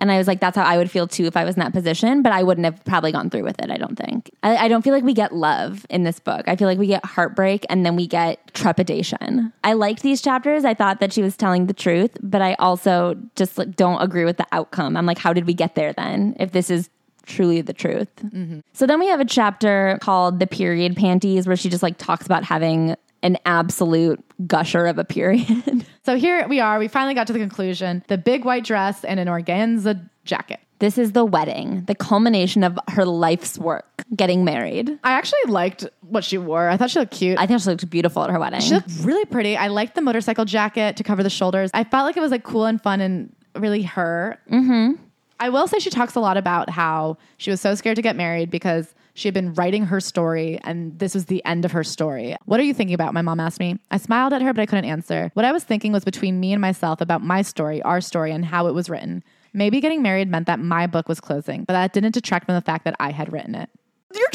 [0.00, 1.72] And I was like, that's how I would feel too if I was in that
[1.72, 3.70] position, but I wouldn't have probably gone through with it.
[3.70, 4.30] I don't think.
[4.42, 6.48] I, I don't feel like we get love in this book.
[6.48, 9.52] I feel like we get heartbreak and then we get trepidation.
[9.62, 10.64] I liked these chapters.
[10.64, 14.24] I thought that she was telling the truth, but I also just like, don't agree
[14.24, 14.96] with the outcome.
[14.96, 16.34] I'm like, how did we get there then?
[16.40, 16.88] If this is
[17.26, 18.08] truly the truth.
[18.16, 18.60] Mm-hmm.
[18.72, 22.26] So then we have a chapter called The Period Panties where she just like talks
[22.26, 25.84] about having an absolute gusher of a period.
[26.10, 26.80] So here we are.
[26.80, 30.58] We finally got to the conclusion: the big white dress and an organza jacket.
[30.80, 34.98] this is the wedding, the culmination of her life's work, getting married.
[35.04, 36.68] I actually liked what she wore.
[36.68, 37.38] I thought she looked cute.
[37.38, 38.60] I think she looked beautiful at her wedding.
[38.60, 39.56] She looked really pretty.
[39.56, 41.70] I liked the motorcycle jacket to cover the shoulders.
[41.74, 44.36] I felt like it was like cool and fun and really her.
[44.50, 45.00] Mm-hmm.
[45.38, 48.16] I will say she talks a lot about how she was so scared to get
[48.16, 51.84] married because she had been writing her story and this was the end of her
[51.84, 52.36] story.
[52.46, 53.12] What are you thinking about?
[53.12, 53.78] My mom asked me.
[53.90, 55.30] I smiled at her, but I couldn't answer.
[55.34, 58.44] What I was thinking was between me and myself about my story, our story, and
[58.44, 59.22] how it was written.
[59.52, 62.62] Maybe getting married meant that my book was closing, but that didn't detract from the
[62.62, 63.68] fact that I had written it.
[64.14, 64.28] You're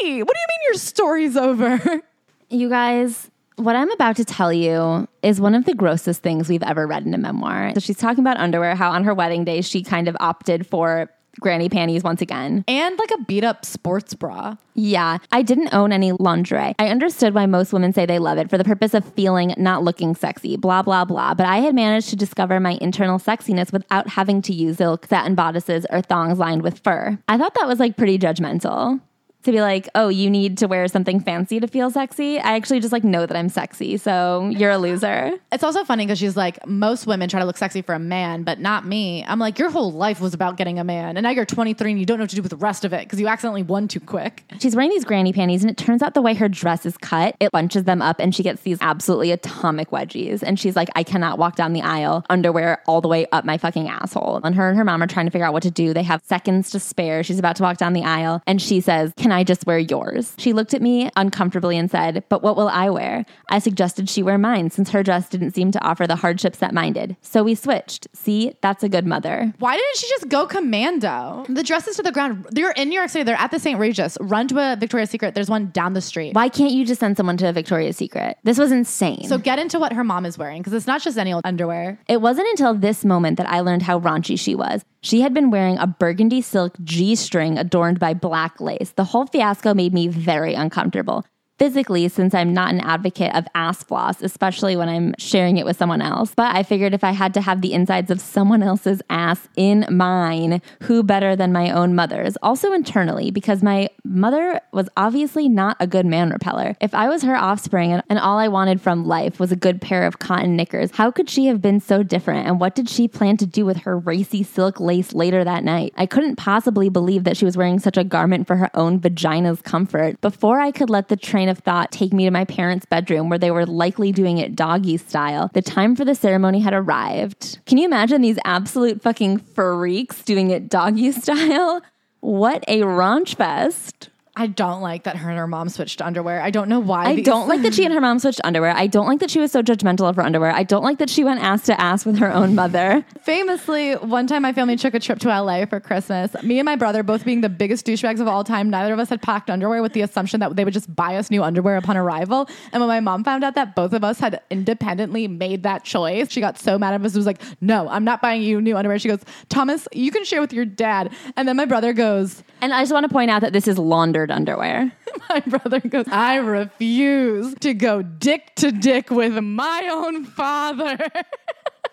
[0.00, 0.22] 23.
[0.22, 2.02] What do you mean your story's over?
[2.48, 6.62] You guys, what I'm about to tell you is one of the grossest things we've
[6.62, 7.72] ever read in a memoir.
[7.74, 11.10] So she's talking about underwear, how on her wedding day she kind of opted for
[11.40, 12.64] granny panties once again.
[12.68, 14.56] and like a beat up sports bra.
[14.74, 16.74] Yeah, I didn't own any lingerie.
[16.78, 19.82] I understood why most women say they love it for the purpose of feeling not
[19.82, 21.34] looking sexy, blah, blah, blah.
[21.34, 25.34] But I had managed to discover my internal sexiness without having to use silk, satin
[25.34, 27.18] bodices, or thongs lined with fur.
[27.28, 29.00] I thought that was like pretty judgmental.
[29.46, 32.40] To be like, oh, you need to wear something fancy to feel sexy.
[32.40, 33.96] I actually just like know that I'm sexy.
[33.96, 35.30] So you're a loser.
[35.52, 38.42] It's also funny because she's like, most women try to look sexy for a man,
[38.42, 39.24] but not me.
[39.24, 41.16] I'm like, your whole life was about getting a man.
[41.16, 42.92] And now you're 23 and you don't know what to do with the rest of
[42.92, 44.42] it because you accidentally won too quick.
[44.58, 47.36] She's wearing these granny panties, and it turns out the way her dress is cut,
[47.38, 50.42] it bunches them up, and she gets these absolutely atomic wedgies.
[50.42, 53.58] And she's like, I cannot walk down the aisle, underwear all the way up my
[53.58, 54.40] fucking asshole.
[54.42, 55.94] And her and her mom are trying to figure out what to do.
[55.94, 57.22] They have seconds to spare.
[57.22, 60.34] She's about to walk down the aisle, and she says, Can I just wear yours?
[60.38, 63.24] She looked at me uncomfortably and said, But what will I wear?
[63.48, 66.74] I suggested she wear mine since her dress didn't seem to offer the hardships that
[66.74, 67.16] mine did.
[67.20, 68.08] So we switched.
[68.14, 69.52] See, that's a good mother.
[69.58, 71.44] Why didn't she just go commando?
[71.48, 72.46] The dresses to the ground.
[72.50, 73.24] They're in New York City.
[73.24, 73.78] They're at the St.
[73.78, 74.16] Regis.
[74.20, 75.34] Run to a Victoria's Secret.
[75.34, 76.34] There's one down the street.
[76.34, 78.38] Why can't you just send someone to a Victoria's Secret?
[78.44, 79.24] This was insane.
[79.24, 81.98] So get into what her mom is wearing because it's not just any old underwear.
[82.08, 84.84] It wasn't until this moment that I learned how raunchy she was.
[85.06, 88.90] She had been wearing a burgundy silk G string adorned by black lace.
[88.90, 91.24] The whole fiasco made me very uncomfortable.
[91.58, 95.78] Physically, since I'm not an advocate of ass floss, especially when I'm sharing it with
[95.78, 96.34] someone else.
[96.34, 99.86] But I figured if I had to have the insides of someone else's ass in
[99.90, 102.36] mine, who better than my own mother's?
[102.42, 106.76] Also internally, because my mother was obviously not a good man repeller.
[106.78, 109.80] If I was her offspring and, and all I wanted from life was a good
[109.80, 112.46] pair of cotton knickers, how could she have been so different?
[112.46, 115.94] And what did she plan to do with her racy silk lace later that night?
[115.96, 119.62] I couldn't possibly believe that she was wearing such a garment for her own vagina's
[119.62, 120.20] comfort.
[120.20, 123.38] Before I could let the train of thought take me to my parents' bedroom where
[123.38, 127.58] they were likely doing it doggy style, the time for the ceremony had arrived.
[127.66, 131.82] Can you imagine these absolute fucking freaks doing it doggy style?
[132.20, 134.10] What a raunch fest.
[134.38, 136.42] I don't like that her and her mom switched underwear.
[136.42, 137.06] I don't know why.
[137.06, 138.72] I these- don't like that she and her mom switched underwear.
[138.76, 140.52] I don't like that she was so judgmental of her underwear.
[140.52, 143.02] I don't like that she went ass to ass with her own mother.
[143.22, 146.34] Famously, one time my family took a trip to LA for Christmas.
[146.42, 149.08] Me and my brother, both being the biggest douchebags of all time, neither of us
[149.08, 151.96] had packed underwear with the assumption that they would just buy us new underwear upon
[151.96, 152.46] arrival.
[152.72, 156.30] And when my mom found out that both of us had independently made that choice,
[156.30, 157.14] she got so mad at us.
[157.14, 160.24] It was like, "No, I'm not buying you new underwear." She goes, "Thomas, you can
[160.24, 163.30] share with your dad." And then my brother goes, And I just want to point
[163.30, 164.92] out that this is laundered underwear.
[165.28, 170.98] my brother goes, "I refuse to go dick to dick with my own father."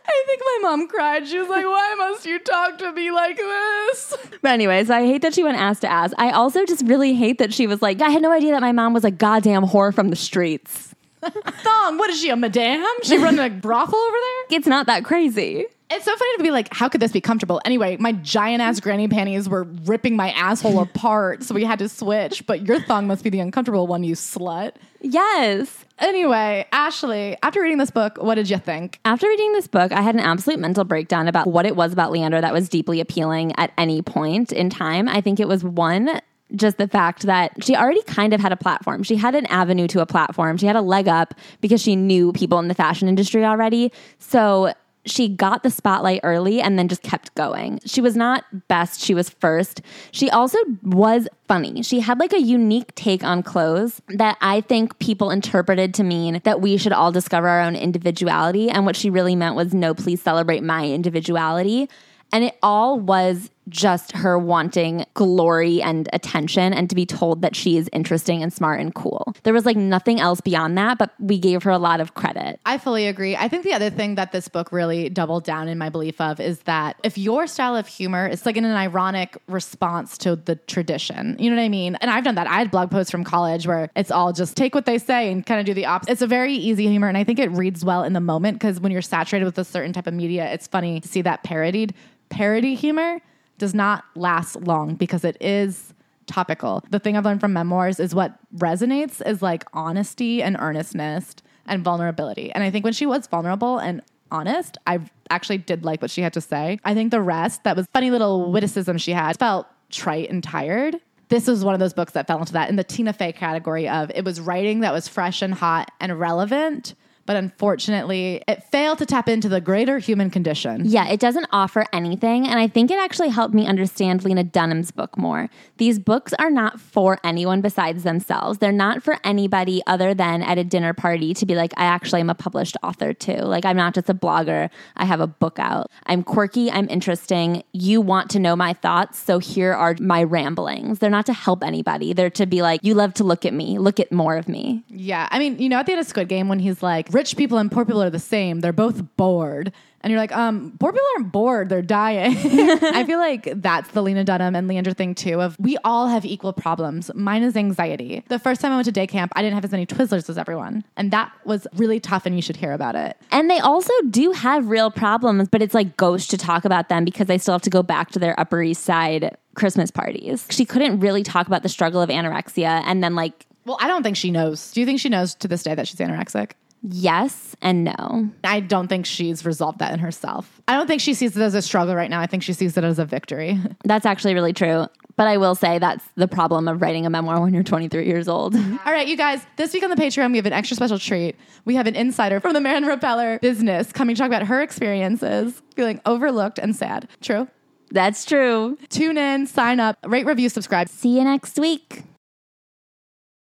[0.05, 1.27] I think my mom cried.
[1.27, 4.17] She was like, Why must you talk to me like this?
[4.41, 6.13] But anyways, I hate that she went ass to ass.
[6.17, 8.73] I also just really hate that she was like, I had no idea that my
[8.73, 10.93] mom was a goddamn whore from the streets.
[11.23, 12.85] Thong, what is she, a madame?
[13.03, 14.57] She running a brothel over there?
[14.57, 15.65] It's not that crazy.
[15.93, 17.61] It's so funny to be like, how could this be comfortable?
[17.65, 21.87] Anyway, my giant ass granny panties were ripping my asshole apart, so we had to
[21.87, 22.47] switch.
[22.47, 24.73] But your thong must be the uncomfortable one, you slut.
[25.01, 25.85] Yes.
[25.99, 28.99] Anyway, Ashley, after reading this book, what did you think?
[29.05, 32.11] After reading this book, I had an absolute mental breakdown about what it was about
[32.11, 35.07] Leandra that was deeply appealing at any point in time.
[35.07, 36.19] I think it was one,
[36.55, 39.03] just the fact that she already kind of had a platform.
[39.03, 40.57] She had an avenue to a platform.
[40.57, 43.91] She had a leg up because she knew people in the fashion industry already.
[44.17, 44.73] So
[45.05, 47.79] she got the spotlight early and then just kept going.
[47.85, 49.81] She was not best, she was first.
[50.11, 51.83] She also was funny.
[51.83, 56.41] She had like a unique take on clothes that I think people interpreted to mean
[56.43, 58.69] that we should all discover our own individuality.
[58.69, 61.89] And what she really meant was, no, please celebrate my individuality.
[62.31, 67.55] And it all was just her wanting glory and attention and to be told that
[67.55, 69.33] she is interesting and smart and cool.
[69.43, 72.59] There was like nothing else beyond that, but we gave her a lot of credit.
[72.65, 73.35] I fully agree.
[73.35, 76.39] I think the other thing that this book really doubled down in my belief of
[76.39, 80.55] is that if your style of humor is like in an ironic response to the
[80.55, 81.95] tradition, you know what I mean?
[81.95, 82.47] And I've done that.
[82.47, 85.45] I had blog posts from college where it's all just take what they say and
[85.45, 86.11] kind of do the opposite.
[86.11, 87.07] It's a very easy humor.
[87.07, 89.63] And I think it reads well in the moment because when you're saturated with a
[89.63, 91.93] certain type of media, it's funny to see that parodied.
[92.29, 93.19] Parody humor
[93.57, 95.93] does not last long because it is
[96.25, 96.83] topical.
[96.89, 101.35] The thing I've learned from memoirs is what resonates is like honesty and earnestness
[101.65, 102.51] and vulnerability.
[102.51, 104.01] And I think when she was vulnerable and
[104.31, 104.99] honest, I
[105.29, 106.79] actually did like what she had to say.
[106.83, 110.99] I think the rest, that was funny little witticism she had, felt trite and tired.
[111.29, 113.87] This was one of those books that fell into that in the Tina Fey category
[113.87, 116.95] of it was writing that was fresh and hot and relevant,
[117.25, 120.81] but unfortunately, it failed to tap into the greater human condition.
[120.85, 122.47] Yeah, it doesn't offer anything.
[122.47, 125.49] And I think it actually helped me understand Lena Dunham's book more.
[125.77, 128.59] These books are not for anyone besides themselves.
[128.59, 132.21] They're not for anybody other than at a dinner party to be like, I actually
[132.21, 133.37] am a published author too.
[133.37, 135.89] Like, I'm not just a blogger, I have a book out.
[136.05, 137.63] I'm quirky, I'm interesting.
[137.71, 139.19] You want to know my thoughts.
[139.19, 140.99] So here are my ramblings.
[140.99, 143.77] They're not to help anybody, they're to be like, you love to look at me,
[143.77, 144.83] look at more of me.
[144.89, 145.27] Yeah.
[145.31, 147.57] I mean, you know, at the end of Squid Game, when he's like, rich people
[147.57, 149.71] and poor people are the same, they're both bored.
[150.01, 152.35] And you're like, um, poor people aren't bored, they're dying.
[152.37, 156.25] I feel like that's the Lena Dunham and Leandra thing too of we all have
[156.25, 157.09] equal problems.
[157.13, 158.21] Mine is anxiety.
[158.27, 160.37] The first time I went to day camp, I didn't have as many Twizzlers as
[160.37, 160.83] everyone.
[160.97, 163.15] And that was really tough and you should hear about it.
[163.31, 167.05] And they also do have real problems, but it's like gauche to talk about them
[167.05, 170.45] because they still have to go back to their Upper East Side Christmas parties.
[170.49, 174.03] She couldn't really talk about the struggle of anorexia and then like Well, I don't
[174.03, 174.73] think she knows.
[174.73, 176.51] Do you think she knows to this day that she's anorexic?
[176.83, 178.29] Yes and no.
[178.43, 180.61] I don't think she's resolved that in herself.
[180.67, 182.19] I don't think she sees it as a struggle right now.
[182.19, 183.57] I think she sees it as a victory.
[183.85, 184.87] That's actually really true.
[185.15, 188.27] But I will say that's the problem of writing a memoir when you're 23 years
[188.27, 188.55] old.
[188.85, 191.35] All right, you guys, this week on the Patreon, we have an extra special treat.
[191.65, 195.61] We have an insider from the Man Repeller business coming to talk about her experiences
[195.75, 197.07] feeling overlooked and sad.
[197.21, 197.47] True?
[197.91, 198.75] That's true.
[198.89, 200.89] Tune in, sign up, rate, review, subscribe.
[200.89, 202.03] See you next week.